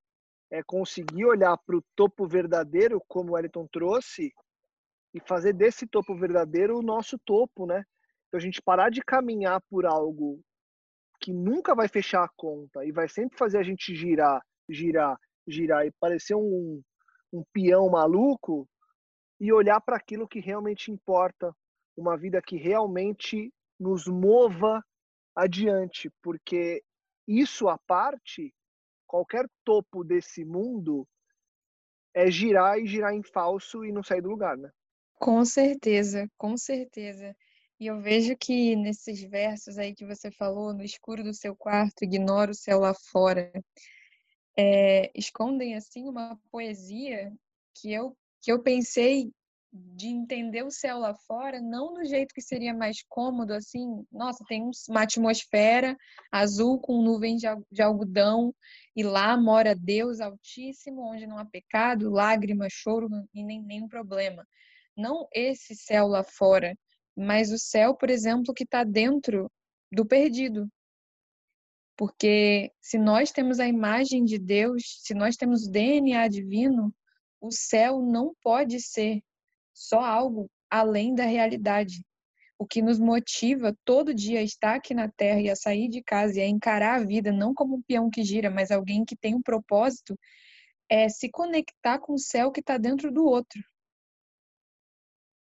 é 0.50 0.62
conseguir 0.62 1.24
olhar 1.24 1.56
para 1.58 1.76
o 1.76 1.84
topo 1.94 2.26
verdadeiro, 2.26 3.00
como 3.06 3.30
o 3.30 3.34
Wellington 3.34 3.66
trouxe, 3.72 4.32
e 5.14 5.20
fazer 5.20 5.52
desse 5.52 5.86
topo 5.86 6.16
verdadeiro 6.16 6.78
o 6.78 6.82
nosso 6.82 7.18
topo, 7.24 7.66
né? 7.66 7.84
Então 8.28 8.38
a 8.38 8.40
gente 8.40 8.62
parar 8.62 8.90
de 8.90 9.00
caminhar 9.00 9.60
por 9.68 9.84
algo 9.84 10.40
que 11.20 11.32
nunca 11.32 11.74
vai 11.74 11.88
fechar 11.88 12.24
a 12.24 12.30
conta 12.36 12.84
e 12.84 12.92
vai 12.92 13.08
sempre 13.08 13.36
fazer 13.36 13.58
a 13.58 13.62
gente 13.62 13.94
girar, 13.94 14.40
girar, 14.68 15.18
girar 15.46 15.84
e 15.86 15.92
parecer 16.00 16.34
um, 16.34 16.80
um 17.32 17.44
peão 17.52 17.90
maluco 17.90 18.68
e 19.40 19.52
olhar 19.52 19.80
para 19.80 19.96
aquilo 19.96 20.28
que 20.28 20.38
realmente 20.38 20.90
importa, 20.90 21.56
uma 21.96 22.16
vida 22.16 22.42
que 22.42 22.56
realmente 22.56 23.52
nos 23.78 24.06
mova 24.06 24.84
adiante, 25.34 26.10
porque 26.22 26.84
isso 27.26 27.68
à 27.68 27.78
parte, 27.78 28.54
qualquer 29.06 29.48
topo 29.64 30.04
desse 30.04 30.44
mundo 30.44 31.08
é 32.12 32.30
girar 32.30 32.78
e 32.78 32.86
girar 32.86 33.14
em 33.14 33.22
falso 33.22 33.84
e 33.84 33.92
não 33.92 34.02
sair 34.02 34.20
do 34.20 34.28
lugar, 34.28 34.56
né? 34.58 34.70
Com 35.14 35.44
certeza, 35.44 36.30
com 36.36 36.56
certeza. 36.56 37.34
E 37.78 37.86
eu 37.86 38.00
vejo 38.00 38.36
que 38.36 38.76
nesses 38.76 39.22
versos 39.22 39.78
aí 39.78 39.94
que 39.94 40.04
você 40.04 40.30
falou, 40.30 40.74
no 40.74 40.82
escuro 40.82 41.22
do 41.22 41.32
seu 41.32 41.56
quarto, 41.56 42.04
ignora 42.04 42.50
o 42.50 42.54
céu 42.54 42.80
lá 42.80 42.92
fora, 42.94 43.50
é, 44.56 45.10
escondem 45.14 45.74
assim 45.76 46.06
uma 46.06 46.38
poesia 46.50 47.32
que 47.74 47.92
eu 47.92 48.14
que 48.40 48.52
eu 48.52 48.62
pensei 48.62 49.30
de 49.72 50.08
entender 50.08 50.64
o 50.64 50.70
céu 50.70 50.98
lá 50.98 51.14
fora, 51.14 51.60
não 51.60 51.94
do 51.94 52.04
jeito 52.04 52.34
que 52.34 52.42
seria 52.42 52.74
mais 52.74 53.04
cômodo, 53.08 53.52
assim, 53.52 54.04
nossa, 54.10 54.44
tem 54.48 54.68
uma 54.88 55.02
atmosfera 55.02 55.96
azul 56.32 56.80
com 56.80 57.02
nuvens 57.02 57.40
de 57.70 57.82
algodão, 57.82 58.52
e 58.96 59.04
lá 59.04 59.36
mora 59.36 59.76
Deus 59.76 60.20
Altíssimo, 60.20 61.02
onde 61.12 61.26
não 61.26 61.38
há 61.38 61.44
pecado, 61.44 62.10
lágrima, 62.10 62.66
choro 62.68 63.08
e 63.32 63.44
nem 63.44 63.62
nenhum 63.62 63.86
problema 63.86 64.44
não 65.00 65.26
esse 65.34 65.74
céu 65.74 66.06
lá 66.06 66.22
fora, 66.22 66.76
mas 67.16 67.50
o 67.50 67.58
céu, 67.58 67.94
por 67.94 68.10
exemplo, 68.10 68.54
que 68.54 68.64
está 68.64 68.84
dentro 68.84 69.50
do 69.90 70.06
perdido. 70.06 70.68
Porque 71.96 72.72
se 72.80 72.98
nós 72.98 73.30
temos 73.30 73.58
a 73.58 73.66
imagem 73.66 74.24
de 74.24 74.38
Deus, 74.38 74.82
se 75.02 75.14
nós 75.14 75.36
temos 75.36 75.66
o 75.66 75.70
DNA 75.70 76.28
divino, 76.28 76.94
o 77.40 77.50
céu 77.50 78.00
não 78.00 78.34
pode 78.42 78.80
ser 78.80 79.22
só 79.74 80.00
algo 80.00 80.50
além 80.68 81.14
da 81.14 81.24
realidade. 81.24 82.04
O 82.58 82.66
que 82.66 82.82
nos 82.82 82.98
motiva 82.98 83.74
todo 83.84 84.14
dia 84.14 84.40
a 84.40 84.42
estar 84.42 84.74
aqui 84.74 84.92
na 84.92 85.08
Terra 85.08 85.40
e 85.40 85.48
a 85.48 85.56
sair 85.56 85.88
de 85.88 86.02
casa 86.02 86.38
e 86.38 86.42
a 86.42 86.46
encarar 86.46 87.00
a 87.00 87.04
vida 87.04 87.32
não 87.32 87.54
como 87.54 87.76
um 87.76 87.82
peão 87.82 88.10
que 88.10 88.22
gira, 88.22 88.50
mas 88.50 88.70
alguém 88.70 89.04
que 89.04 89.16
tem 89.16 89.34
um 89.34 89.42
propósito, 89.42 90.18
é 90.88 91.08
se 91.08 91.30
conectar 91.30 91.98
com 91.98 92.12
o 92.12 92.18
céu 92.18 92.52
que 92.52 92.60
está 92.60 92.76
dentro 92.76 93.10
do 93.10 93.24
outro 93.24 93.60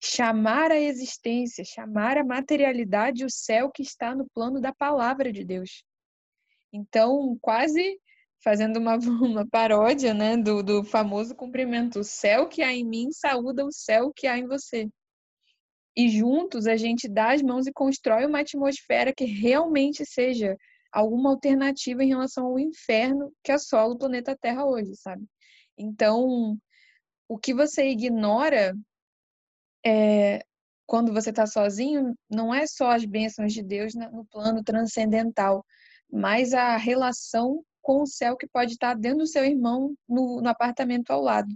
chamar 0.07 0.71
a 0.71 0.81
existência, 0.81 1.65
chamar 1.65 2.17
a 2.17 2.25
materialidade 2.25 3.25
o 3.25 3.31
céu 3.31 3.71
que 3.71 3.83
está 3.83 4.15
no 4.15 4.29
plano 4.31 4.61
da 4.61 4.73
palavra 4.73 5.33
de 5.33 5.45
Deus. 5.45 5.85
Então, 6.73 7.37
quase 7.41 7.99
fazendo 8.43 8.79
uma, 8.79 8.97
uma 9.23 9.47
paródia 9.47 10.15
né, 10.15 10.37
do, 10.37 10.63
do 10.63 10.85
famoso 10.85 11.35
cumprimento: 11.35 12.01
o 12.01 12.05
céu 12.05 12.49
que 12.49 12.63
há 12.63 12.73
em 12.73 12.85
mim 12.85 13.11
saúda 13.11 13.65
o 13.65 13.73
céu 13.73 14.13
que 14.15 14.27
há 14.27 14.39
em 14.39 14.47
você. 14.47 14.89
E 15.97 16.11
juntos 16.11 16.67
a 16.67 16.77
gente 16.77 17.09
dá 17.09 17.33
as 17.33 17.43
mãos 17.43 17.67
e 17.67 17.73
constrói 17.73 18.27
uma 18.27 18.41
atmosfera 18.41 19.15
que 19.15 19.25
realmente 19.25 20.05
seja 20.05 20.57
alguma 20.93 21.31
alternativa 21.31 22.05
em 22.05 22.09
relação 22.09 22.47
ao 22.47 22.59
inferno 22.59 23.33
que 23.43 23.51
assola 23.51 23.95
o 23.95 23.99
planeta 23.99 24.37
Terra 24.39 24.67
hoje, 24.67 24.95
sabe? 24.95 25.25
Então, 25.77 26.57
o 27.29 27.39
que 27.39 27.55
você 27.55 27.89
ignora 27.89 28.75
é, 29.85 30.43
quando 30.87 31.13
você 31.13 31.31
está 31.31 31.47
sozinho, 31.47 32.15
não 32.31 32.55
é 32.55 32.67
só 32.67 32.91
as 32.91 33.05
bênçãos 33.05 33.53
de 33.53 33.63
Deus 33.63 33.95
no 33.95 34.25
plano 34.27 34.63
transcendental, 34.63 35.65
mas 36.11 36.55
a 36.55 36.77
relação 36.77 37.63
com 37.87 38.03
o 38.03 38.07
céu 38.07 38.37
que 38.37 38.49
pode 38.49 38.73
estar 38.73 38.95
dentro 38.95 39.19
do 39.19 39.27
seu 39.29 39.45
irmão 39.45 39.95
no, 40.09 40.41
no 40.43 40.49
apartamento 40.49 41.13
ao 41.13 41.23
lado. 41.23 41.55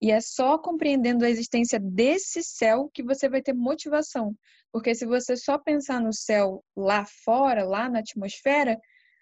E 0.00 0.10
é 0.10 0.18
só 0.18 0.56
compreendendo 0.56 1.22
a 1.22 1.28
existência 1.28 1.78
desse 1.78 2.42
céu 2.42 2.90
que 2.94 3.02
você 3.02 3.28
vai 3.28 3.42
ter 3.42 3.52
motivação. 3.52 4.34
Porque 4.72 4.94
se 4.94 5.04
você 5.04 5.36
só 5.36 5.58
pensar 5.58 6.00
no 6.00 6.14
céu 6.14 6.64
lá 6.74 7.04
fora, 7.04 7.62
lá 7.62 7.90
na 7.90 7.98
atmosfera, 7.98 8.80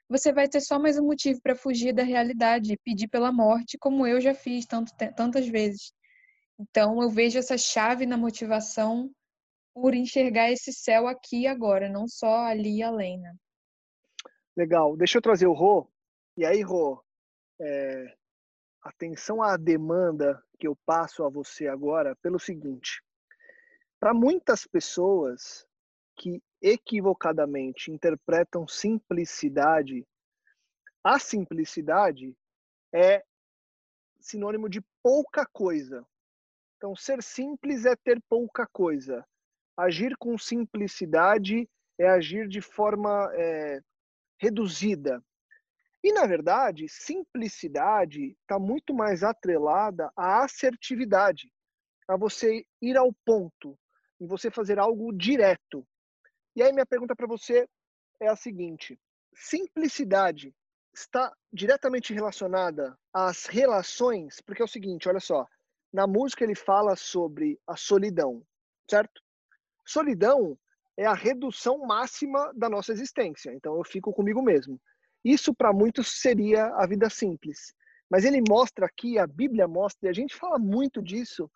você 0.09 0.33
vai 0.33 0.47
ter 0.47 0.61
só 0.61 0.79
mais 0.79 0.97
um 0.97 1.05
motivo 1.05 1.41
para 1.43 1.57
fugir 1.57 1.93
da 1.93 2.05
realidade 2.05 2.73
e 2.73 2.79
pedir 2.79 3.09
pela 3.09 3.33
morte, 3.33 3.77
como 3.77 4.07
eu 4.07 4.21
já 4.21 4.33
fiz 4.33 4.65
tanto, 4.65 4.93
tantas 5.17 5.49
vezes. 5.49 5.93
Então, 6.57 7.03
eu 7.03 7.11
vejo 7.11 7.37
essa 7.37 7.59
chave 7.59 8.07
na 8.07 8.17
motivação 8.17 9.11
por 9.75 9.93
enxergar 9.93 10.53
esse 10.53 10.73
céu 10.73 11.09
aqui 11.09 11.41
e 11.41 11.47
agora, 11.49 11.89
não 11.89 12.07
só 12.07 12.45
ali 12.45 12.77
e 12.77 12.83
além. 12.85 13.19
Né? 13.19 13.35
Legal. 14.57 14.97
Deixa 14.97 15.19
eu 15.19 15.23
trazer 15.23 15.49
o 15.49 15.53
Rô. 15.53 15.92
E 16.35 16.47
aí, 16.47 16.63
Rô, 16.63 17.05
é, 17.61 18.17
atenção 18.83 19.43
à 19.43 19.57
demanda 19.59 20.43
que 20.59 20.67
eu 20.67 20.75
passo 20.87 21.25
a 21.25 21.29
você 21.29 21.69
agora 21.69 22.17
pelo 22.23 22.39
seguinte: 22.39 23.03
para 24.01 24.15
muitas 24.15 24.67
pessoas 24.67 25.67
que 26.17 26.43
equivocadamente 26.61 27.91
interpretam 27.91 28.67
simplicidade, 28.67 30.07
a 31.05 31.19
simplicidade 31.19 32.35
é 32.95 33.23
sinônimo 34.19 34.69
de 34.71 34.81
pouca 35.03 35.45
coisa. 35.53 36.07
Então, 36.77 36.97
ser 36.97 37.23
simples 37.23 37.85
é 37.85 37.95
ter 37.95 38.23
pouca 38.29 38.67
coisa. 38.67 39.27
Agir 39.77 40.17
com 40.17 40.39
simplicidade 40.39 41.69
é 41.99 42.09
agir 42.09 42.49
de 42.49 42.61
forma 42.61 43.31
é, 43.35 43.81
reduzida. 44.39 45.23
E, 46.05 46.13
na 46.13 46.27
verdade, 46.27 46.89
simplicidade 46.89 48.37
está 48.41 48.59
muito 48.59 48.93
mais 48.93 49.23
atrelada 49.23 50.11
à 50.17 50.43
assertividade, 50.43 51.53
a 52.09 52.17
você 52.17 52.65
ir 52.81 52.97
ao 52.97 53.13
ponto, 53.25 53.79
em 54.21 54.27
você 54.27 54.51
fazer 54.51 54.79
algo 54.79 55.13
direto. 55.13 55.87
E 56.57 56.63
aí, 56.63 56.73
minha 56.73 56.87
pergunta 56.87 57.15
para 57.15 57.27
você 57.27 57.69
é 58.21 58.29
a 58.29 58.37
seguinte: 58.37 58.99
simplicidade 59.33 60.55
está 60.93 61.33
diretamente 61.53 62.13
relacionada 62.13 62.99
às 63.13 63.47
relações? 63.47 64.41
Porque 64.41 64.61
é 64.61 64.65
o 64.65 64.69
seguinte, 64.69 65.09
olha 65.09 65.21
só, 65.21 65.47
na 65.93 66.07
música 66.07 66.43
ele 66.43 66.55
fala 66.55 66.97
sobre 66.97 67.61
a 67.67 67.77
solidão, 67.77 68.43
certo? 68.91 69.23
Solidão 69.87 70.59
é 70.97 71.07
a 71.07 71.15
redução 71.15 71.79
máxima 71.79 72.53
da 72.55 72.69
nossa 72.69 72.93
existência. 72.93 73.53
Então 73.55 73.77
eu 73.77 73.85
fico 73.85 74.13
comigo 74.13 74.43
mesmo. 74.43 74.81
Isso 75.25 75.55
para 75.55 75.73
muitos 75.73 76.21
seria 76.21 76.67
a 76.77 76.87
vida 76.87 77.09
simples. 77.09 77.75
Mas 78.11 78.25
ele 78.25 78.43
mostra 78.47 78.87
aqui, 78.87 79.19
a 79.19 79.27
Bíblia 79.27 79.67
mostra, 79.67 80.09
e 80.09 80.11
a 80.11 80.13
gente 80.13 80.35
fala 80.35 80.59
muito 80.59 81.03
disso, 81.03 81.51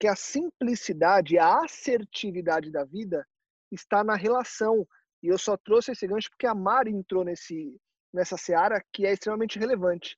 que 0.00 0.06
a 0.06 0.16
simplicidade, 0.16 1.38
a 1.38 1.60
assertividade 1.62 2.70
da 2.70 2.84
vida 2.84 3.26
está 3.70 4.02
na 4.02 4.16
relação. 4.16 4.86
E 5.22 5.28
eu 5.28 5.38
só 5.38 5.56
trouxe 5.56 5.92
esse 5.92 6.06
gancho 6.06 6.30
porque 6.30 6.46
a 6.46 6.54
Mari 6.54 6.90
entrou 6.90 7.24
nesse, 7.24 7.80
nessa 8.12 8.36
seara 8.36 8.82
que 8.92 9.06
é 9.06 9.12
extremamente 9.12 9.58
relevante. 9.58 10.16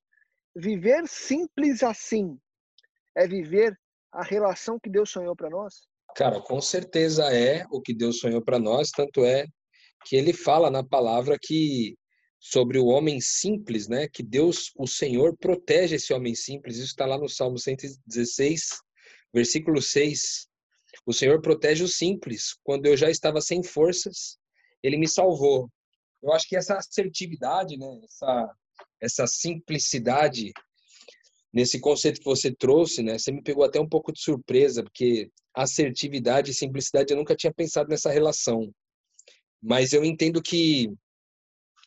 Viver 0.55 1.07
simples 1.07 1.83
assim 1.83 2.38
é 3.14 3.27
viver 3.27 3.79
a 4.12 4.22
relação 4.22 4.79
que 4.81 4.88
Deus 4.88 5.11
sonhou 5.11 5.37
para 5.37 5.51
nós? 5.51 5.87
Cara, 6.14 6.40
com 6.40 6.61
certeza 6.61 7.25
é 7.35 7.66
o 7.70 7.81
que 7.81 7.94
Deus 7.94 8.18
sonhou 8.18 8.42
para 8.42 8.59
nós, 8.59 8.90
tanto 8.90 9.25
é 9.25 9.44
que 10.07 10.16
ele 10.16 10.33
fala 10.33 10.70
na 10.70 10.83
palavra 10.83 11.37
que 11.40 11.94
sobre 12.38 12.79
o 12.79 12.87
homem 12.87 13.20
simples, 13.20 13.88
né? 13.88 14.09
Que 14.09 14.22
Deus, 14.22 14.72
o 14.77 14.87
Senhor, 14.87 15.37
protege 15.37 15.96
esse 15.96 16.12
homem 16.12 16.35
simples. 16.35 16.77
Isso 16.77 16.87
está 16.87 17.07
lá 17.07 17.18
no 17.18 17.29
Salmo 17.29 17.59
116, 17.59 18.81
versículo 19.33 19.81
6. 19.81 20.49
O 21.05 21.12
Senhor 21.12 21.40
protege 21.40 21.85
o 21.85 21.88
simples. 21.88 22.57
Quando 22.62 22.87
eu 22.87 22.96
já 22.96 23.11
estava 23.11 23.40
sem 23.40 23.62
forças, 23.62 24.38
ele 24.83 24.96
me 24.96 25.09
salvou. 25.09 25.70
Eu 26.22 26.33
acho 26.33 26.49
que 26.49 26.57
essa 26.57 26.77
assertividade, 26.77 27.77
né? 27.77 28.01
Essa, 28.05 28.55
essa 29.01 29.27
simplicidade 29.27 30.53
nesse 31.53 31.81
conceito 31.81 32.18
que 32.18 32.25
você 32.25 32.55
trouxe, 32.55 33.03
né? 33.03 33.18
Você 33.18 33.33
me 33.33 33.42
pegou 33.42 33.64
até 33.64 33.81
um 33.81 33.88
pouco 33.88 34.12
de 34.12 34.20
surpresa, 34.20 34.83
porque 34.83 35.31
assertividade 35.55 36.51
e 36.51 36.55
simplicidade 36.55 37.12
eu 37.12 37.16
nunca 37.16 37.35
tinha 37.35 37.53
pensado 37.53 37.88
nessa 37.88 38.11
relação. 38.11 38.70
Mas 39.62 39.92
eu 39.92 40.05
entendo 40.05 40.42
que 40.42 40.90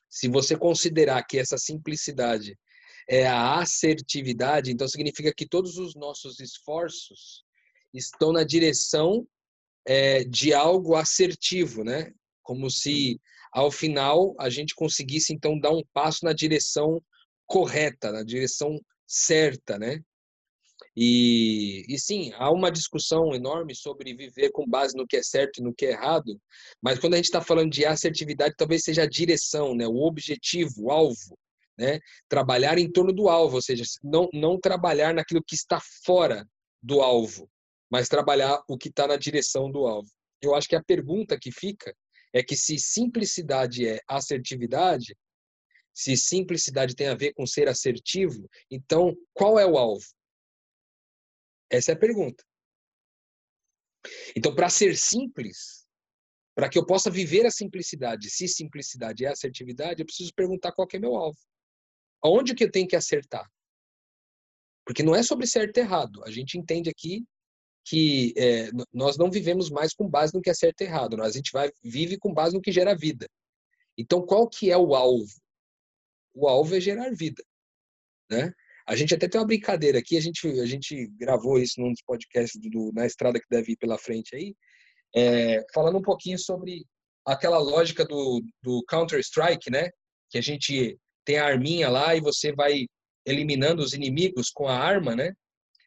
se 0.09 0.27
você 0.27 0.57
considerar 0.57 1.23
que 1.23 1.37
essa 1.37 1.57
simplicidade 1.57 2.57
é 3.07 3.27
a 3.27 3.59
assertividade, 3.59 4.71
então 4.71 4.87
significa 4.87 5.33
que 5.33 5.47
todos 5.47 5.77
os 5.77 5.95
nossos 5.95 6.39
esforços 6.39 7.43
estão 7.93 8.31
na 8.31 8.43
direção 8.43 9.27
é, 9.85 10.23
de 10.23 10.53
algo 10.53 10.95
assertivo, 10.95 11.83
né? 11.83 12.11
Como 12.43 12.69
se 12.69 13.19
ao 13.51 13.71
final 13.71 14.35
a 14.39 14.49
gente 14.49 14.75
conseguisse 14.75 15.33
então 15.33 15.59
dar 15.59 15.71
um 15.71 15.83
passo 15.93 16.23
na 16.23 16.33
direção 16.33 17.01
correta, 17.47 18.11
na 18.11 18.23
direção 18.23 18.79
certa, 19.07 19.79
né? 19.79 20.01
E, 20.95 21.85
e 21.87 21.99
sim, 21.99 22.31
há 22.35 22.51
uma 22.51 22.71
discussão 22.71 23.33
enorme 23.33 23.75
sobre 23.75 24.13
viver 24.13 24.51
com 24.51 24.67
base 24.67 24.95
no 24.95 25.07
que 25.07 25.17
é 25.17 25.23
certo 25.23 25.59
e 25.59 25.63
no 25.63 25.73
que 25.73 25.85
é 25.85 25.91
errado, 25.91 26.39
mas 26.81 26.99
quando 26.99 27.13
a 27.13 27.17
gente 27.17 27.25
está 27.25 27.41
falando 27.41 27.71
de 27.71 27.85
assertividade, 27.85 28.55
talvez 28.57 28.83
seja 28.83 29.03
a 29.03 29.09
direção, 29.09 29.75
né? 29.75 29.87
o 29.87 29.97
objetivo, 29.97 30.73
o 30.85 30.91
alvo. 30.91 31.37
Né? 31.77 31.99
Trabalhar 32.27 32.77
em 32.77 32.91
torno 32.91 33.13
do 33.13 33.29
alvo, 33.29 33.55
ou 33.55 33.61
seja, 33.61 33.83
não, 34.03 34.27
não 34.33 34.59
trabalhar 34.59 35.13
naquilo 35.13 35.41
que 35.41 35.55
está 35.55 35.79
fora 36.03 36.45
do 36.83 37.01
alvo, 37.01 37.49
mas 37.89 38.09
trabalhar 38.09 38.61
o 38.67 38.77
que 38.77 38.89
está 38.89 39.07
na 39.07 39.15
direção 39.15 39.71
do 39.71 39.87
alvo. 39.87 40.09
Eu 40.41 40.55
acho 40.55 40.67
que 40.67 40.75
a 40.75 40.83
pergunta 40.83 41.39
que 41.39 41.51
fica 41.51 41.95
é 42.33 42.43
que 42.43 42.55
se 42.55 42.77
simplicidade 42.77 43.87
é 43.87 43.99
assertividade, 44.07 45.15
se 45.93 46.15
simplicidade 46.15 46.95
tem 46.95 47.07
a 47.07 47.15
ver 47.15 47.33
com 47.33 47.45
ser 47.45 47.67
assertivo, 47.67 48.49
então 48.69 49.15
qual 49.33 49.59
é 49.59 49.65
o 49.65 49.77
alvo? 49.77 50.05
Essa 51.69 51.91
é 51.91 51.95
a 51.95 51.99
pergunta. 51.99 52.43
Então, 54.35 54.55
para 54.55 54.69
ser 54.69 54.97
simples, 54.97 55.87
para 56.55 56.69
que 56.69 56.77
eu 56.77 56.85
possa 56.85 57.09
viver 57.09 57.45
a 57.45 57.51
simplicidade, 57.51 58.29
se 58.29 58.47
simplicidade 58.47 59.25
é 59.25 59.29
assertividade, 59.29 60.01
eu 60.01 60.05
preciso 60.05 60.33
perguntar 60.33 60.71
qual 60.71 60.87
é 60.91 60.99
meu 60.99 61.15
alvo. 61.15 61.39
Aonde 62.21 62.53
que 62.53 62.63
eu 62.63 62.71
tenho 62.71 62.87
que 62.87 62.95
acertar? 62.95 63.49
Porque 64.85 65.03
não 65.03 65.15
é 65.15 65.21
sobre 65.23 65.45
certo 65.45 65.77
e 65.77 65.81
errado. 65.81 66.23
A 66.25 66.31
gente 66.31 66.57
entende 66.57 66.89
aqui 66.89 67.23
que 67.85 68.33
é, 68.37 68.69
nós 68.91 69.17
não 69.17 69.31
vivemos 69.31 69.69
mais 69.69 69.93
com 69.93 70.09
base 70.09 70.33
no 70.33 70.41
que 70.41 70.49
é 70.49 70.53
certo 70.53 70.81
e 70.81 70.85
errado. 70.85 71.21
A 71.21 71.29
gente 71.29 71.51
vai, 71.51 71.71
vive 71.83 72.17
com 72.17 72.33
base 72.33 72.55
no 72.55 72.61
que 72.61 72.71
gera 72.71 72.95
vida. 72.95 73.27
Então, 73.97 74.25
qual 74.25 74.47
que 74.47 74.71
é 74.71 74.77
o 74.77 74.95
alvo? 74.95 75.33
O 76.33 76.47
alvo 76.47 76.75
é 76.75 76.79
gerar 76.79 77.11
vida. 77.11 77.43
Né? 78.29 78.53
A 78.89 78.95
gente 78.95 79.13
até 79.13 79.27
tem 79.27 79.39
uma 79.39 79.45
brincadeira 79.45 79.99
aqui, 79.99 80.17
a 80.17 80.19
gente, 80.19 80.47
a 80.59 80.65
gente 80.65 81.05
gravou 81.19 81.59
isso 81.59 81.79
num 81.79 81.91
dos 81.91 82.01
podcasts 82.01 82.59
do, 82.59 82.91
na 82.91 83.05
estrada 83.05 83.39
que 83.39 83.45
deve 83.47 83.73
ir 83.73 83.77
pela 83.77 83.99
frente 83.99 84.35
aí, 84.35 84.55
é, 85.15 85.63
falando 85.71 85.99
um 85.99 86.01
pouquinho 86.01 86.39
sobre 86.39 86.83
aquela 87.23 87.59
lógica 87.59 88.03
do, 88.03 88.41
do 88.63 88.83
Counter-Strike, 88.89 89.69
né? 89.69 89.91
Que 90.31 90.39
a 90.39 90.41
gente 90.41 90.97
tem 91.23 91.37
a 91.37 91.45
arminha 91.45 91.87
lá 91.87 92.15
e 92.15 92.19
você 92.19 92.51
vai 92.51 92.87
eliminando 93.27 93.83
os 93.83 93.93
inimigos 93.93 94.49
com 94.49 94.67
a 94.67 94.75
arma, 94.75 95.15
né? 95.15 95.33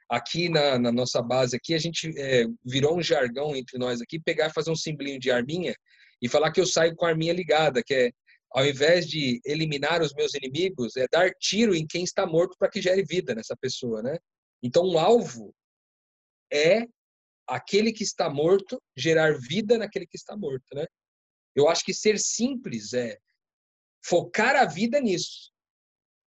Aqui 0.09 0.49
na, 0.49 0.79
na 0.79 0.93
nossa 0.93 1.21
base 1.21 1.57
aqui, 1.57 1.75
a 1.75 1.79
gente 1.79 2.09
é, 2.17 2.45
virou 2.65 2.97
um 2.97 3.03
jargão 3.03 3.57
entre 3.57 3.79
nós 3.79 4.01
aqui, 4.01 4.21
pegar 4.21 4.47
e 4.47 4.53
fazer 4.53 4.71
um 4.71 4.77
simbolinho 4.77 5.19
de 5.19 5.29
arminha 5.29 5.75
e 6.23 6.29
falar 6.29 6.53
que 6.53 6.61
eu 6.61 6.67
saio 6.67 6.95
com 6.95 7.05
a 7.05 7.09
arminha 7.09 7.33
ligada, 7.33 7.83
que 7.85 7.95
é 7.95 8.13
ao 8.55 8.67
invés 8.67 9.09
de 9.09 9.41
eliminar 9.45 10.03
os 10.03 10.13
meus 10.15 10.35
inimigos, 10.35 10.97
é 10.97 11.07
dar 11.11 11.31
tiro 11.41 11.75
em 11.75 11.87
quem 11.87 12.05
está 12.05 12.27
morto 12.27 12.57
para 12.59 12.71
que 12.71 12.83
gere 12.83 13.03
vida 13.03 13.35
nessa 13.35 13.57
pessoa, 13.57 14.03
né? 14.03 14.19
Então, 14.63 14.85
o 14.85 14.99
alvo 14.99 15.55
é 16.53 16.87
aquele 17.47 17.93
que 17.93 18.05
está 18.05 18.29
morto 18.31 18.81
gerar 18.97 19.39
vida 19.39 19.79
naquele 19.79 20.07
que 20.07 20.17
está 20.17 20.37
morto, 20.37 20.67
né? 20.75 20.87
Eu 21.55 21.69
acho 21.69 21.85
que 21.85 21.95
ser 21.95 22.19
simples 22.19 22.93
é 22.93 23.19
focar 24.05 24.57
a 24.57 24.65
vida 24.65 25.01
nisso, 25.01 25.51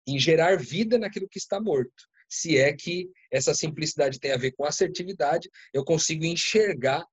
em 0.08 0.20
gerar 0.20 0.58
vida 0.58 0.98
naquilo 0.98 1.28
que 1.30 1.40
está 1.40 1.60
morto. 1.60 2.08
Se 2.30 2.58
é 2.58 2.74
que 2.74 3.10
essa 3.32 3.54
simplicidade 3.54 4.20
tem 4.20 4.32
a 4.32 4.38
ver 4.38 4.52
com 4.54 4.66
assertividade, 4.66 5.50
eu 5.74 5.84
consigo 5.84 6.26
enxergar 6.26 7.06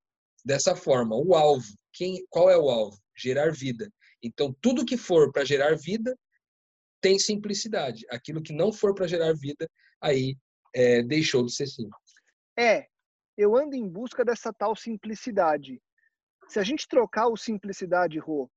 dessa 0.45 0.75
forma 0.75 1.17
o 1.17 1.35
alvo. 1.35 1.73
Quem, 1.93 2.25
qual 2.29 2.51
é 2.51 2.57
o 2.57 2.71
alvo? 2.71 2.99
Gerar 3.17 3.53
vida. 3.53 3.91
Então, 4.23 4.55
tudo 4.61 4.85
que 4.85 4.97
for 4.97 5.33
para 5.33 5.45
gerar 5.45 5.77
vida 5.77 6.17
tem 7.01 7.19
simplicidade. 7.19 8.07
Aquilo 8.09 8.43
que 8.43 8.53
não 8.53 8.73
for 8.73 8.95
para 8.95 9.09
gerar 9.09 9.33
vida, 9.35 9.69
aí 10.01 10.37
é, 10.75 11.03
deixou 11.03 11.45
de 11.45 11.55
ser 11.55 11.67
simples. 11.67 11.97
É, 12.57 12.87
eu 13.37 13.57
ando 13.57 13.75
em 13.75 13.89
busca 13.89 14.25
dessa 14.25 14.53
tal 14.53 14.77
simplicidade. 14.77 15.83
Se 16.49 16.59
a 16.59 16.63
gente 16.63 16.87
trocar 16.87 17.29
o 17.29 17.37
simplicidade, 17.37 18.19
Rô, 18.19 18.51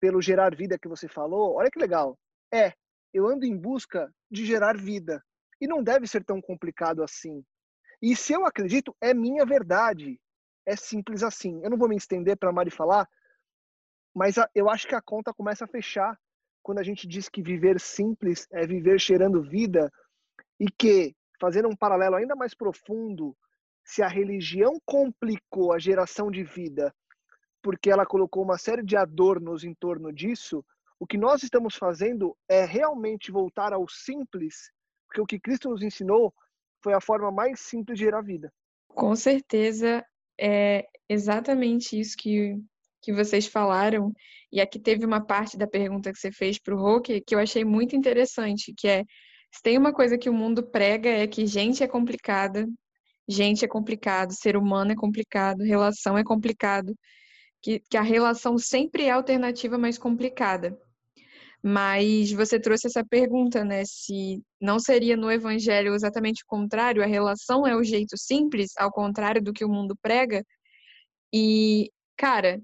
pelo 0.00 0.22
gerar 0.22 0.54
vida 0.54 0.78
que 0.78 0.88
você 0.88 1.08
falou, 1.08 1.54
olha 1.54 1.70
que 1.70 1.78
legal. 1.78 2.18
É, 2.52 2.72
eu 3.12 3.26
ando 3.26 3.44
em 3.44 3.56
busca 3.56 4.12
de 4.30 4.46
gerar 4.46 4.76
vida. 4.76 5.22
E 5.60 5.66
não 5.66 5.82
deve 5.82 6.06
ser 6.06 6.24
tão 6.24 6.40
complicado 6.40 7.02
assim. 7.02 7.42
E 8.00 8.14
se 8.14 8.32
eu 8.32 8.46
acredito, 8.46 8.94
é 9.00 9.12
minha 9.12 9.44
verdade. 9.44 10.20
É 10.64 10.76
simples 10.76 11.22
assim. 11.22 11.60
Eu 11.64 11.70
não 11.70 11.78
vou 11.78 11.88
me 11.88 11.96
estender 11.96 12.36
para 12.36 12.50
a 12.50 12.52
Mari 12.52 12.70
falar, 12.70 13.08
mas 14.14 14.36
eu 14.54 14.68
acho 14.68 14.86
que 14.86 14.94
a 14.94 15.02
conta 15.02 15.32
começa 15.32 15.64
a 15.64 15.68
fechar 15.68 16.18
quando 16.62 16.78
a 16.78 16.82
gente 16.82 17.06
diz 17.06 17.28
que 17.28 17.42
viver 17.42 17.80
simples 17.80 18.46
é 18.52 18.66
viver 18.66 19.00
cheirando 19.00 19.42
vida 19.42 19.90
e 20.60 20.66
que, 20.70 21.14
fazendo 21.40 21.68
um 21.68 21.76
paralelo 21.76 22.16
ainda 22.16 22.34
mais 22.34 22.54
profundo, 22.54 23.36
se 23.84 24.02
a 24.02 24.08
religião 24.08 24.78
complicou 24.84 25.72
a 25.72 25.78
geração 25.78 26.30
de 26.30 26.42
vida 26.42 26.92
porque 27.62 27.90
ela 27.90 28.06
colocou 28.06 28.42
uma 28.42 28.58
série 28.58 28.82
de 28.82 28.96
adornos 28.96 29.64
em 29.64 29.74
torno 29.74 30.12
disso, 30.12 30.64
o 30.98 31.06
que 31.06 31.18
nós 31.18 31.42
estamos 31.42 31.76
fazendo 31.76 32.36
é 32.48 32.64
realmente 32.64 33.30
voltar 33.30 33.72
ao 33.72 33.88
simples, 33.88 34.70
porque 35.06 35.20
o 35.20 35.26
que 35.26 35.38
Cristo 35.38 35.68
nos 35.68 35.82
ensinou 35.82 36.32
foi 36.82 36.94
a 36.94 37.00
forma 37.00 37.30
mais 37.30 37.60
simples 37.60 37.98
de 37.98 38.04
gerar 38.04 38.22
vida. 38.22 38.52
Com 38.88 39.14
certeza, 39.14 40.04
é 40.40 40.86
exatamente 41.08 41.98
isso 41.98 42.16
que, 42.16 42.56
que 43.00 43.12
vocês 43.12 43.46
falaram. 43.46 44.12
E 44.52 44.60
aqui 44.60 44.78
teve 44.78 45.04
uma 45.04 45.24
parte 45.24 45.56
da 45.56 45.66
pergunta 45.66 46.12
que 46.12 46.18
você 46.18 46.32
fez 46.32 46.58
para 46.58 46.74
o 46.74 46.78
Roque 46.78 47.20
que 47.20 47.34
eu 47.34 47.38
achei 47.38 47.64
muito 47.64 47.94
interessante, 47.96 48.72
que 48.76 48.88
é 48.88 49.04
se 49.52 49.62
tem 49.62 49.78
uma 49.78 49.92
coisa 49.92 50.18
que 50.18 50.28
o 50.28 50.34
mundo 50.34 50.62
prega 50.62 51.08
é 51.08 51.26
que 51.26 51.46
gente 51.46 51.82
é 51.82 51.88
complicada, 51.88 52.66
gente 53.26 53.64
é 53.64 53.68
complicado, 53.68 54.32
ser 54.32 54.56
humano 54.56 54.92
é 54.92 54.96
complicado, 54.96 55.62
relação 55.62 56.18
é 56.18 56.24
complicado, 56.24 56.94
que, 57.62 57.80
que 57.90 57.96
a 57.96 58.02
relação 58.02 58.58
sempre 58.58 59.04
é 59.04 59.10
alternativa 59.10 59.78
mais 59.78 59.98
complicada. 59.98 60.78
Mas 61.62 62.30
você 62.32 62.60
trouxe 62.60 62.86
essa 62.86 63.04
pergunta, 63.04 63.64
né? 63.64 63.82
Se 63.84 64.40
não 64.60 64.78
seria 64.78 65.16
no 65.16 65.30
evangelho 65.30 65.94
exatamente 65.94 66.44
o 66.44 66.46
contrário, 66.46 67.02
a 67.02 67.06
relação 67.06 67.66
é 67.66 67.74
o 67.74 67.82
jeito 67.82 68.16
simples, 68.16 68.72
ao 68.78 68.92
contrário 68.92 69.42
do 69.42 69.52
que 69.52 69.64
o 69.64 69.68
mundo 69.68 69.96
prega. 70.00 70.44
E, 71.32 71.90
cara, 72.16 72.60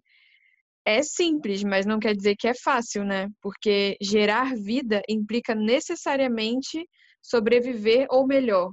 é 0.85 1.03
simples, 1.03 1.63
mas 1.65 1.87
não 1.87 1.99
quer 1.99 2.15
dizer 2.15 2.37
que 2.37 2.47
é 2.49 2.55
fácil, 2.55 3.05
né? 3.05 3.29
Porque 3.41 3.97
gerar 4.01 4.55
vida 4.55 5.03
implica 5.09 5.55
necessariamente 5.55 6.87
sobreviver 7.23 8.07
ou 8.11 8.27
melhor, 8.27 8.71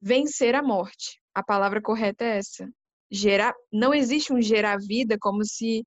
vencer 0.00 0.54
a 0.54 0.62
morte. 0.62 1.18
A 1.34 1.42
palavra 1.42 1.80
correta 1.80 2.24
é 2.24 2.38
essa. 2.38 2.68
Gerar, 3.10 3.54
não 3.72 3.94
existe 3.94 4.32
um 4.32 4.40
gerar 4.40 4.78
vida 4.78 5.16
como 5.18 5.44
se 5.44 5.82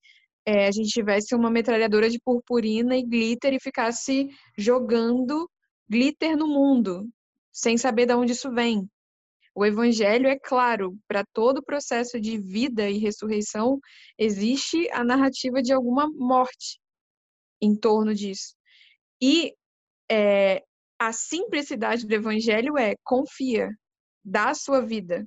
é, 0.46 0.68
a 0.68 0.72
gente 0.72 0.90
tivesse 0.90 1.36
uma 1.36 1.50
metralhadora 1.50 2.10
de 2.10 2.20
purpurina 2.20 2.98
e 2.98 3.04
glitter 3.04 3.54
e 3.54 3.60
ficasse 3.60 4.28
jogando 4.58 5.50
glitter 5.90 6.38
no 6.38 6.48
mundo, 6.48 7.08
sem 7.52 7.78
saber 7.78 8.06
de 8.06 8.14
onde 8.14 8.32
isso 8.32 8.52
vem. 8.52 8.88
O 9.56 9.66
evangelho 9.66 10.28
é 10.28 10.38
claro, 10.38 11.00
para 11.08 11.24
todo 11.34 11.60
o 11.60 11.64
processo 11.64 12.20
de 12.20 12.38
vida 12.38 12.90
e 12.90 12.98
ressurreição, 12.98 13.80
existe 14.18 14.90
a 14.92 15.02
narrativa 15.02 15.62
de 15.62 15.72
alguma 15.72 16.10
morte 16.12 16.78
em 17.62 17.74
torno 17.74 18.14
disso. 18.14 18.54
E 19.22 19.56
é, 20.12 20.62
a 21.00 21.14
simplicidade 21.14 22.06
do 22.06 22.14
evangelho 22.14 22.78
é 22.78 22.96
confia, 23.02 23.70
dá 24.24 24.50
a 24.50 24.56
sua 24.56 24.82
vida, 24.82 25.26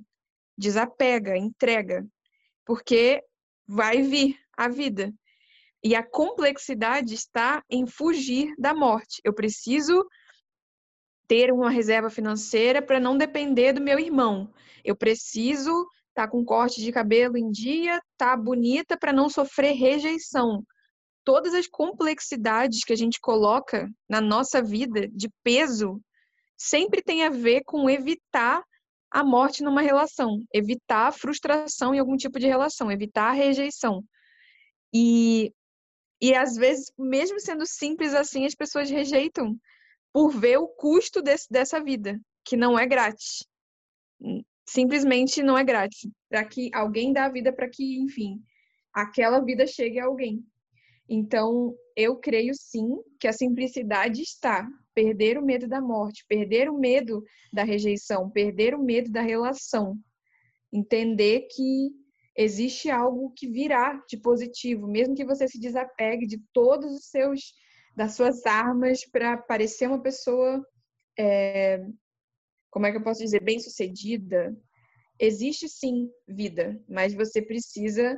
desapega, 0.55 1.35
entrega, 1.35 2.05
porque 2.65 3.23
vai 3.67 4.03
vir 4.03 4.37
a 4.55 4.69
vida. 4.69 5.11
E 5.83 5.95
a 5.95 6.03
complexidade 6.03 7.15
está 7.15 7.63
em 7.67 7.87
fugir 7.87 8.53
da 8.59 8.75
morte. 8.75 9.21
Eu 9.23 9.33
preciso 9.33 10.05
ter 11.29 11.53
uma 11.53 11.69
reserva 11.69 12.09
financeira 12.09 12.81
para 12.81 12.99
não 12.99 13.15
depender 13.15 13.71
do 13.71 13.79
meu 13.79 13.99
irmão. 13.99 14.51
Eu 14.83 14.95
preciso 14.95 15.69
estar 16.09 16.25
tá 16.25 16.27
com 16.27 16.43
corte 16.43 16.81
de 16.81 16.91
cabelo 16.91 17.37
em 17.37 17.51
dia, 17.51 17.97
estar 18.13 18.35
tá 18.35 18.37
bonita 18.37 18.97
para 18.97 19.13
não 19.13 19.29
sofrer 19.29 19.73
rejeição. 19.73 20.65
Todas 21.23 21.53
as 21.53 21.67
complexidades 21.67 22.83
que 22.83 22.91
a 22.91 22.95
gente 22.95 23.19
coloca 23.21 23.87
na 24.09 24.19
nossa 24.19 24.59
vida 24.59 25.07
de 25.07 25.29
peso 25.43 26.01
sempre 26.57 27.03
tem 27.03 27.23
a 27.23 27.29
ver 27.29 27.61
com 27.63 27.87
evitar 27.87 28.63
a 29.11 29.23
morte 29.23 29.63
numa 29.63 29.81
relação, 29.81 30.39
evitar 30.51 31.09
a 31.09 31.11
frustração 31.11 31.93
em 31.93 31.99
algum 31.99 32.17
tipo 32.17 32.39
de 32.39 32.47
relação, 32.47 32.91
evitar 32.91 33.29
a 33.29 33.33
rejeição. 33.33 34.03
E, 34.91 35.53
e 36.19 36.33
às 36.33 36.55
vezes, 36.55 36.91
mesmo 36.97 37.39
sendo 37.39 37.67
simples 37.67 38.15
assim, 38.15 38.45
as 38.45 38.55
pessoas 38.55 38.89
rejeitam 38.89 39.55
por 40.13 40.31
ver 40.31 40.57
o 40.57 40.67
custo 40.67 41.21
desse, 41.21 41.47
dessa 41.49 41.83
vida, 41.83 42.19
que 42.43 42.57
não 42.57 42.77
é 42.77 42.85
grátis. 42.85 43.45
Simplesmente 44.67 45.41
não 45.41 45.57
é 45.57 45.63
grátis. 45.63 46.09
Para 46.29 46.45
que 46.45 46.69
alguém 46.73 47.13
dá 47.13 47.25
a 47.25 47.31
vida 47.31 47.53
para 47.53 47.69
que, 47.69 47.99
enfim, 47.99 48.41
aquela 48.93 49.39
vida 49.39 49.65
chegue 49.65 49.99
a 49.99 50.05
alguém. 50.05 50.43
Então, 51.07 51.75
eu 51.95 52.15
creio 52.17 52.53
sim 52.53 52.87
que 53.19 53.27
a 53.27 53.33
simplicidade 53.33 54.21
está. 54.21 54.67
Perder 54.93 55.37
o 55.37 55.45
medo 55.45 55.67
da 55.67 55.79
morte, 55.79 56.25
perder 56.27 56.69
o 56.69 56.77
medo 56.77 57.23
da 57.53 57.63
rejeição, 57.63 58.29
perder 58.29 58.75
o 58.75 58.83
medo 58.83 59.09
da 59.11 59.21
relação. 59.21 59.97
Entender 60.71 61.47
que 61.49 61.91
existe 62.35 62.89
algo 62.89 63.31
que 63.35 63.47
virá 63.47 64.03
de 64.07 64.17
positivo, 64.17 64.87
mesmo 64.87 65.15
que 65.15 65.25
você 65.25 65.47
se 65.47 65.59
desapegue 65.59 66.27
de 66.27 66.39
todos 66.53 66.93
os 66.93 67.05
seus 67.05 67.53
das 67.99 68.15
suas 68.15 68.45
armas 68.45 69.05
para 69.11 69.35
parecer 69.35 69.85
uma 69.85 70.01
pessoa 70.01 70.65
é, 71.19 71.85
como 72.71 72.85
é 72.85 72.91
que 72.91 72.97
eu 72.97 73.03
posso 73.03 73.21
dizer 73.21 73.43
bem 73.43 73.59
sucedida 73.59 74.55
existe 75.19 75.67
sim 75.67 76.09
vida 76.25 76.81
mas 76.87 77.13
você 77.13 77.41
precisa 77.41 78.17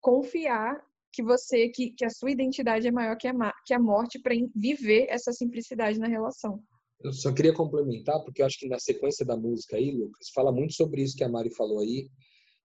confiar 0.00 0.80
que 1.12 1.24
você 1.24 1.70
que, 1.70 1.90
que 1.90 2.04
a 2.04 2.08
sua 2.10 2.30
identidade 2.30 2.86
é 2.86 2.92
maior 2.92 3.16
que 3.16 3.26
a, 3.26 3.34
que 3.66 3.74
a 3.74 3.80
morte 3.80 4.20
para 4.20 4.32
viver 4.54 5.06
essa 5.08 5.32
simplicidade 5.32 5.98
na 5.98 6.06
relação 6.06 6.62
eu 7.02 7.12
só 7.12 7.34
queria 7.34 7.52
complementar 7.52 8.22
porque 8.22 8.42
eu 8.42 8.46
acho 8.46 8.60
que 8.60 8.68
na 8.68 8.78
sequência 8.78 9.26
da 9.26 9.36
música 9.36 9.76
aí 9.76 9.90
Lucas 9.90 10.28
fala 10.32 10.52
muito 10.52 10.72
sobre 10.72 11.02
isso 11.02 11.16
que 11.16 11.24
a 11.24 11.28
Mari 11.28 11.52
falou 11.52 11.80
aí 11.80 12.08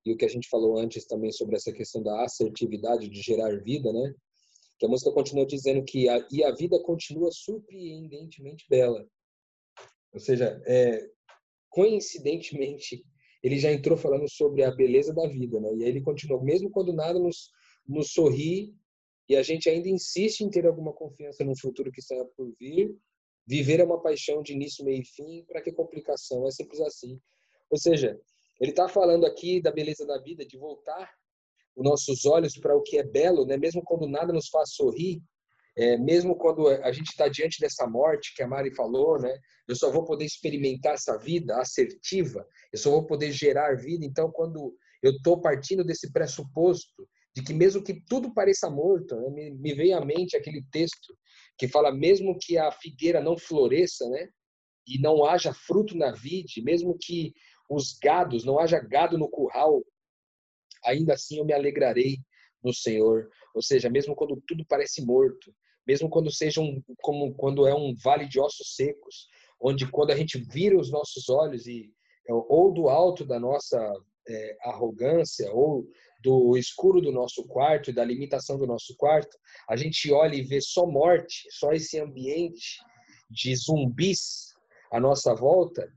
e 0.05 0.13
o 0.13 0.15
que 0.15 0.25
a 0.25 0.29
gente 0.29 0.47
falou 0.47 0.77
antes 0.77 1.07
também 1.07 1.31
sobre 1.31 1.55
essa 1.55 1.73
questão 1.73 2.03
da 2.03 2.23
assertividade 2.23 3.09
de 3.09 3.19
gerar 3.19 3.59
vida, 3.63 3.91
né? 3.91 4.13
Que 4.79 4.85
a 4.85 4.89
música 4.89 5.11
continua 5.11 5.45
dizendo 5.45 5.83
que 5.83 6.07
a, 6.07 6.25
e 6.31 6.43
a 6.43 6.51
vida 6.51 6.81
continua 6.81 7.31
surpreendentemente 7.31 8.65
bela. 8.69 9.05
Ou 10.13 10.19
seja, 10.19 10.61
é, 10.65 11.05
coincidentemente, 11.69 13.05
ele 13.43 13.59
já 13.59 13.71
entrou 13.71 13.97
falando 13.97 14.29
sobre 14.29 14.63
a 14.63 14.71
beleza 14.71 15.13
da 15.13 15.27
vida, 15.27 15.59
né? 15.59 15.75
E 15.75 15.83
aí 15.83 15.89
ele 15.89 16.01
continua, 16.01 16.41
mesmo 16.43 16.69
quando 16.69 16.93
nada 16.93 17.19
nos, 17.19 17.51
nos 17.87 18.11
sorri 18.11 18.73
e 19.27 19.35
a 19.35 19.43
gente 19.43 19.69
ainda 19.69 19.87
insiste 19.87 20.41
em 20.41 20.49
ter 20.49 20.65
alguma 20.65 20.91
confiança 20.91 21.43
no 21.43 21.57
futuro 21.57 21.91
que 21.91 21.99
está 21.99 22.15
por 22.35 22.51
vir, 22.59 22.97
viver 23.45 23.79
é 23.79 23.83
uma 23.83 24.01
paixão 24.01 24.41
de 24.41 24.53
início, 24.53 24.83
meio 24.83 25.01
e 25.01 25.05
fim, 25.05 25.43
para 25.45 25.61
que 25.61 25.71
complicação? 25.71 26.47
É 26.47 26.51
simples 26.51 26.81
assim. 26.81 27.19
Ou 27.69 27.77
seja, 27.77 28.19
ele 28.59 28.71
está 28.71 28.87
falando 28.87 29.25
aqui 29.25 29.61
da 29.61 29.71
beleza 29.71 30.05
da 30.05 30.17
vida, 30.19 30.45
de 30.45 30.57
voltar 30.57 31.11
os 31.79 31.85
nossos 31.85 32.25
olhos 32.25 32.57
para 32.57 32.75
o 32.75 32.81
que 32.81 32.97
é 32.97 33.03
belo, 33.03 33.45
né? 33.45 33.55
mesmo 33.55 33.81
quando 33.81 34.05
nada 34.05 34.33
nos 34.33 34.49
faz 34.49 34.73
sorrir, 34.73 35.21
é, 35.77 35.97
mesmo 35.97 36.35
quando 36.35 36.67
a 36.67 36.91
gente 36.91 37.07
está 37.07 37.29
diante 37.29 37.61
dessa 37.61 37.87
morte 37.87 38.33
que 38.35 38.43
a 38.43 38.47
Mari 38.47 38.75
falou, 38.75 39.17
né? 39.17 39.33
Eu 39.65 39.75
só 39.77 39.89
vou 39.89 40.03
poder 40.03 40.25
experimentar 40.25 40.95
essa 40.95 41.17
vida 41.17 41.55
assertiva, 41.57 42.45
eu 42.73 42.77
só 42.77 42.89
vou 42.89 43.05
poder 43.05 43.31
gerar 43.31 43.77
vida. 43.77 44.03
Então, 44.03 44.29
quando 44.29 44.75
eu 45.01 45.11
estou 45.11 45.39
partindo 45.39 45.85
desse 45.85 46.11
pressuposto 46.11 47.07
de 47.33 47.41
que 47.43 47.53
mesmo 47.53 47.81
que 47.81 48.01
tudo 48.09 48.33
pareça 48.33 48.69
morto, 48.69 49.15
né? 49.15 49.29
me, 49.29 49.75
me 49.75 49.93
à 49.93 50.03
mente 50.03 50.35
aquele 50.35 50.65
texto 50.69 51.15
que 51.57 51.67
fala 51.67 51.93
mesmo 51.93 52.37
que 52.37 52.57
a 52.57 52.69
figueira 52.71 53.21
não 53.21 53.37
floresça, 53.37 54.09
né? 54.09 54.27
E 54.85 54.99
não 54.99 55.23
haja 55.23 55.53
fruto 55.53 55.95
na 55.95 56.11
vide, 56.11 56.61
mesmo 56.61 56.97
que 56.99 57.31
os 57.69 57.97
gados, 58.03 58.43
não 58.43 58.59
haja 58.59 58.79
gado 58.79 59.17
no 59.17 59.29
curral, 59.29 59.81
ainda 60.83 61.13
assim 61.13 61.37
eu 61.37 61.45
me 61.45 61.53
alegrarei 61.53 62.17
no 62.63 62.73
Senhor. 62.73 63.29
Ou 63.53 63.61
seja, 63.61 63.89
mesmo 63.89 64.15
quando 64.15 64.41
tudo 64.47 64.65
parece 64.67 65.03
morto, 65.05 65.53
mesmo 65.87 66.09
quando 66.09 66.31
seja 66.31 66.61
um, 66.61 66.81
como 67.01 67.33
quando 67.33 67.67
é 67.67 67.73
um 67.73 67.95
vale 67.95 68.27
de 68.27 68.39
ossos 68.39 68.75
secos, 68.75 69.27
onde 69.59 69.89
quando 69.89 70.11
a 70.11 70.15
gente 70.15 70.37
vira 70.37 70.77
os 70.77 70.91
nossos 70.91 71.29
olhos 71.29 71.65
e 71.67 71.91
é, 72.27 72.33
ou 72.33 72.71
do 72.71 72.89
alto 72.89 73.25
da 73.25 73.39
nossa 73.39 73.77
é, 74.27 74.57
arrogância 74.61 75.51
ou 75.51 75.87
do 76.21 76.57
escuro 76.57 77.01
do 77.01 77.11
nosso 77.11 77.45
quarto 77.47 77.89
e 77.89 77.93
da 77.93 78.03
limitação 78.03 78.57
do 78.57 78.67
nosso 78.67 78.95
quarto, 78.97 79.35
a 79.69 79.75
gente 79.75 80.11
olha 80.11 80.35
e 80.35 80.43
vê 80.43 80.61
só 80.61 80.85
morte, 80.85 81.47
só 81.49 81.71
esse 81.71 81.99
ambiente 81.99 82.77
de 83.29 83.55
zumbis 83.55 84.53
à 84.91 84.99
nossa 84.99 85.33
volta, 85.33 85.91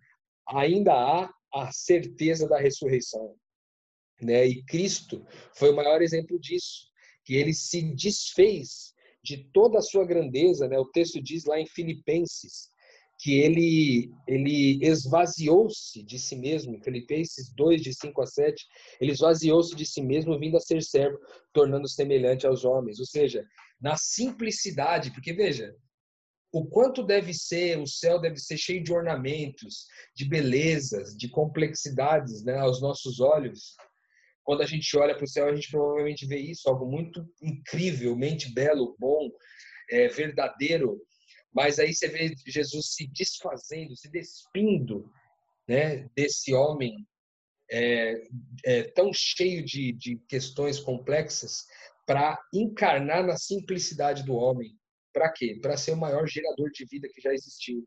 ainda 0.49 0.92
há 0.95 1.31
a 1.53 1.73
certeza 1.73 2.49
da 2.49 2.59
ressurreição. 2.59 3.35
Né? 4.22 4.46
E 4.46 4.62
Cristo 4.64 5.24
foi 5.54 5.70
o 5.70 5.76
maior 5.76 6.00
exemplo 6.00 6.38
disso, 6.38 6.87
que 7.24 7.35
ele 7.35 7.52
se 7.52 7.82
desfez 7.94 8.92
de 9.22 9.44
toda 9.52 9.78
a 9.78 9.82
sua 9.82 10.04
grandeza, 10.04 10.66
né? 10.66 10.78
O 10.78 10.90
texto 10.90 11.22
diz 11.22 11.44
lá 11.44 11.58
em 11.58 11.66
Filipenses 11.66 12.70
que 13.18 13.38
ele 13.38 14.11
ele 14.26 14.85
esvaziou-se 14.85 16.02
de 16.02 16.18
si 16.18 16.35
mesmo, 16.35 16.82
Filipenses 16.82 17.52
2 17.54 17.80
de 17.80 17.94
5 17.94 18.20
a 18.20 18.26
7, 18.26 18.66
ele 19.00 19.12
esvaziou-se 19.12 19.76
de 19.76 19.87
si 19.87 20.02
mesmo 20.02 20.38
vindo 20.38 20.56
a 20.56 20.61
ser 20.61 20.82
servo, 20.82 21.18
tornando-se 21.52 21.94
semelhante 21.94 22.46
aos 22.46 22.64
homens, 22.64 22.98
ou 22.98 23.06
seja, 23.06 23.46
na 23.80 23.96
simplicidade, 23.96 25.12
porque 25.12 25.32
veja, 25.32 25.72
o 26.52 26.66
quanto 26.66 27.02
deve 27.02 27.32
ser, 27.32 27.78
o 27.78 27.87
céu 27.87 28.20
deve 28.20 28.38
ser 28.38 28.58
cheio 28.58 28.82
de 28.82 28.92
ornamentos, 28.92 29.87
de 30.14 30.28
belezas, 30.28 31.16
de 31.16 31.28
complexidades 31.28 32.44
né, 32.44 32.58
aos 32.58 32.80
nossos 32.82 33.20
olhos. 33.20 33.76
Quando 34.44 34.62
a 34.62 34.66
gente 34.66 34.96
olha 34.96 35.14
para 35.14 35.24
o 35.24 35.28
céu, 35.28 35.48
a 35.48 35.55
gente 35.55 35.70
provavelmente 35.70 36.26
vê 36.26 36.38
isso, 36.38 36.68
algo 36.68 36.87
muito 36.87 37.24
incrivelmente 37.40 38.52
belo, 38.52 38.96
bom, 38.98 39.31
é, 39.90 40.09
verdadeiro. 40.09 41.00
Mas 41.52 41.78
aí 41.78 41.94
você 41.94 42.09
vê 42.09 42.35
Jesus 42.46 42.94
se 42.94 43.07
desfazendo, 43.09 43.96
se 43.96 44.11
despindo 44.11 45.11
né, 45.68 46.09
desse 46.16 46.55
homem 46.55 47.07
é, 47.70 48.22
é, 48.64 48.83
tão 48.83 49.12
cheio 49.12 49.64
de, 49.64 49.92
de 49.92 50.16
questões 50.28 50.81
complexas 50.81 51.64
para 52.07 52.38
encarnar 52.52 53.24
na 53.24 53.37
simplicidade 53.37 54.24
do 54.24 54.35
homem 54.35 54.76
para 55.12 55.31
quê? 55.31 55.59
Para 55.61 55.76
ser 55.76 55.92
o 55.92 55.96
maior 55.96 56.26
gerador 56.26 56.70
de 56.70 56.85
vida 56.87 57.09
que 57.09 57.20
já 57.20 57.33
existiu. 57.33 57.85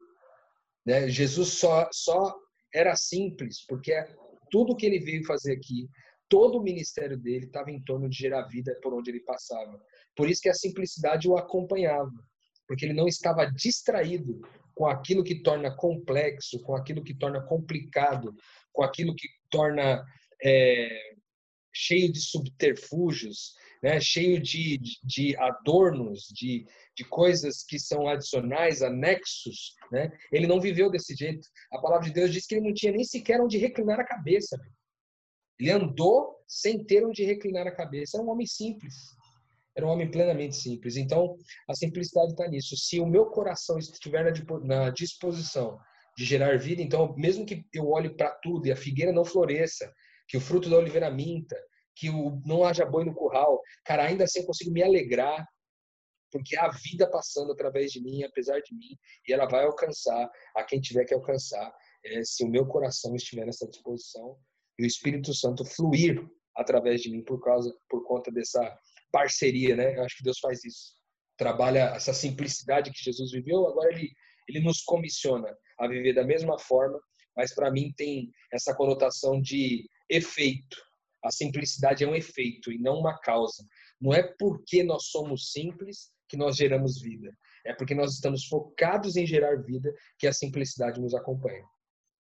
Né? 0.86 1.10
Jesus 1.10 1.50
só, 1.50 1.90
só 1.92 2.36
era 2.74 2.96
simples, 2.96 3.66
porque 3.68 3.94
tudo 4.52 4.76
que 4.76 4.86
ele 4.86 5.00
veio 5.00 5.26
fazer 5.26 5.54
aqui, 5.54 5.90
todo 6.28 6.58
o 6.58 6.64
ministério 6.64 7.18
dele 7.18 7.46
estava 7.46 7.72
em 7.72 7.82
torno 7.82 8.10
de 8.10 8.18
gerar 8.18 8.48
vida 8.48 8.78
por 8.82 8.94
onde 8.94 9.12
ele 9.12 9.22
passava. 9.22 9.80
Por 10.16 10.30
isso 10.30 10.42
que 10.42 10.50
a 10.50 10.54
simplicidade 10.54 11.28
o 11.28 11.38
acompanhava, 11.38 12.12
porque 12.68 12.86
ele 12.86 12.94
não 12.94 13.08
estava 13.08 13.46
distraído 13.46 14.42
com 14.74 14.88
aquilo 14.88 15.24
que 15.24 15.42
torna 15.42 15.76
complexo, 15.76 16.60
com 16.62 16.76
aquilo 16.76 17.04
que 17.04 17.14
torna 17.14 17.42
complicado, 17.42 18.36
com 18.74 18.84
aquilo 18.84 19.16
que 19.16 19.28
torna 19.50 20.06
é, 20.44 21.16
cheio 21.74 22.12
de 22.12 22.20
subterfúgios, 22.20 23.54
né? 23.84 24.00
cheio 24.00 24.42
de, 24.42 24.80
de, 25.04 25.36
adornos, 25.38 26.28
de, 26.34 26.66
de 26.96 27.04
coisas 27.06 27.64
que 27.64 27.78
são 27.78 28.08
adicionais, 28.08 28.82
anexos, 28.82 29.76
né? 29.92 30.12
Ele 30.32 30.48
não 30.48 30.60
viveu 30.60 30.90
desse 30.90 31.16
jeito. 31.16 31.48
A 31.72 31.80
palavra 31.80 32.08
de 32.08 32.14
Deus 32.14 32.34
diz 32.34 32.46
que 32.46 32.56
ele 32.56 32.68
não 32.68 32.74
tinha 32.74 32.92
nem 32.92 33.04
sequer 33.04 33.40
onde 33.42 33.58
reclinar 33.58 34.00
a 34.00 34.06
cabeça. 34.06 34.58
Ele 35.60 35.72
andou 35.72 36.36
sem 36.48 36.84
ter 36.84 37.06
onde 37.06 37.24
reclinar 37.24 37.68
a 37.68 37.76
cabeça. 37.76 38.18
Era 38.18 38.26
um 38.26 38.30
homem 38.30 38.46
simples. 38.46 38.94
Era 39.76 39.86
um 39.86 39.90
homem 39.90 40.10
plenamente 40.10 40.56
simples. 40.56 40.96
Então, 40.96 41.38
a 41.68 41.74
simplicidade 41.74 42.32
está 42.32 42.48
nisso. 42.48 42.78
Se 42.78 43.00
o 43.00 43.06
meu 43.06 43.26
coração 43.28 43.78
estiver 43.78 44.32
na 44.64 44.90
disposição 44.90 45.78
de 46.18 46.24
gerar 46.24 46.58
vida, 46.58 46.82
então, 46.82 47.14
mesmo 47.18 47.46
que 47.46 47.66
eu 47.74 47.90
olhe 47.90 48.10
para 48.16 48.32
tudo 48.42 48.68
e 48.68 48.72
a 48.72 48.76
figueira 48.76 49.12
não 49.12 49.26
floresça, 49.26 49.92
que 50.28 50.38
o 50.38 50.42
fruto 50.42 50.70
da 50.70 50.78
oliveira 50.78 51.12
minta, 51.12 51.58
que 51.96 52.10
o, 52.10 52.42
não 52.46 52.64
haja 52.64 52.86
boi 52.86 53.04
no 53.04 53.14
curral, 53.14 53.62
cara, 53.84 54.06
ainda 54.06 54.24
assim 54.24 54.40
eu 54.40 54.46
consigo 54.46 54.72
me 54.72 54.82
alegrar, 54.82 55.46
porque 56.32 56.58
a 56.58 56.70
vida 56.70 57.10
passando 57.10 57.52
através 57.52 57.92
de 57.92 58.02
mim, 58.02 58.24
apesar 58.24 58.60
de 58.62 58.74
mim, 58.76 58.98
e 59.28 59.34
ela 59.34 59.46
vai 59.46 59.66
alcançar 59.66 60.30
a 60.56 60.64
quem 60.64 60.80
tiver 60.80 61.06
que 61.06 61.14
alcançar, 61.14 61.74
é, 62.04 62.24
se 62.24 62.44
o 62.44 62.50
meu 62.50 62.66
coração 62.66 63.16
estiver 63.16 63.46
nessa 63.46 63.68
disposição 63.68 64.38
e 64.78 64.84
o 64.84 64.88
Espírito 64.88 65.34
Santo 65.34 65.64
fluir 65.66 66.24
através 66.56 67.02
de 67.02 67.10
mim 67.10 67.24
por 67.24 67.42
causa, 67.42 67.74
por 67.90 68.06
conta 68.06 68.32
dessa 68.32 68.78
parceria, 69.12 69.76
né? 69.76 69.98
Eu 69.98 70.04
acho 70.04 70.18
que 70.18 70.24
Deus 70.24 70.40
faz 70.40 70.64
isso. 70.64 70.94
Trabalha 71.38 71.94
essa 71.96 72.14
simplicidade 72.14 72.92
que 72.92 73.04
Jesus 73.04 73.32
viveu, 73.32 73.68
agora 73.68 73.94
ele 73.94 74.12
ele 74.48 74.60
nos 74.60 74.82
comissiona 74.82 75.56
a 75.80 75.88
viver 75.88 76.14
da 76.14 76.24
mesma 76.24 76.58
forma, 76.58 77.00
mas 77.36 77.54
para 77.54 77.72
mim 77.72 77.94
tem 77.98 78.32
essa 78.52 78.76
conotação 78.76 79.42
de 79.42 79.88
efeito. 80.10 80.78
A 81.24 81.32
simplicidade 81.32 82.04
é 82.04 82.08
um 82.08 82.16
efeito 82.16 82.72
e 82.72 82.78
não 82.78 83.00
uma 83.00 83.20
causa. 83.20 83.66
Não 84.00 84.14
é 84.14 84.24
porque 84.40 84.84
nós 84.84 85.08
somos 85.08 85.52
simples 85.52 86.12
que 86.30 86.38
nós 86.38 86.56
geramos 86.56 87.02
vida. 87.02 87.36
É 87.66 87.74
porque 87.74 87.96
nós 87.96 88.14
estamos 88.14 88.46
focados 88.46 89.16
em 89.16 89.26
gerar 89.26 89.64
vida 89.64 89.92
que 90.20 90.28
a 90.28 90.34
simplicidade 90.34 91.02
nos 91.02 91.16
acompanha. 91.16 91.64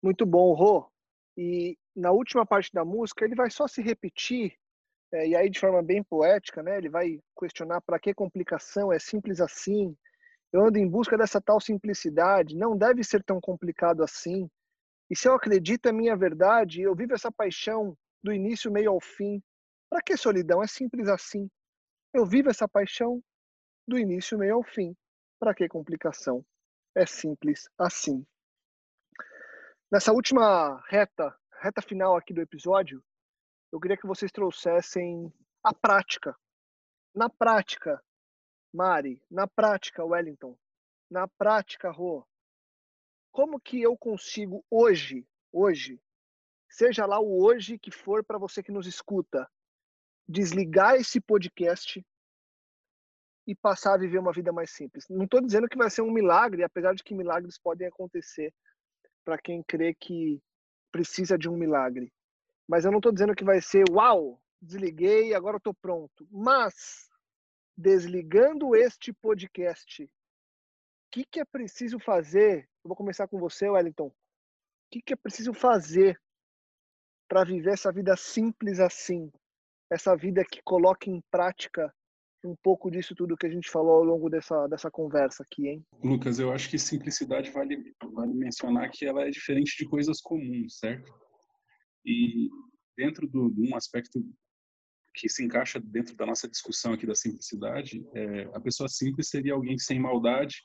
Muito 0.01 0.25
bom, 0.25 0.53
Rô. 0.53 0.89
E 1.37 1.77
na 1.95 2.11
última 2.11 2.45
parte 2.45 2.71
da 2.73 2.85
música 2.85 3.25
ele 3.25 3.35
vai 3.35 3.49
só 3.49 3.67
se 3.67 3.81
repetir 3.81 4.57
é, 5.11 5.27
e 5.27 5.35
aí 5.35 5.49
de 5.49 5.59
forma 5.59 5.81
bem 5.81 6.03
poética, 6.03 6.61
né? 6.63 6.77
Ele 6.77 6.89
vai 6.89 7.19
questionar 7.39 7.81
para 7.81 7.99
que 7.99 8.13
complicação, 8.13 8.91
é 8.91 8.99
simples 8.99 9.39
assim. 9.39 9.95
Eu 10.51 10.65
ando 10.65 10.77
em 10.77 10.87
busca 10.87 11.17
dessa 11.17 11.41
tal 11.41 11.59
simplicidade, 11.59 12.55
não 12.55 12.77
deve 12.77 13.03
ser 13.03 13.23
tão 13.23 13.39
complicado 13.39 14.03
assim. 14.03 14.49
E 15.09 15.15
se 15.15 15.27
eu 15.27 15.33
acredito 15.33 15.87
é 15.87 15.91
minha 15.91 16.15
verdade, 16.15 16.81
eu 16.81 16.95
vivo 16.95 17.13
essa 17.13 17.31
paixão 17.31 17.95
do 18.23 18.33
início, 18.33 18.71
meio 18.71 18.91
ao 18.91 18.99
fim. 18.99 19.41
Para 19.89 20.01
que 20.01 20.17
solidão? 20.17 20.63
É 20.63 20.67
simples 20.67 21.07
assim. 21.07 21.49
Eu 22.13 22.25
vivo 22.25 22.49
essa 22.49 22.67
paixão 22.67 23.21
do 23.87 23.99
início, 23.99 24.37
meio 24.37 24.55
ao 24.55 24.63
fim. 24.63 24.95
Para 25.39 25.53
que 25.53 25.67
complicação? 25.67 26.43
É 26.95 27.05
simples 27.05 27.69
assim. 27.77 28.25
Nessa 29.91 30.11
última 30.11 30.81
reta, 30.87 31.37
reta 31.61 31.79
final 31.79 32.15
aqui 32.15 32.33
do 32.33 32.41
episódio, 32.41 33.03
eu 33.71 33.79
queria 33.79 33.95
que 33.95 34.07
vocês 34.07 34.31
trouxessem 34.31 35.31
a 35.63 35.75
prática. 35.75 36.35
Na 37.13 37.29
prática, 37.29 38.03
Mari, 38.73 39.21
na 39.29 39.47
prática, 39.47 40.03
Wellington, 40.03 40.57
na 41.09 41.27
prática, 41.27 41.91
Rô, 41.91 42.27
como 43.31 43.59
que 43.59 43.79
eu 43.79 43.95
consigo 43.95 44.65
hoje, 44.71 45.27
hoje, 45.51 46.01
seja 46.67 47.05
lá 47.05 47.19
o 47.19 47.43
hoje 47.43 47.77
que 47.77 47.91
for 47.91 48.23
para 48.23 48.39
você 48.39 48.63
que 48.63 48.71
nos 48.71 48.87
escuta, 48.87 49.47
desligar 50.27 50.95
esse 50.95 51.21
podcast 51.21 52.03
e 53.45 53.53
passar 53.53 53.93
a 53.93 53.97
viver 53.99 54.17
uma 54.17 54.33
vida 54.33 54.51
mais 54.51 54.71
simples. 54.71 55.07
Não 55.07 55.25
estou 55.25 55.41
dizendo 55.41 55.69
que 55.69 55.77
vai 55.77 55.91
ser 55.91 56.01
um 56.01 56.11
milagre, 56.11 56.63
apesar 56.63 56.95
de 56.95 57.03
que 57.03 57.13
milagres 57.13 57.59
podem 57.59 57.87
acontecer 57.87 58.51
para 59.25 59.39
quem 59.39 59.63
crê 59.63 59.93
que 59.93 60.39
precisa 60.91 61.37
de 61.37 61.49
um 61.49 61.57
milagre. 61.57 62.13
Mas 62.67 62.85
eu 62.85 62.91
não 62.91 62.99
estou 62.99 63.11
dizendo 63.11 63.35
que 63.35 63.43
vai 63.43 63.59
ser, 63.59 63.83
uau, 63.89 64.39
desliguei, 64.61 65.33
agora 65.33 65.57
estou 65.57 65.73
pronto. 65.73 66.27
Mas, 66.31 67.09
desligando 67.75 68.75
este 68.75 69.11
podcast, 69.11 70.03
o 70.03 70.09
que, 71.11 71.25
que 71.25 71.39
é 71.39 71.45
preciso 71.45 71.99
fazer? 71.99 72.69
Eu 72.83 72.89
vou 72.89 72.95
começar 72.95 73.27
com 73.27 73.39
você, 73.39 73.67
Wellington. 73.67 74.07
O 74.07 74.13
que, 74.91 75.01
que 75.01 75.13
é 75.13 75.17
preciso 75.17 75.53
fazer 75.53 76.19
para 77.27 77.43
viver 77.43 77.73
essa 77.73 77.91
vida 77.91 78.15
simples 78.15 78.79
assim? 78.79 79.31
Essa 79.89 80.15
vida 80.15 80.43
que 80.43 80.61
coloca 80.63 81.09
em 81.09 81.21
prática 81.31 81.93
um 82.45 82.55
pouco 82.55 82.89
disso 82.89 83.15
tudo 83.15 83.37
que 83.37 83.45
a 83.45 83.49
gente 83.49 83.69
falou 83.69 83.95
ao 83.95 84.03
longo 84.03 84.29
dessa, 84.29 84.67
dessa 84.67 84.91
conversa 84.91 85.43
aqui, 85.43 85.67
hein? 85.67 85.85
Lucas, 86.03 86.39
eu 86.39 86.51
acho 86.51 86.69
que 86.69 86.77
simplicidade 86.77 87.51
vale, 87.51 87.93
vale 88.13 88.33
mencionar 88.33 88.89
que 88.91 89.05
ela 89.05 89.23
é 89.23 89.29
diferente 89.29 89.75
de 89.77 89.89
coisas 89.89 90.21
comuns, 90.21 90.77
certo? 90.79 91.11
E 92.05 92.49
dentro 92.97 93.27
do, 93.27 93.49
de 93.49 93.61
um 93.61 93.75
aspecto 93.75 94.23
que 95.13 95.29
se 95.29 95.43
encaixa 95.43 95.79
dentro 95.79 96.15
da 96.15 96.25
nossa 96.25 96.47
discussão 96.47 96.93
aqui 96.93 97.05
da 97.05 97.15
simplicidade, 97.15 98.05
é, 98.13 98.43
a 98.53 98.59
pessoa 98.59 98.89
simples 98.89 99.29
seria 99.29 99.53
alguém 99.53 99.77
sem 99.77 99.99
maldade, 99.99 100.61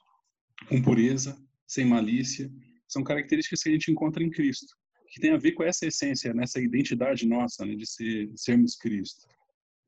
com 0.69 0.83
pureza, 0.83 1.37
sem 1.67 1.87
malícia. 1.87 2.51
São 2.89 3.03
características 3.03 3.63
que 3.63 3.69
a 3.69 3.73
gente 3.73 3.91
encontra 3.91 4.23
em 4.23 4.31
Cristo, 4.31 4.75
que 5.09 5.21
tem 5.21 5.33
a 5.33 5.39
ver 5.39 5.53
com 5.53 5.63
essa 5.63 5.87
essência, 5.87 6.35
nessa 6.35 6.61
identidade 6.61 7.27
nossa, 7.27 7.65
né, 7.65 7.75
de, 7.75 7.87
ser, 7.87 8.31
sermos 8.37 8.77
Cristo 8.77 9.27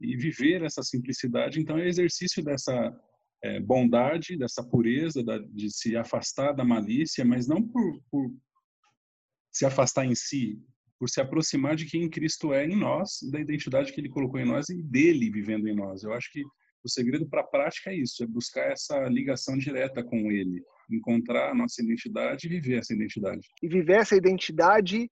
e 0.03 0.16
viver 0.16 0.62
essa 0.62 0.82
simplicidade, 0.82 1.61
então 1.61 1.78
é 1.78 1.88
exercício 1.88 2.42
dessa 2.42 2.94
é, 3.42 3.61
bondade, 3.61 4.36
dessa 4.36 4.62
pureza, 4.62 5.22
da, 5.22 5.38
de 5.38 5.70
se 5.70 5.96
afastar 5.96 6.53
da 6.53 6.64
malícia, 6.64 7.24
mas 7.24 7.46
não 7.46 7.62
por, 7.62 8.03
por, 8.11 8.34
se 9.50 9.66
afastar 9.66 10.07
em 10.07 10.14
si, 10.14 10.61
por 10.98 11.09
se 11.09 11.20
aproximar 11.20 11.74
de 11.74 11.86
quem 11.86 12.09
Cristo 12.09 12.53
é 12.53 12.64
em 12.64 12.76
nós, 12.76 13.18
da 13.30 13.40
identidade 13.40 13.92
que 13.92 14.00
Ele 14.00 14.09
colocou 14.09 14.38
em 14.38 14.46
nós 14.46 14.68
e 14.68 14.82
dele 14.82 15.30
vivendo 15.30 15.68
em 15.68 15.74
nós. 15.74 16.03
Eu 16.03 16.12
acho 16.12 16.30
que 16.30 16.42
o 16.84 16.88
segredo 16.88 17.28
para 17.28 17.40
a 17.40 17.46
prática 17.46 17.90
é 17.90 17.96
isso, 17.96 18.22
é 18.22 18.26
buscar 18.26 18.70
essa 18.70 18.98
ligação 19.09 19.57
direta 19.59 20.03
com 20.03 20.30
Ele, 20.30 20.62
encontrar 20.90 21.50
a 21.50 21.55
nossa 21.55 21.82
identidade 21.82 22.46
e 22.46 22.50
viver 22.50 22.78
essa 22.78 22.94
identidade. 22.94 23.48
E 23.62 23.68
viver 23.68 24.00
essa 24.00 24.16
identidade 24.16 25.11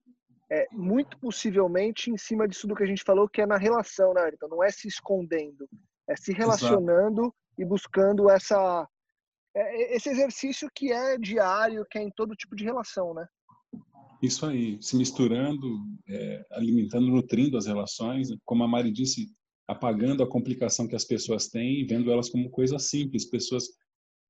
é, 0.50 0.66
muito 0.72 1.16
possivelmente 1.18 2.10
em 2.10 2.16
cima 2.16 2.48
disso 2.48 2.66
do 2.66 2.74
que 2.74 2.82
a 2.82 2.86
gente 2.86 3.04
falou, 3.04 3.28
que 3.28 3.40
é 3.40 3.46
na 3.46 3.56
relação, 3.56 4.12
né? 4.12 4.30
Então 4.34 4.48
não 4.48 4.62
é 4.62 4.70
se 4.70 4.88
escondendo, 4.88 5.68
é 6.08 6.16
se 6.16 6.32
relacionando 6.32 7.22
Exato. 7.22 7.36
e 7.58 7.64
buscando 7.64 8.28
essa 8.28 8.88
é, 9.54 9.96
esse 9.96 10.08
exercício 10.08 10.68
que 10.74 10.92
é 10.92 11.16
diário, 11.16 11.86
que 11.88 11.98
é 11.98 12.02
em 12.02 12.10
todo 12.10 12.36
tipo 12.36 12.56
de 12.56 12.64
relação, 12.64 13.14
né? 13.14 13.26
Isso 14.22 14.44
aí, 14.44 14.78
se 14.82 14.96
misturando, 14.96 15.66
é, 16.08 16.44
alimentando, 16.52 17.06
nutrindo 17.06 17.56
as 17.56 17.66
relações. 17.66 18.28
Como 18.44 18.62
a 18.62 18.68
Mari 18.68 18.92
disse, 18.92 19.28
apagando 19.66 20.22
a 20.22 20.28
complicação 20.28 20.86
que 20.86 20.94
as 20.94 21.04
pessoas 21.04 21.48
têm, 21.48 21.86
vendo 21.86 22.12
elas 22.12 22.28
como 22.28 22.50
coisas 22.50 22.90
simples. 22.90 23.24
Pessoas, 23.24 23.64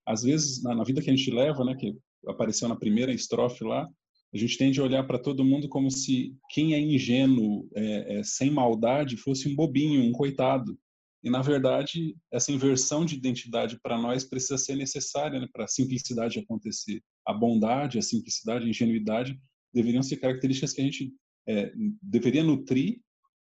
às 0.06 0.22
vezes, 0.22 0.62
na, 0.62 0.74
na 0.74 0.84
vida 0.84 1.02
que 1.02 1.10
a 1.10 1.16
gente 1.16 1.30
leva, 1.30 1.64
né, 1.64 1.74
que 1.74 1.98
apareceu 2.28 2.68
na 2.68 2.76
primeira 2.76 3.12
estrofe 3.12 3.64
lá, 3.64 3.88
a 4.32 4.38
gente 4.38 4.56
tende 4.56 4.80
a 4.80 4.84
olhar 4.84 5.04
para 5.04 5.18
todo 5.18 5.44
mundo 5.44 5.68
como 5.68 5.90
se 5.90 6.36
quem 6.50 6.74
é 6.74 6.80
ingênuo, 6.80 7.68
é, 7.74 8.18
é, 8.18 8.22
sem 8.22 8.50
maldade, 8.50 9.16
fosse 9.16 9.48
um 9.48 9.54
bobinho, 9.54 10.02
um 10.02 10.12
coitado. 10.12 10.78
E, 11.22 11.28
na 11.28 11.42
verdade, 11.42 12.16
essa 12.32 12.52
inversão 12.52 13.04
de 13.04 13.16
identidade 13.16 13.78
para 13.82 13.98
nós 13.98 14.24
precisa 14.24 14.56
ser 14.56 14.76
necessária 14.76 15.38
né, 15.38 15.46
para 15.52 15.64
a 15.64 15.68
simplicidade 15.68 16.38
acontecer. 16.38 17.02
A 17.26 17.34
bondade, 17.34 17.98
a 17.98 18.02
simplicidade, 18.02 18.64
a 18.64 18.68
ingenuidade 18.68 19.38
deveriam 19.74 20.02
ser 20.02 20.16
características 20.16 20.72
que 20.72 20.80
a 20.80 20.84
gente 20.84 21.12
é, 21.46 21.72
deveria 22.02 22.42
nutrir 22.42 23.00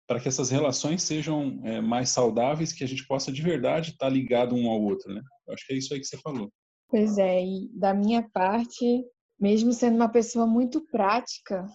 para 0.06 0.18
que 0.18 0.28
essas 0.28 0.48
relações 0.48 1.02
sejam 1.02 1.60
é, 1.64 1.80
mais 1.82 2.08
saudáveis, 2.08 2.72
que 2.72 2.82
a 2.82 2.88
gente 2.88 3.06
possa 3.06 3.30
de 3.30 3.42
verdade 3.42 3.90
estar 3.90 4.06
tá 4.06 4.12
ligado 4.12 4.54
um 4.54 4.70
ao 4.70 4.80
outro. 4.80 5.12
Né? 5.12 5.20
Eu 5.46 5.54
acho 5.54 5.66
que 5.66 5.74
é 5.74 5.76
isso 5.76 5.92
aí 5.92 6.00
que 6.00 6.06
você 6.06 6.16
falou. 6.18 6.50
Pois 6.88 7.18
é, 7.18 7.44
e 7.44 7.68
da 7.74 7.92
minha 7.92 8.22
parte, 8.22 9.04
mesmo 9.41 9.72
sendo 9.72 9.97
uma 9.97 10.09
pessoa 10.09 10.47
muito 10.47 10.80
prática, 10.91 11.66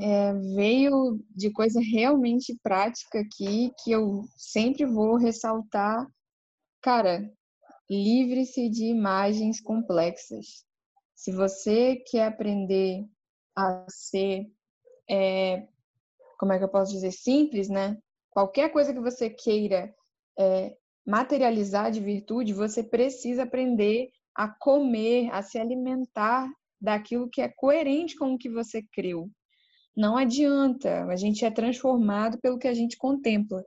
é, 0.00 0.32
veio 0.54 1.18
de 1.34 1.50
coisa 1.50 1.80
realmente 1.80 2.56
prática 2.62 3.20
aqui 3.20 3.72
que 3.82 3.90
eu 3.90 4.24
sempre 4.36 4.84
vou 4.84 5.16
ressaltar. 5.16 6.06
Cara, 6.80 7.30
livre-se 7.90 8.68
de 8.68 8.84
imagens 8.84 9.60
complexas. 9.60 10.64
Se 11.14 11.32
você 11.32 11.96
quer 12.10 12.26
aprender 12.26 13.04
a 13.56 13.84
ser, 13.88 14.46
é, 15.10 15.66
como 16.38 16.52
é 16.52 16.58
que 16.58 16.64
eu 16.64 16.68
posso 16.68 16.92
dizer, 16.92 17.10
simples, 17.10 17.68
né? 17.68 17.98
Qualquer 18.30 18.70
coisa 18.70 18.92
que 18.92 19.00
você 19.00 19.28
queira 19.28 19.92
é, 20.38 20.76
materializar 21.04 21.90
de 21.90 21.98
virtude, 21.98 22.52
você 22.52 22.84
precisa 22.84 23.42
aprender 23.42 24.10
a 24.32 24.48
comer, 24.48 25.30
a 25.32 25.42
se 25.42 25.58
alimentar 25.58 26.48
daquilo 26.80 27.28
que 27.28 27.40
é 27.40 27.48
coerente 27.48 28.16
com 28.16 28.34
o 28.34 28.38
que 28.38 28.50
você 28.50 28.82
creu. 28.92 29.30
Não 29.96 30.16
adianta, 30.16 31.04
a 31.06 31.16
gente 31.16 31.44
é 31.44 31.50
transformado 31.50 32.38
pelo 32.40 32.58
que 32.58 32.68
a 32.68 32.74
gente 32.74 32.96
contempla. 32.96 33.64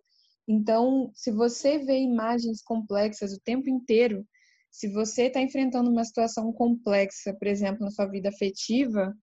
Então, 0.47 1.12
se 1.14 1.32
você 1.32 1.78
vê 1.78 1.99
imagens 1.99 2.62
complexas 2.62 3.34
o 3.34 3.41
tempo 3.41 3.70
inteiro, 3.70 4.26
se 4.72 4.88
você 4.88 5.24
está 5.24 5.41
enfrentando 5.41 5.89
uma 5.89 6.05
situação 6.05 6.51
complexa, 6.53 7.34
por 7.34 7.47
exemplo, 7.47 7.84
na 7.84 7.91
sua 7.91 8.05
vida 8.05 8.30
afetiva, 8.30 9.14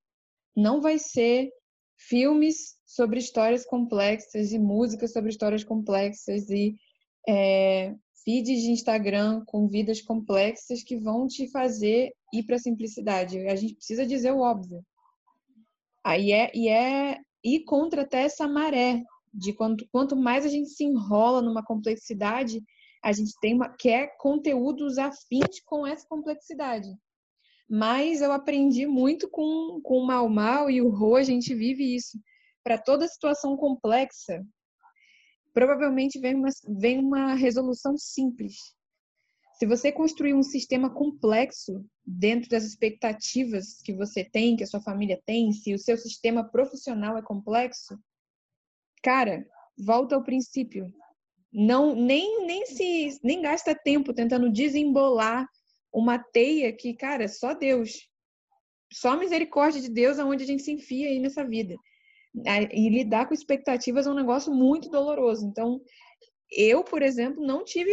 não 0.55 0.81
vai 0.81 0.99
ser 0.99 1.51
filmes 1.97 2.77
sobre 2.87 3.19
histórias 3.19 3.65
complexas 3.65 4.53
e 4.53 4.59
músicas 4.59 5.13
sobre 5.13 5.31
histórias 5.31 5.65
complexas 5.65 6.49
e 6.51 6.77
é, 7.27 7.95
feeds 8.25 8.63
de 8.63 8.71
Instagram 8.71 9.43
com 9.47 9.69
vidas 9.69 10.01
complexas 10.01 10.83
que 10.83 10.97
vão 10.97 11.27
te 11.27 11.51
fazer 11.51 12.13
ir 12.33 12.43
para 12.45 12.57
a 12.57 12.61
simplicidade. 12.61 13.47
A 13.49 13.57
gente 13.57 13.75
precisa 13.75 14.07
dizer 14.07 14.33
o 14.33 14.41
óbvio. 14.41 14.85
Aí 16.05 16.33
é, 16.33 16.51
e 16.55 16.69
é 16.69 17.19
ir 17.45 17.65
contra 17.65 18.03
até 18.03 18.23
essa 18.23 18.47
maré 18.47 19.03
de 19.33 19.53
quanto, 19.53 19.87
quanto 19.93 20.17
mais 20.17 20.45
a 20.45 20.49
gente 20.49 20.71
se 20.71 20.85
enrola 20.85 21.43
numa 21.43 21.65
complexidade, 21.65 22.63
a 23.03 23.13
gente 23.13 23.33
tem 23.41 23.55
uma, 23.55 23.69
quer 23.69 24.17
conteúdos 24.19 24.99
afins 24.99 25.61
com 25.65 25.87
essa 25.87 26.07
complexidade. 26.09 26.89
Mas 27.69 28.23
eu 28.23 28.33
aprendi 28.33 28.87
muito 28.87 29.29
com, 29.29 29.81
com 29.83 29.99
o 29.99 30.07
Mal 30.07 30.29
Mal 30.29 30.71
e 30.71 30.81
o 30.81 30.89
Rô, 30.89 31.17
a 31.17 31.23
gente 31.23 31.55
vive 31.55 31.95
isso. 31.95 32.19
Para 32.65 32.79
toda 32.79 33.07
situação 33.07 33.57
complexa, 33.57 34.43
provavelmente 35.59 36.21
vem 36.21 36.37
uma, 36.37 36.51
vem 36.79 36.99
uma 37.01 37.35
resolução 37.35 37.99
simples. 37.99 38.77
Se 39.59 39.67
você 39.67 39.91
construir 39.91 40.33
um 40.33 40.43
sistema 40.45 40.89
complexo 40.89 41.85
dentro 42.07 42.49
das 42.49 42.63
expectativas 42.63 43.83
que 43.83 43.93
você 43.93 44.23
tem, 44.23 44.55
que 44.55 44.63
a 44.63 44.69
sua 44.69 44.81
família 44.81 45.21
tem, 45.27 45.51
se 45.51 45.75
o 45.75 45.79
seu 45.79 45.99
sistema 45.99 46.45
profissional 46.45 47.19
é 47.19 47.23
complexo, 47.23 47.99
cara, 49.03 49.45
volta 49.77 50.15
ao 50.15 50.23
princípio. 50.23 50.95
Não 51.53 51.93
nem 51.93 52.47
nem 52.47 52.65
se 52.65 53.19
nem 53.25 53.43
gasta 53.43 53.75
tempo 53.75 54.15
tentando 54.15 54.53
desembolar 54.53 55.45
uma 55.93 56.21
teia 56.21 56.73
que, 56.73 56.95
cara, 56.95 57.27
só 57.27 57.53
Deus, 57.53 58.09
só 58.93 59.17
misericórdia 59.17 59.81
de 59.81 59.91
Deus 59.91 60.21
aonde 60.21 60.45
a 60.45 60.47
gente 60.47 60.63
se 60.63 60.71
enfia 60.71 61.09
aí 61.09 61.19
nessa 61.19 61.45
vida. 61.45 61.75
E 62.73 62.89
lidar 62.89 63.27
com 63.27 63.35
expectativas 63.35 64.07
é 64.07 64.11
um 64.11 64.15
negócio 64.15 64.53
muito 64.53 64.89
doloroso. 64.89 65.47
Então, 65.47 65.81
eu, 66.51 66.83
por 66.83 67.03
exemplo, 67.03 67.45
não 67.45 67.65
tive 67.65 67.93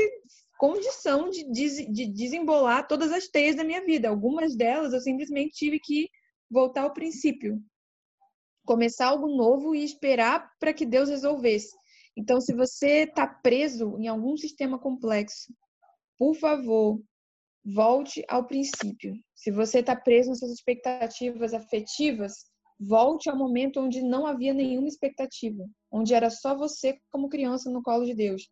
condição 0.57 1.29
de, 1.29 1.43
de, 1.51 1.91
de 1.91 2.05
desembolar 2.07 2.87
todas 2.87 3.11
as 3.11 3.27
teias 3.27 3.55
da 3.55 3.63
minha 3.63 3.83
vida. 3.83 4.09
Algumas 4.09 4.55
delas 4.55 4.93
eu 4.93 5.01
simplesmente 5.01 5.53
tive 5.55 5.79
que 5.79 6.09
voltar 6.49 6.83
ao 6.83 6.93
princípio, 6.93 7.61
começar 8.65 9.07
algo 9.07 9.27
novo 9.27 9.75
e 9.75 9.83
esperar 9.83 10.49
para 10.59 10.73
que 10.73 10.85
Deus 10.85 11.09
resolvesse. 11.09 11.75
Então, 12.17 12.39
se 12.39 12.53
você 12.53 13.03
está 13.03 13.27
preso 13.27 13.97
em 13.99 14.07
algum 14.07 14.37
sistema 14.37 14.79
complexo, 14.79 15.53
por 16.17 16.33
favor, 16.35 17.01
volte 17.65 18.23
ao 18.29 18.45
princípio. 18.45 19.13
Se 19.33 19.51
você 19.51 19.79
está 19.79 19.95
preso 19.95 20.29
nessas 20.29 20.51
expectativas 20.51 21.53
afetivas, 21.53 22.45
volte 22.79 23.29
ao 23.29 23.37
momento 23.37 23.79
onde 23.79 24.01
não 24.01 24.25
havia 24.25 24.53
nenhuma 24.53 24.87
expectativa, 24.87 25.65
onde 25.91 26.13
era 26.13 26.29
só 26.29 26.55
você 26.55 26.97
como 27.09 27.29
criança 27.29 27.69
no 27.69 27.81
colo 27.81 28.05
de 28.05 28.13
Deus. 28.13 28.49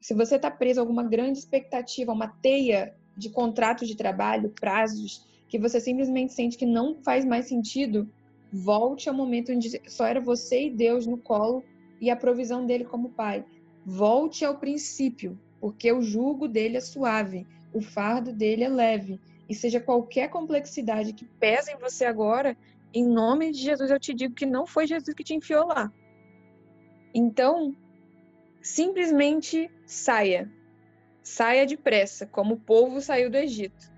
Se 0.00 0.14
você 0.14 0.36
está 0.36 0.50
preso 0.50 0.80
a 0.80 0.82
alguma 0.82 1.04
grande 1.04 1.38
expectativa, 1.38 2.12
uma 2.12 2.28
teia 2.28 2.94
de 3.16 3.30
contratos 3.30 3.86
de 3.86 3.96
trabalho, 3.96 4.52
prazos, 4.60 5.24
que 5.48 5.58
você 5.58 5.80
simplesmente 5.80 6.32
sente 6.32 6.56
que 6.56 6.66
não 6.66 6.96
faz 7.02 7.24
mais 7.24 7.46
sentido, 7.46 8.10
volte 8.52 9.08
ao 9.08 9.14
momento 9.14 9.52
onde 9.52 9.80
só 9.86 10.06
era 10.06 10.20
você 10.20 10.66
e 10.66 10.70
Deus 10.70 11.06
no 11.06 11.18
colo 11.18 11.62
e 12.00 12.10
a 12.10 12.16
provisão 12.16 12.66
dele 12.66 12.84
como 12.84 13.10
pai. 13.10 13.44
Volte 13.84 14.44
ao 14.44 14.58
princípio, 14.58 15.38
porque 15.60 15.92
o 15.92 16.02
jugo 16.02 16.48
dele 16.48 16.78
é 16.78 16.80
suave, 16.80 17.46
o 17.72 17.80
fardo 17.80 18.32
dele 18.32 18.64
é 18.64 18.68
leve. 18.68 19.20
E 19.48 19.54
seja 19.54 19.80
qualquer 19.80 20.28
complexidade 20.28 21.12
que 21.12 21.26
pesa 21.38 21.70
em 21.70 21.78
você 21.78 22.04
agora, 22.04 22.56
em 22.94 23.06
nome 23.06 23.52
de 23.52 23.58
Jesus 23.58 23.90
eu 23.90 23.98
te 23.98 24.14
digo 24.14 24.34
que 24.34 24.46
não 24.46 24.66
foi 24.66 24.86
Jesus 24.86 25.14
que 25.14 25.24
te 25.24 25.34
enfiou 25.34 25.66
lá. 25.66 25.92
Então, 27.14 27.74
simplesmente 28.60 29.70
saia. 29.84 30.50
Saia 31.22 31.66
depressa, 31.66 32.26
como 32.26 32.54
o 32.54 32.60
povo 32.60 33.00
saiu 33.00 33.30
do 33.30 33.36
Egito. 33.36 33.92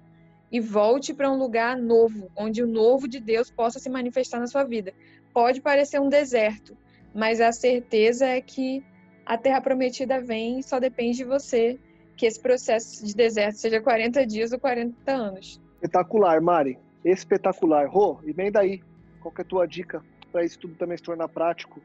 E 0.51 0.61
volte 0.61 1.13
para 1.13 1.31
um 1.31 1.39
lugar 1.39 1.77
novo, 1.77 2.31
onde 2.37 2.63
o 2.63 2.67
novo 2.67 3.09
de 3.09 3.19
Deus 3.19 3.51
possa 3.51 3.79
se 3.79 3.91
manifestar 3.91 4.39
na 4.39 4.47
sua 4.47 4.65
vida. 4.65 4.93
Pode 5.33 5.61
parecer 5.61 6.01
um 6.01 6.09
deserto, 6.09 6.77
mas 7.15 7.41
a 7.41 7.51
certeza 7.51 8.27
é 8.27 8.41
que 8.41 8.85
a 9.27 9.39
terra 9.39 9.61
prometida 9.61 10.21
vem 10.21 10.59
e 10.59 10.63
só 10.63 10.79
depende 10.79 11.19
de 11.19 11.25
você 11.25 11.79
que 12.17 12.27
esse 12.27 12.41
processo 12.41 13.05
de 13.05 13.15
deserto 13.15 13.57
seja 13.57 13.81
40 13.81 14.25
dias 14.27 14.53
ou 14.53 14.61
40 14.61 15.11
anos. 15.11 15.61
Espetacular, 15.77 16.41
Mari. 16.41 16.79
Espetacular. 17.05 17.89
Rô, 17.89 18.19
emenda 18.25 18.61
aí. 18.61 18.83
Qual 19.21 19.35
é 19.37 19.41
a 19.41 19.45
tua 19.45 19.67
dica 19.67 20.03
para 20.33 20.45
isso 20.45 20.59
tudo 20.59 20.75
também 20.75 20.97
se 20.97 21.03
tornar 21.03 21.29
prático? 21.29 21.81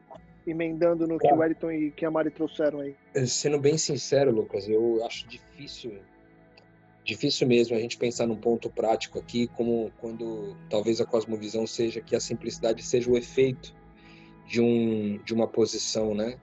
emendando 0.46 1.06
no 1.06 1.18
que 1.18 1.32
o 1.32 1.36
Wellington 1.36 1.70
e 1.70 1.90
que 1.90 2.04
a 2.04 2.10
Mari 2.10 2.30
trouxeram 2.30 2.80
aí? 2.80 2.94
Sendo 3.26 3.58
bem 3.58 3.76
sincero, 3.76 4.30
Lucas, 4.30 4.68
eu 4.68 5.04
acho 5.04 5.26
difícil, 5.28 5.98
difícil 7.04 7.46
mesmo 7.46 7.76
a 7.76 7.80
gente 7.80 7.96
pensar 7.96 8.26
num 8.26 8.36
ponto 8.36 8.70
prático 8.70 9.18
aqui, 9.18 9.46
como 9.48 9.92
quando 9.98 10.56
talvez 10.68 11.00
a 11.00 11.06
cosmovisão 11.06 11.66
seja 11.66 12.00
que 12.00 12.16
a 12.16 12.20
simplicidade 12.20 12.82
seja 12.82 13.10
o 13.10 13.16
efeito 13.16 13.74
de, 14.46 14.60
um, 14.60 15.18
de 15.24 15.34
uma 15.34 15.46
posição, 15.46 16.14
né? 16.14 16.36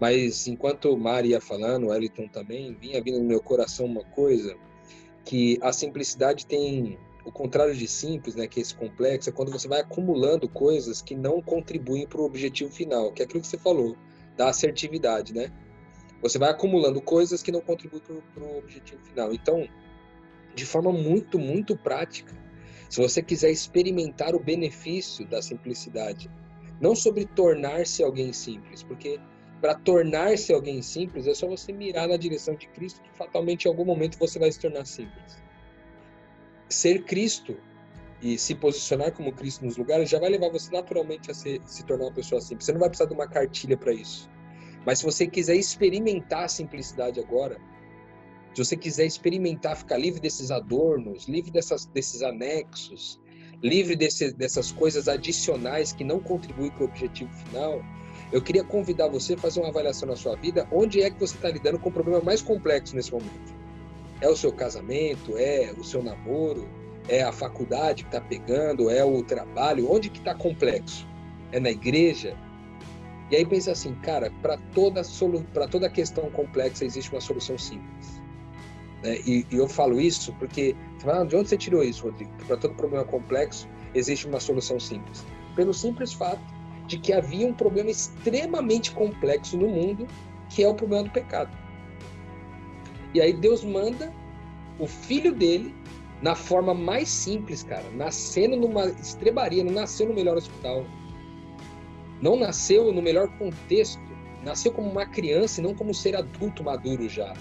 Mas 0.00 0.46
enquanto 0.46 0.96
Mari 0.96 1.30
ia 1.30 1.40
falando, 1.40 1.84
o 1.84 1.88
Wellington 1.88 2.28
também, 2.28 2.72
vinha 2.74 3.02
vindo 3.02 3.18
no 3.18 3.24
meu 3.24 3.42
coração 3.42 3.86
uma 3.86 4.04
coisa, 4.04 4.56
que 5.24 5.58
a 5.60 5.72
simplicidade 5.72 6.46
tem 6.46 6.96
o 7.28 7.32
contrário 7.32 7.74
de 7.74 7.86
simples, 7.86 8.34
né, 8.34 8.46
que 8.46 8.58
é 8.58 8.62
esse 8.62 8.74
complexo, 8.74 9.28
é 9.28 9.32
quando 9.32 9.52
você 9.52 9.68
vai 9.68 9.80
acumulando 9.80 10.48
coisas 10.48 11.02
que 11.02 11.14
não 11.14 11.42
contribuem 11.42 12.06
para 12.06 12.22
o 12.22 12.24
objetivo 12.24 12.72
final, 12.72 13.12
que 13.12 13.20
é 13.20 13.26
aquilo 13.26 13.42
que 13.42 13.46
você 13.46 13.58
falou, 13.58 13.96
da 14.34 14.48
assertividade, 14.48 15.34
né? 15.34 15.52
Você 16.22 16.38
vai 16.38 16.50
acumulando 16.50 17.02
coisas 17.02 17.42
que 17.42 17.52
não 17.52 17.60
contribuem 17.60 18.02
para 18.34 18.42
o 18.42 18.58
objetivo 18.58 19.02
final. 19.02 19.32
Então, 19.32 19.68
de 20.54 20.64
forma 20.64 20.90
muito, 20.90 21.38
muito 21.38 21.76
prática, 21.76 22.34
se 22.88 22.98
você 22.98 23.22
quiser 23.22 23.50
experimentar 23.50 24.34
o 24.34 24.40
benefício 24.42 25.26
da 25.26 25.42
simplicidade, 25.42 26.30
não 26.80 26.96
sobre 26.96 27.26
tornar-se 27.26 28.02
alguém 28.02 28.32
simples, 28.32 28.82
porque 28.82 29.20
para 29.60 29.74
tornar-se 29.74 30.54
alguém 30.54 30.80
simples 30.80 31.26
é 31.26 31.34
só 31.34 31.46
você 31.46 31.72
mirar 31.72 32.08
na 32.08 32.16
direção 32.16 32.54
de 32.54 32.68
Cristo, 32.68 33.02
que 33.02 33.12
fatalmente 33.12 33.66
em 33.66 33.68
algum 33.68 33.84
momento 33.84 34.18
você 34.18 34.38
vai 34.38 34.50
se 34.50 34.58
tornar 34.58 34.86
simples 34.86 35.47
ser 36.68 37.04
Cristo 37.04 37.56
e 38.20 38.36
se 38.36 38.54
posicionar 38.54 39.12
como 39.12 39.32
Cristo 39.32 39.64
nos 39.64 39.76
lugares 39.76 40.10
já 40.10 40.18
vai 40.18 40.28
levar 40.28 40.50
você 40.50 40.70
naturalmente 40.72 41.30
a 41.30 41.34
se, 41.34 41.60
se 41.66 41.84
tornar 41.84 42.06
uma 42.06 42.12
pessoa 42.12 42.40
simples. 42.40 42.66
Você 42.66 42.72
não 42.72 42.80
vai 42.80 42.88
precisar 42.88 43.08
de 43.08 43.14
uma 43.14 43.28
cartilha 43.28 43.76
para 43.76 43.92
isso. 43.92 44.28
Mas 44.84 44.98
se 44.98 45.04
você 45.04 45.26
quiser 45.26 45.56
experimentar 45.56 46.44
a 46.44 46.48
simplicidade 46.48 47.20
agora, 47.20 47.58
se 48.54 48.64
você 48.64 48.76
quiser 48.76 49.06
experimentar 49.06 49.76
ficar 49.76 49.98
livre 49.98 50.20
desses 50.20 50.50
adornos, 50.50 51.28
livre 51.28 51.50
dessas, 51.50 51.86
desses 51.86 52.22
anexos, 52.22 53.20
livre 53.62 53.94
desse, 53.94 54.32
dessas 54.32 54.72
coisas 54.72 55.08
adicionais 55.08 55.92
que 55.92 56.04
não 56.04 56.20
contribuem 56.20 56.70
para 56.70 56.82
o 56.82 56.86
objetivo 56.86 57.32
final, 57.44 57.82
eu 58.32 58.42
queria 58.42 58.64
convidar 58.64 59.08
você 59.08 59.34
a 59.34 59.38
fazer 59.38 59.60
uma 59.60 59.68
avaliação 59.68 60.08
na 60.08 60.16
sua 60.16 60.36
vida, 60.36 60.68
onde 60.72 61.02
é 61.02 61.10
que 61.10 61.20
você 61.20 61.34
está 61.34 61.48
lidando 61.48 61.78
com 61.78 61.88
o 61.88 61.92
problema 61.92 62.20
mais 62.20 62.42
complexo 62.42 62.94
nesse 62.94 63.12
momento. 63.12 63.57
É 64.20 64.28
o 64.28 64.36
seu 64.36 64.52
casamento, 64.52 65.36
é 65.36 65.72
o 65.76 65.84
seu 65.84 66.02
namoro, 66.02 66.68
é 67.08 67.22
a 67.22 67.32
faculdade 67.32 68.04
que 68.04 68.08
está 68.08 68.20
pegando, 68.20 68.90
é 68.90 69.04
o 69.04 69.22
trabalho, 69.22 69.90
onde 69.90 70.10
que 70.10 70.18
está 70.18 70.34
complexo? 70.34 71.06
É 71.52 71.60
na 71.60 71.70
igreja? 71.70 72.36
E 73.30 73.36
aí 73.36 73.46
pensa 73.46 73.72
assim, 73.72 73.94
cara, 73.96 74.32
para 74.42 74.56
toda 74.74 75.02
para 75.52 75.68
toda 75.68 75.88
questão 75.88 76.30
complexa 76.30 76.84
existe 76.84 77.10
uma 77.12 77.20
solução 77.20 77.58
simples. 77.58 78.22
Né? 79.02 79.18
E, 79.26 79.46
e, 79.50 79.56
eu 79.56 79.68
falo 79.68 80.00
isso 80.00 80.32
porque, 80.38 80.74
fala, 81.00 81.22
ah, 81.22 81.24
de 81.24 81.36
onde 81.36 81.48
você 81.48 81.56
tirou 81.56 81.82
isso, 81.82 82.04
Rodrigo? 82.04 82.30
Para 82.46 82.56
todo 82.56 82.74
problema 82.74 83.04
complexo 83.04 83.68
existe 83.94 84.26
uma 84.26 84.40
solução 84.40 84.80
simples. 84.80 85.24
Pelo 85.54 85.72
simples 85.72 86.12
fato 86.12 86.40
de 86.86 86.98
que 86.98 87.12
havia 87.12 87.46
um 87.46 87.52
problema 87.52 87.90
extremamente 87.90 88.92
complexo 88.92 89.56
no 89.56 89.68
mundo, 89.68 90.06
que 90.48 90.62
é 90.62 90.68
o 90.68 90.74
problema 90.74 91.04
do 91.04 91.10
pecado. 91.10 91.50
E 93.14 93.20
aí 93.20 93.32
Deus 93.32 93.64
manda 93.64 94.12
o 94.78 94.86
filho 94.86 95.34
dele 95.34 95.74
na 96.20 96.34
forma 96.34 96.74
mais 96.74 97.08
simples, 97.08 97.62
cara, 97.62 97.84
nascendo 97.94 98.56
numa 98.56 98.86
estrebaria, 98.86 99.62
não 99.62 99.72
nasceu 99.72 100.08
no 100.08 100.14
melhor 100.14 100.36
hospital, 100.36 100.84
não 102.20 102.36
nasceu 102.36 102.92
no 102.92 103.00
melhor 103.00 103.28
contexto, 103.38 104.02
nasceu 104.44 104.72
como 104.72 104.90
uma 104.90 105.06
criança 105.06 105.60
e 105.60 105.64
não 105.64 105.74
como 105.74 105.90
um 105.90 105.94
ser 105.94 106.16
adulto 106.16 106.64
maduro 106.64 107.08
já. 107.08 107.34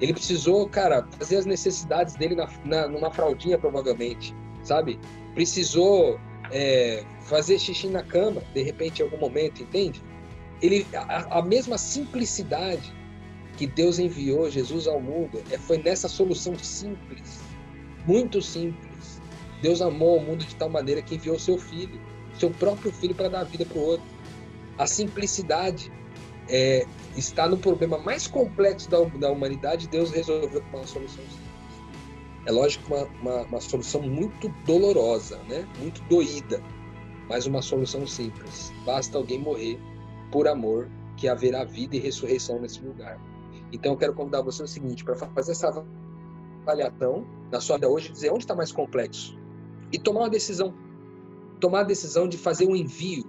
Ele 0.00 0.12
precisou, 0.12 0.68
cara, 0.68 1.06
fazer 1.18 1.36
as 1.36 1.46
necessidades 1.46 2.14
dele 2.14 2.34
na, 2.34 2.48
na 2.64 2.88
numa 2.88 3.10
fraldinha, 3.10 3.56
provavelmente, 3.56 4.34
sabe? 4.62 4.98
Precisou 5.34 6.18
é, 6.50 7.04
fazer 7.22 7.58
xixi 7.58 7.86
na 7.86 8.02
cama, 8.02 8.42
de 8.52 8.62
repente, 8.62 9.00
em 9.00 9.04
algum 9.04 9.18
momento, 9.18 9.62
entende? 9.62 10.02
Ele, 10.60 10.86
a, 10.94 11.38
a 11.38 11.42
mesma 11.42 11.78
simplicidade 11.78 12.92
que 13.62 13.66
Deus 13.68 14.00
enviou 14.00 14.50
Jesus 14.50 14.88
ao 14.88 15.00
mundo 15.00 15.40
é, 15.52 15.56
foi 15.56 15.78
nessa 15.78 16.08
solução 16.08 16.58
simples, 16.58 17.38
muito 18.04 18.42
simples. 18.42 19.22
Deus 19.62 19.80
amou 19.80 20.18
o 20.18 20.20
mundo 20.20 20.44
de 20.44 20.56
tal 20.56 20.68
maneira 20.68 21.00
que 21.00 21.14
enviou 21.14 21.38
seu 21.38 21.56
filho 21.56 22.00
seu 22.36 22.50
próprio 22.50 22.90
filho 22.90 23.14
para 23.14 23.28
dar 23.28 23.44
vida 23.44 23.64
para 23.64 23.78
o 23.78 23.82
outro. 23.82 24.06
A 24.76 24.84
simplicidade 24.84 25.92
é, 26.48 26.84
está 27.16 27.48
no 27.48 27.56
problema 27.56 27.98
mais 27.98 28.26
complexo 28.26 28.90
da, 28.90 28.98
da 29.00 29.30
humanidade, 29.30 29.86
Deus 29.86 30.10
resolveu 30.10 30.60
com 30.62 30.78
uma 30.78 30.86
solução 30.86 31.22
simples. 31.22 31.52
É 32.44 32.50
lógico 32.50 32.92
uma, 32.92 33.04
uma, 33.20 33.42
uma 33.42 33.60
solução 33.60 34.02
muito 34.02 34.48
dolorosa, 34.66 35.38
né? 35.48 35.68
muito 35.78 36.02
doída, 36.08 36.60
mas 37.28 37.46
uma 37.46 37.62
solução 37.62 38.08
simples. 38.08 38.72
Basta 38.84 39.16
alguém 39.16 39.38
morrer 39.38 39.78
por 40.32 40.48
amor, 40.48 40.90
que 41.16 41.28
haverá 41.28 41.62
vida 41.62 41.94
e 41.94 42.00
ressurreição 42.00 42.60
nesse 42.60 42.80
lugar. 42.80 43.20
Então 43.72 43.92
eu 43.92 43.98
quero 43.98 44.12
convidar 44.12 44.42
você 44.42 44.62
o 44.62 44.66
seguinte, 44.66 45.02
para 45.02 45.14
fazer 45.14 45.52
essa 45.52 45.84
avaliação 46.62 47.26
na 47.50 47.60
sua 47.60 47.76
vida 47.76 47.88
hoje, 47.88 48.12
dizer 48.12 48.30
onde 48.30 48.44
está 48.44 48.54
mais 48.54 48.70
complexo 48.70 49.36
e 49.90 49.98
tomar 49.98 50.20
uma 50.20 50.30
decisão 50.30 50.74
tomar 51.60 51.80
a 51.80 51.84
decisão 51.84 52.26
de 52.26 52.36
fazer 52.36 52.66
um 52.66 52.74
envio 52.74 53.24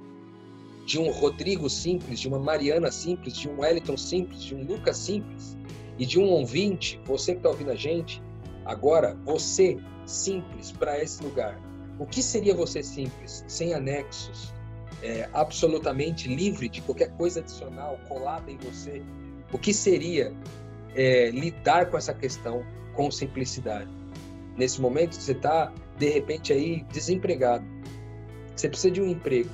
de 0.86 1.00
um 1.00 1.12
Rodrigo 1.12 1.70
simples, 1.70 2.20
de 2.20 2.28
uma 2.28 2.40
Mariana 2.40 2.92
simples, 2.92 3.36
de 3.36 3.48
um 3.48 3.62
Wellington 3.62 3.96
simples, 3.96 4.44
de 4.44 4.56
um 4.56 4.66
Lucas 4.66 4.98
simples 4.98 5.56
e 6.00 6.06
de 6.06 6.20
um 6.20 6.26
ouvinte, 6.26 7.00
você 7.06 7.34
que 7.34 7.38
está 7.38 7.50
ouvindo 7.50 7.72
a 7.72 7.76
gente, 7.76 8.22
agora 8.66 9.16
você 9.24 9.78
simples 10.06 10.72
para 10.72 11.02
esse 11.02 11.24
lugar. 11.24 11.60
O 12.00 12.06
que 12.06 12.24
seria 12.24 12.56
você 12.56 12.82
simples, 12.82 13.46
sem 13.48 13.74
anexos, 13.74 14.52
é, 15.02 15.30
absolutamente 15.32 16.28
livre 16.28 16.68
de 16.68 16.82
qualquer 16.82 17.16
coisa 17.16 17.40
adicional 17.40 18.00
colada 18.08 18.52
em 18.52 18.58
você? 18.58 19.02
O 19.54 19.58
que 19.58 19.74
seria 19.74 20.34
é, 20.96 21.30
lidar 21.30 21.90
com 21.90 21.98
essa 21.98 22.14
questão 22.14 22.66
com 22.94 23.10
simplicidade? 23.10 23.90
Nesse 24.58 24.82
momento 24.82 25.16
você 25.16 25.32
está 25.32 25.72
de 25.98 26.10
repente 26.10 26.52
aí 26.52 26.84
desempregado 26.92 27.64
você 28.56 28.70
precisa 28.70 28.92
de 28.92 29.02
um 29.02 29.08
emprego. 29.08 29.50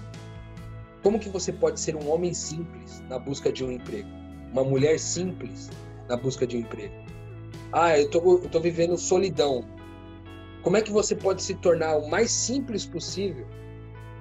Como 1.01 1.19
que 1.19 1.29
você 1.29 1.53
pode 1.53 1.79
ser 1.79 1.95
um 1.95 2.09
homem 2.09 2.33
simples 2.33 3.01
na 3.07 3.17
busca 3.17 3.51
de 3.51 3.63
um 3.63 3.71
emprego? 3.71 4.09
Uma 4.51 4.63
mulher 4.63 4.99
simples 4.99 5.69
na 6.07 6.17
busca 6.17 6.45
de 6.45 6.57
um 6.57 6.59
emprego? 6.59 6.93
Ah, 7.71 7.97
eu 7.97 8.09
tô, 8.09 8.19
eu 8.43 8.49
tô 8.49 8.59
vivendo 8.59 8.97
solidão. 8.97 9.63
Como 10.61 10.75
é 10.75 10.81
que 10.81 10.91
você 10.91 11.15
pode 11.15 11.41
se 11.41 11.55
tornar 11.55 11.97
o 11.97 12.09
mais 12.09 12.31
simples 12.31 12.85
possível 12.85 13.47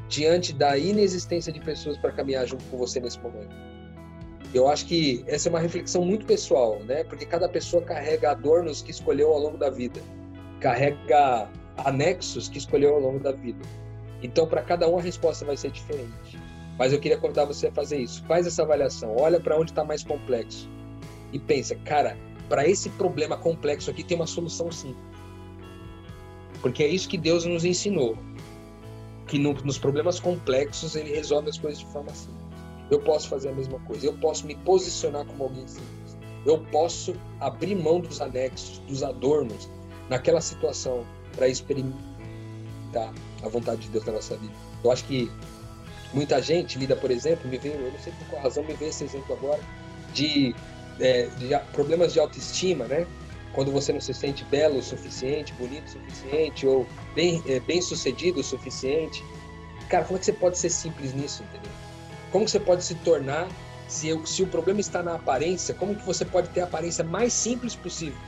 diante 0.08 0.52
da 0.52 0.78
inexistência 0.78 1.52
de 1.52 1.60
pessoas 1.60 1.98
para 1.98 2.12
caminhar 2.12 2.46
junto 2.46 2.64
com 2.66 2.78
você 2.78 3.00
nesse 3.00 3.18
momento? 3.18 3.54
Eu 4.54 4.68
acho 4.68 4.86
que 4.86 5.24
essa 5.26 5.48
é 5.48 5.50
uma 5.50 5.60
reflexão 5.60 6.04
muito 6.04 6.24
pessoal, 6.24 6.80
né? 6.84 7.04
Porque 7.04 7.26
cada 7.26 7.48
pessoa 7.48 7.82
carrega 7.82 8.30
adornos 8.30 8.80
que 8.80 8.90
escolheu 8.90 9.32
ao 9.32 9.38
longo 9.38 9.58
da 9.58 9.68
vida, 9.68 10.00
carrega 10.60 11.48
anexos 11.76 12.48
que 12.48 12.58
escolheu 12.58 12.94
ao 12.94 13.00
longo 13.00 13.20
da 13.20 13.32
vida. 13.32 13.60
Então, 14.22 14.46
para 14.46 14.62
cada 14.62 14.88
um, 14.88 14.98
a 14.98 15.02
resposta 15.02 15.44
vai 15.44 15.56
ser 15.56 15.70
diferente. 15.70 16.38
Mas 16.78 16.92
eu 16.92 17.00
queria 17.00 17.18
convidar 17.18 17.44
você 17.44 17.66
a 17.66 17.72
fazer 17.72 17.98
isso. 17.98 18.24
Faz 18.24 18.46
essa 18.46 18.62
avaliação, 18.62 19.14
olha 19.16 19.38
para 19.38 19.56
onde 19.58 19.70
está 19.70 19.84
mais 19.84 20.02
complexo 20.02 20.68
e 21.32 21.38
pensa, 21.38 21.74
cara, 21.84 22.16
para 22.48 22.66
esse 22.66 22.88
problema 22.90 23.36
complexo 23.36 23.90
aqui 23.90 24.02
tem 24.02 24.16
uma 24.16 24.26
solução 24.26 24.72
simples. 24.72 25.04
Porque 26.62 26.82
é 26.82 26.88
isso 26.88 27.08
que 27.08 27.18
Deus 27.18 27.44
nos 27.44 27.64
ensinou. 27.64 28.16
Que 29.26 29.38
no, 29.38 29.52
nos 29.52 29.78
problemas 29.78 30.18
complexos 30.18 30.96
ele 30.96 31.14
resolve 31.14 31.50
as 31.50 31.58
coisas 31.58 31.80
de 31.80 31.86
forma 31.86 32.10
simples. 32.14 32.47
Eu 32.90 33.00
posso 33.00 33.28
fazer 33.28 33.50
a 33.50 33.52
mesma 33.52 33.78
coisa. 33.80 34.06
Eu 34.06 34.14
posso 34.14 34.46
me 34.46 34.54
posicionar 34.56 35.24
como 35.26 35.44
alguém 35.44 35.66
simples. 35.66 36.16
Eu 36.46 36.58
posso 36.70 37.14
abrir 37.40 37.74
mão 37.74 38.00
dos 38.00 38.20
anexos, 38.20 38.78
dos 38.80 39.02
adornos, 39.02 39.68
naquela 40.08 40.40
situação 40.40 41.04
para 41.36 41.48
experimentar 41.48 43.12
a 43.42 43.48
vontade 43.48 43.82
de 43.82 43.88
Deus 43.88 44.04
na 44.04 44.12
nossa 44.12 44.36
vida. 44.36 44.54
Eu 44.82 44.90
acho 44.90 45.04
que 45.04 45.30
muita 46.12 46.40
gente 46.40 46.78
lida, 46.78 46.96
por 46.96 47.10
exemplo, 47.10 47.48
me 47.48 47.58
veio, 47.58 47.74
eu 47.74 47.92
não 47.92 47.98
sei 47.98 48.12
por 48.14 48.26
qual 48.28 48.42
razão 48.42 48.64
me 48.64 48.74
veio 48.74 48.88
esse 48.90 49.04
exemplo 49.04 49.34
agora, 49.34 49.60
de, 50.14 50.54
é, 51.00 51.26
de 51.26 51.56
problemas 51.72 52.12
de 52.12 52.20
autoestima, 52.20 52.86
né? 52.86 53.06
Quando 53.52 53.72
você 53.72 53.92
não 53.92 54.00
se 54.00 54.14
sente 54.14 54.44
belo 54.44 54.78
o 54.78 54.82
suficiente, 54.82 55.52
bonito 55.54 55.86
o 55.86 55.90
suficiente, 55.90 56.66
ou 56.66 56.86
bem, 57.14 57.42
é, 57.46 57.60
bem 57.60 57.82
sucedido 57.82 58.40
o 58.40 58.44
suficiente. 58.44 59.24
Cara, 59.88 60.04
como 60.04 60.16
é 60.16 60.20
que 60.20 60.26
você 60.26 60.32
pode 60.32 60.58
ser 60.58 60.70
simples 60.70 61.14
nisso, 61.14 61.42
entendeu? 61.42 61.72
Como 62.30 62.48
você 62.48 62.60
pode 62.60 62.84
se 62.84 62.94
tornar, 62.96 63.48
se, 63.88 64.08
se 64.26 64.42
o 64.42 64.46
problema 64.46 64.80
está 64.80 65.02
na 65.02 65.14
aparência, 65.14 65.74
como 65.74 65.94
que 65.94 66.04
você 66.04 66.24
pode 66.24 66.48
ter 66.50 66.60
a 66.60 66.64
aparência 66.64 67.02
mais 67.02 67.32
simples 67.32 67.74
possível? 67.74 68.18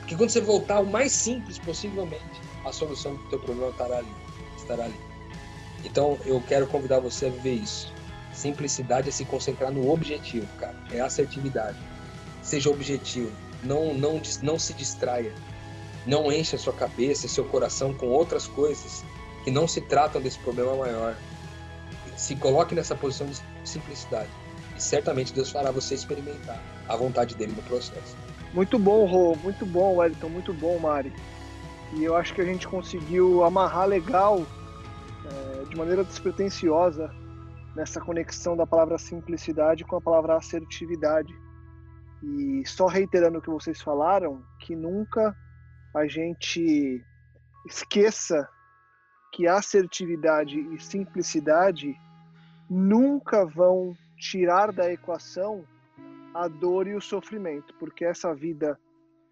Porque 0.00 0.16
quando 0.16 0.30
você 0.30 0.40
voltar 0.40 0.80
o 0.80 0.86
mais 0.86 1.12
simples 1.12 1.58
possivelmente, 1.58 2.40
a 2.64 2.72
solução 2.72 3.14
do 3.14 3.28
teu 3.28 3.38
problema 3.38 3.70
estará 3.70 3.98
ali, 3.98 4.14
estará 4.56 4.84
ali. 4.84 5.00
Então 5.84 6.18
eu 6.24 6.40
quero 6.40 6.66
convidar 6.66 7.00
você 7.00 7.26
a 7.26 7.30
viver 7.30 7.54
isso. 7.54 7.92
Simplicidade 8.32 9.08
é 9.08 9.12
se 9.12 9.24
concentrar 9.24 9.70
no 9.70 9.90
objetivo, 9.90 10.46
cara. 10.58 10.74
É 10.90 11.00
assertividade. 11.00 11.78
Seja 12.42 12.68
objetivo. 12.68 13.32
Não, 13.62 13.94
não, 13.94 14.20
não 14.42 14.58
se 14.58 14.74
distraia. 14.74 15.32
Não 16.06 16.30
encha 16.32 16.58
sua 16.58 16.72
cabeça, 16.72 17.28
seu 17.28 17.44
coração 17.44 17.94
com 17.94 18.08
outras 18.08 18.46
coisas 18.46 19.04
que 19.44 19.50
não 19.50 19.68
se 19.68 19.80
tratam 19.80 20.20
desse 20.20 20.38
problema 20.38 20.74
maior. 20.74 21.16
Se 22.16 22.36
coloque 22.36 22.74
nessa 22.74 22.94
posição 22.94 23.26
de 23.26 23.40
simplicidade. 23.64 24.30
E 24.76 24.82
certamente 24.82 25.32
Deus 25.32 25.50
fará 25.50 25.70
você 25.70 25.94
experimentar 25.94 26.60
a 26.88 26.96
vontade 26.96 27.34
dele 27.34 27.52
no 27.56 27.62
processo. 27.62 28.16
Muito 28.52 28.78
bom, 28.78 29.04
Rô. 29.04 29.34
Muito 29.36 29.66
bom, 29.66 29.96
Wellington. 29.96 30.28
Muito 30.28 30.52
bom, 30.52 30.78
Mari. 30.78 31.12
E 31.92 32.04
eu 32.04 32.16
acho 32.16 32.34
que 32.34 32.40
a 32.40 32.44
gente 32.44 32.66
conseguiu 32.66 33.44
amarrar 33.44 33.86
legal, 33.86 34.44
é, 35.26 35.64
de 35.64 35.76
maneira 35.76 36.04
despretensiosa, 36.04 37.10
nessa 37.74 38.00
conexão 38.00 38.56
da 38.56 38.66
palavra 38.66 38.98
simplicidade 38.98 39.84
com 39.84 39.96
a 39.96 40.00
palavra 40.00 40.36
assertividade. 40.36 41.34
E 42.22 42.62
só 42.66 42.86
reiterando 42.86 43.38
o 43.38 43.42
que 43.42 43.50
vocês 43.50 43.80
falaram, 43.80 44.42
que 44.60 44.74
nunca 44.74 45.36
a 45.94 46.06
gente 46.06 47.04
esqueça 47.66 48.48
que 49.34 49.48
assertividade 49.48 50.60
e 50.72 50.80
simplicidade 50.80 52.00
nunca 52.70 53.44
vão 53.44 53.92
tirar 54.16 54.72
da 54.72 54.90
equação 54.92 55.64
a 56.32 56.46
dor 56.46 56.86
e 56.86 56.94
o 56.94 57.00
sofrimento, 57.00 57.74
porque 57.74 58.04
essa 58.04 58.32
vida 58.32 58.78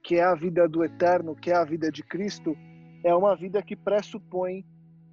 que 0.03 0.17
é 0.17 0.25
a 0.25 0.35
vida 0.35 0.69
do 0.69 0.85
eterno, 0.85 1.37
que 1.37 1.53
é 1.53 1.55
a 1.55 1.65
vida 1.65 1.91
de 1.91 2.03
Cristo, 2.03 2.57
é 3.05 3.15
uma 3.15 3.37
vida 3.37 3.63
que 3.63 3.77
pressupõe 3.77 4.65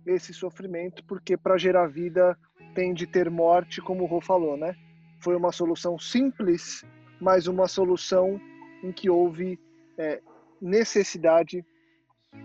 esse 0.08 0.34
sofrimento, 0.34 1.04
porque 1.06 1.38
para 1.38 1.56
gerar 1.56 1.86
vida 1.86 2.36
tem 2.74 2.92
de 2.92 3.06
ter 3.06 3.30
morte, 3.30 3.82
como 3.82 4.04
o 4.04 4.08
Rô 4.08 4.20
falou, 4.20 4.58
né? 4.58 4.76
foi 5.20 5.36
uma 5.36 5.52
solução 5.52 6.00
simples, 6.00 6.84
mas 7.22 7.46
uma 7.46 7.68
solução 7.68 8.42
em 8.84 8.92
que 8.92 9.08
houve 9.08 9.60
é, 10.00 10.20
necessidade 10.60 11.64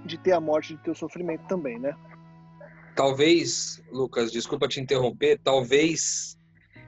de 0.04 0.18
ter 0.18 0.32
a 0.32 0.40
morte, 0.40 0.76
de 0.76 0.82
ter 0.82 0.90
o 0.90 0.94
sofrimento 0.94 1.46
também, 1.46 1.78
né? 1.78 1.96
Talvez, 2.94 3.82
Lucas, 3.90 4.30
desculpa 4.30 4.68
te 4.68 4.80
interromper, 4.80 5.40
talvez 5.42 6.38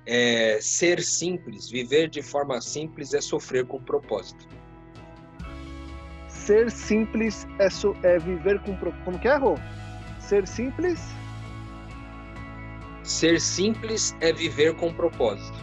é, 0.07 0.59
ser 0.61 1.03
simples, 1.03 1.69
viver 1.69 2.09
de 2.09 2.23
forma 2.23 2.61
simples 2.61 3.13
é 3.13 3.21
sofrer 3.21 3.67
com 3.67 3.83
propósito. 3.83 4.47
Ser 6.29 6.71
simples 6.71 7.45
é, 7.59 7.69
so, 7.69 7.97
é 8.05 8.19
viver 8.19 8.61
com 8.61 8.77
propósito. 8.77 9.05
Como 9.05 9.19
que 9.19 9.27
é, 9.27 9.37
Rô? 9.37 9.57
Ser 10.21 10.47
simples? 10.47 11.01
Ser 13.03 13.41
simples 13.41 14.15
é 14.21 14.33
viver 14.33 14.77
com 14.77 14.93
propósito. 14.95 15.59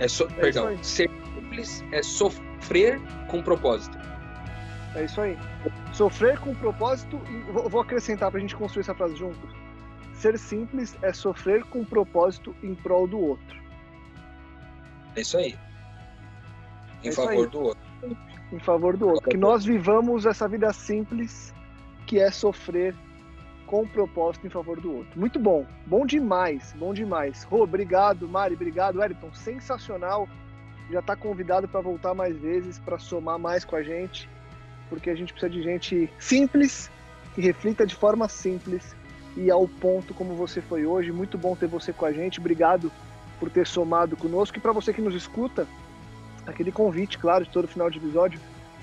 É 0.00 0.08
so, 0.08 0.24
é 0.24 0.34
perdão, 0.34 0.82
ser 0.82 1.08
simples 1.34 1.84
é 1.92 2.02
sofrer 2.02 3.00
com 3.28 3.40
propósito. 3.40 3.96
É 4.96 5.04
isso 5.04 5.20
aí. 5.20 5.36
Sofrer 5.92 6.40
com 6.40 6.54
propósito, 6.54 7.20
e 7.28 7.52
vou 7.52 7.80
acrescentar 7.80 8.30
para 8.30 8.38
a 8.38 8.40
gente 8.40 8.56
construir 8.56 8.80
essa 8.80 8.94
frase 8.94 9.14
juntos. 9.14 9.65
Ser 10.16 10.38
simples 10.38 10.96
é 11.02 11.12
sofrer 11.12 11.64
com 11.64 11.84
propósito 11.84 12.54
em 12.62 12.74
prol 12.74 13.06
do 13.06 13.18
outro. 13.18 13.62
É 15.14 15.20
isso 15.20 15.36
aí. 15.36 15.56
Em 17.02 17.08
é 17.08 17.12
favor 17.12 17.44
aí. 17.44 17.46
do 17.46 17.60
outro. 17.60 17.86
Em 18.52 18.58
favor 18.58 18.96
do 18.96 19.08
outro. 19.08 19.30
Que 19.30 19.36
nós 19.36 19.64
vivamos 19.64 20.26
essa 20.26 20.48
vida 20.48 20.72
simples, 20.72 21.54
que 22.06 22.18
é 22.18 22.30
sofrer 22.30 22.94
com 23.66 23.86
propósito 23.86 24.46
em 24.46 24.50
favor 24.50 24.80
do 24.80 24.98
outro. 24.98 25.18
Muito 25.18 25.38
bom. 25.38 25.66
Bom 25.86 26.06
demais. 26.06 26.74
Bom 26.78 26.94
demais. 26.94 27.44
Rô, 27.44 27.62
obrigado. 27.62 28.28
Mari, 28.28 28.54
obrigado. 28.54 28.98
Wellington, 28.98 29.32
sensacional. 29.34 30.28
Já 30.90 31.00
está 31.00 31.16
convidado 31.16 31.66
para 31.66 31.80
voltar 31.80 32.14
mais 32.14 32.36
vezes, 32.36 32.78
para 32.78 32.98
somar 32.98 33.38
mais 33.38 33.64
com 33.64 33.74
a 33.76 33.82
gente 33.82 34.28
porque 34.88 35.10
a 35.10 35.14
gente 35.14 35.32
precisa 35.32 35.50
de 35.50 35.62
gente 35.62 36.10
simples, 36.18 36.90
que 37.34 37.40
reflita 37.40 37.86
de 37.86 37.94
forma 37.94 38.28
simples 38.28 38.94
e 39.36 39.50
ao 39.50 39.68
ponto 39.68 40.14
como 40.14 40.34
você 40.34 40.60
foi 40.60 40.86
hoje. 40.86 41.12
Muito 41.12 41.36
bom 41.36 41.54
ter 41.54 41.66
você 41.66 41.92
com 41.92 42.06
a 42.06 42.12
gente. 42.12 42.40
Obrigado 42.40 42.90
por 43.38 43.50
ter 43.50 43.66
somado 43.66 44.16
conosco. 44.16 44.56
E 44.56 44.60
para 44.60 44.72
você 44.72 44.92
que 44.92 45.02
nos 45.02 45.14
escuta, 45.14 45.66
aquele 46.46 46.72
convite, 46.72 47.18
claro, 47.18 47.44
de 47.44 47.50
todo 47.50 47.68
final 47.68 47.90
de 47.90 47.98
episódio, 47.98 48.40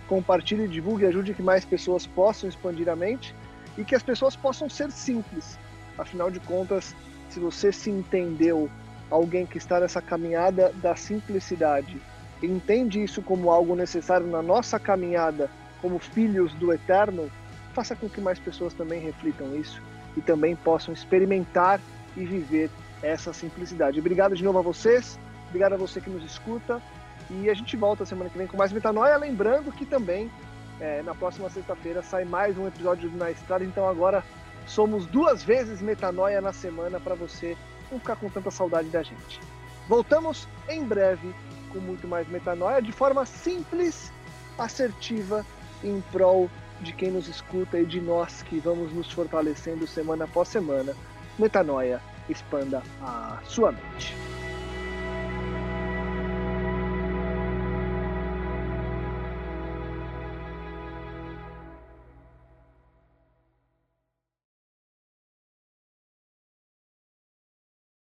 compartilhe, 0.07 0.67
divulgue, 0.67 1.07
ajude 1.07 1.33
que 1.33 1.41
mais 1.41 1.65
pessoas 1.65 2.05
possam 2.05 2.47
expandir 2.47 2.87
a 2.87 2.95
mente 2.95 3.33
e 3.77 3.83
que 3.83 3.95
as 3.95 4.03
pessoas 4.03 4.35
possam 4.35 4.69
ser 4.69 4.91
simples. 4.91 5.57
Afinal 5.97 6.29
de 6.29 6.39
contas, 6.39 6.95
se 7.29 7.39
você 7.39 7.71
se 7.71 7.89
entendeu 7.89 8.69
alguém 9.09 9.45
que 9.45 9.57
está 9.57 9.79
nessa 9.79 10.01
caminhada 10.01 10.71
da 10.81 10.95
simplicidade, 10.95 11.99
entende 12.41 13.01
isso 13.01 13.21
como 13.21 13.49
algo 13.49 13.75
necessário 13.75 14.27
na 14.27 14.41
nossa 14.41 14.79
caminhada 14.79 15.49
como 15.81 15.97
filhos 15.97 16.53
do 16.53 16.71
Eterno, 16.71 17.29
faça 17.73 17.95
com 17.95 18.07
que 18.07 18.21
mais 18.21 18.39
pessoas 18.39 18.73
também 18.73 19.01
reflitam 19.01 19.55
isso 19.55 19.81
e 20.15 20.21
também 20.21 20.55
possam 20.55 20.93
experimentar 20.93 21.79
e 22.15 22.25
viver 22.25 22.69
essa 23.01 23.33
simplicidade. 23.33 23.99
Obrigado 23.99 24.35
de 24.35 24.43
novo 24.43 24.59
a 24.59 24.61
vocês, 24.61 25.19
obrigado 25.47 25.73
a 25.73 25.77
você 25.77 25.99
que 25.99 26.09
nos 26.09 26.23
escuta 26.23 26.81
e 27.29 27.49
a 27.49 27.53
gente 27.53 27.75
volta 27.75 28.05
semana 28.05 28.29
que 28.29 28.37
vem 28.37 28.47
com 28.47 28.57
mais 28.57 28.71
Metanoia. 28.71 29.17
Lembrando 29.17 29.71
que 29.71 29.85
também 29.85 30.31
é, 30.79 31.01
na 31.01 31.13
próxima 31.13 31.49
sexta-feira 31.49 32.01
sai 32.01 32.25
mais 32.25 32.57
um 32.57 32.67
episódio 32.67 33.09
do 33.09 33.17
Na 33.17 33.31
Estrada, 33.31 33.63
então 33.63 33.87
agora 33.87 34.23
somos 34.65 35.05
duas 35.05 35.43
vezes 35.43 35.81
Metanoia 35.81 36.41
na 36.41 36.53
semana 36.53 36.99
para 36.99 37.15
você 37.15 37.57
não 37.91 37.99
ficar 37.99 38.15
com 38.15 38.29
tanta 38.29 38.49
saudade 38.49 38.89
da 38.89 39.03
gente. 39.03 39.39
Voltamos 39.87 40.47
em 40.69 40.83
breve 40.83 41.33
com 41.69 41.79
muito 41.79 42.07
mais 42.07 42.27
Metanoia 42.27 42.81
de 42.81 42.91
forma 42.91 43.25
simples, 43.25 44.11
assertiva 44.57 45.45
em 45.83 46.01
prol 46.11 46.49
de 46.83 46.93
quem 46.93 47.09
nos 47.09 47.27
escuta 47.27 47.79
e 47.79 47.85
de 47.85 47.99
nós 47.99 48.43
que 48.43 48.59
vamos 48.59 48.93
nos 48.93 49.11
fortalecendo 49.11 49.87
semana 49.87 50.25
após 50.25 50.49
semana. 50.49 50.93
Metanoia, 51.39 52.01
expanda 52.29 52.83
a 53.01 53.39
sua 53.45 53.71
mente. 53.71 54.13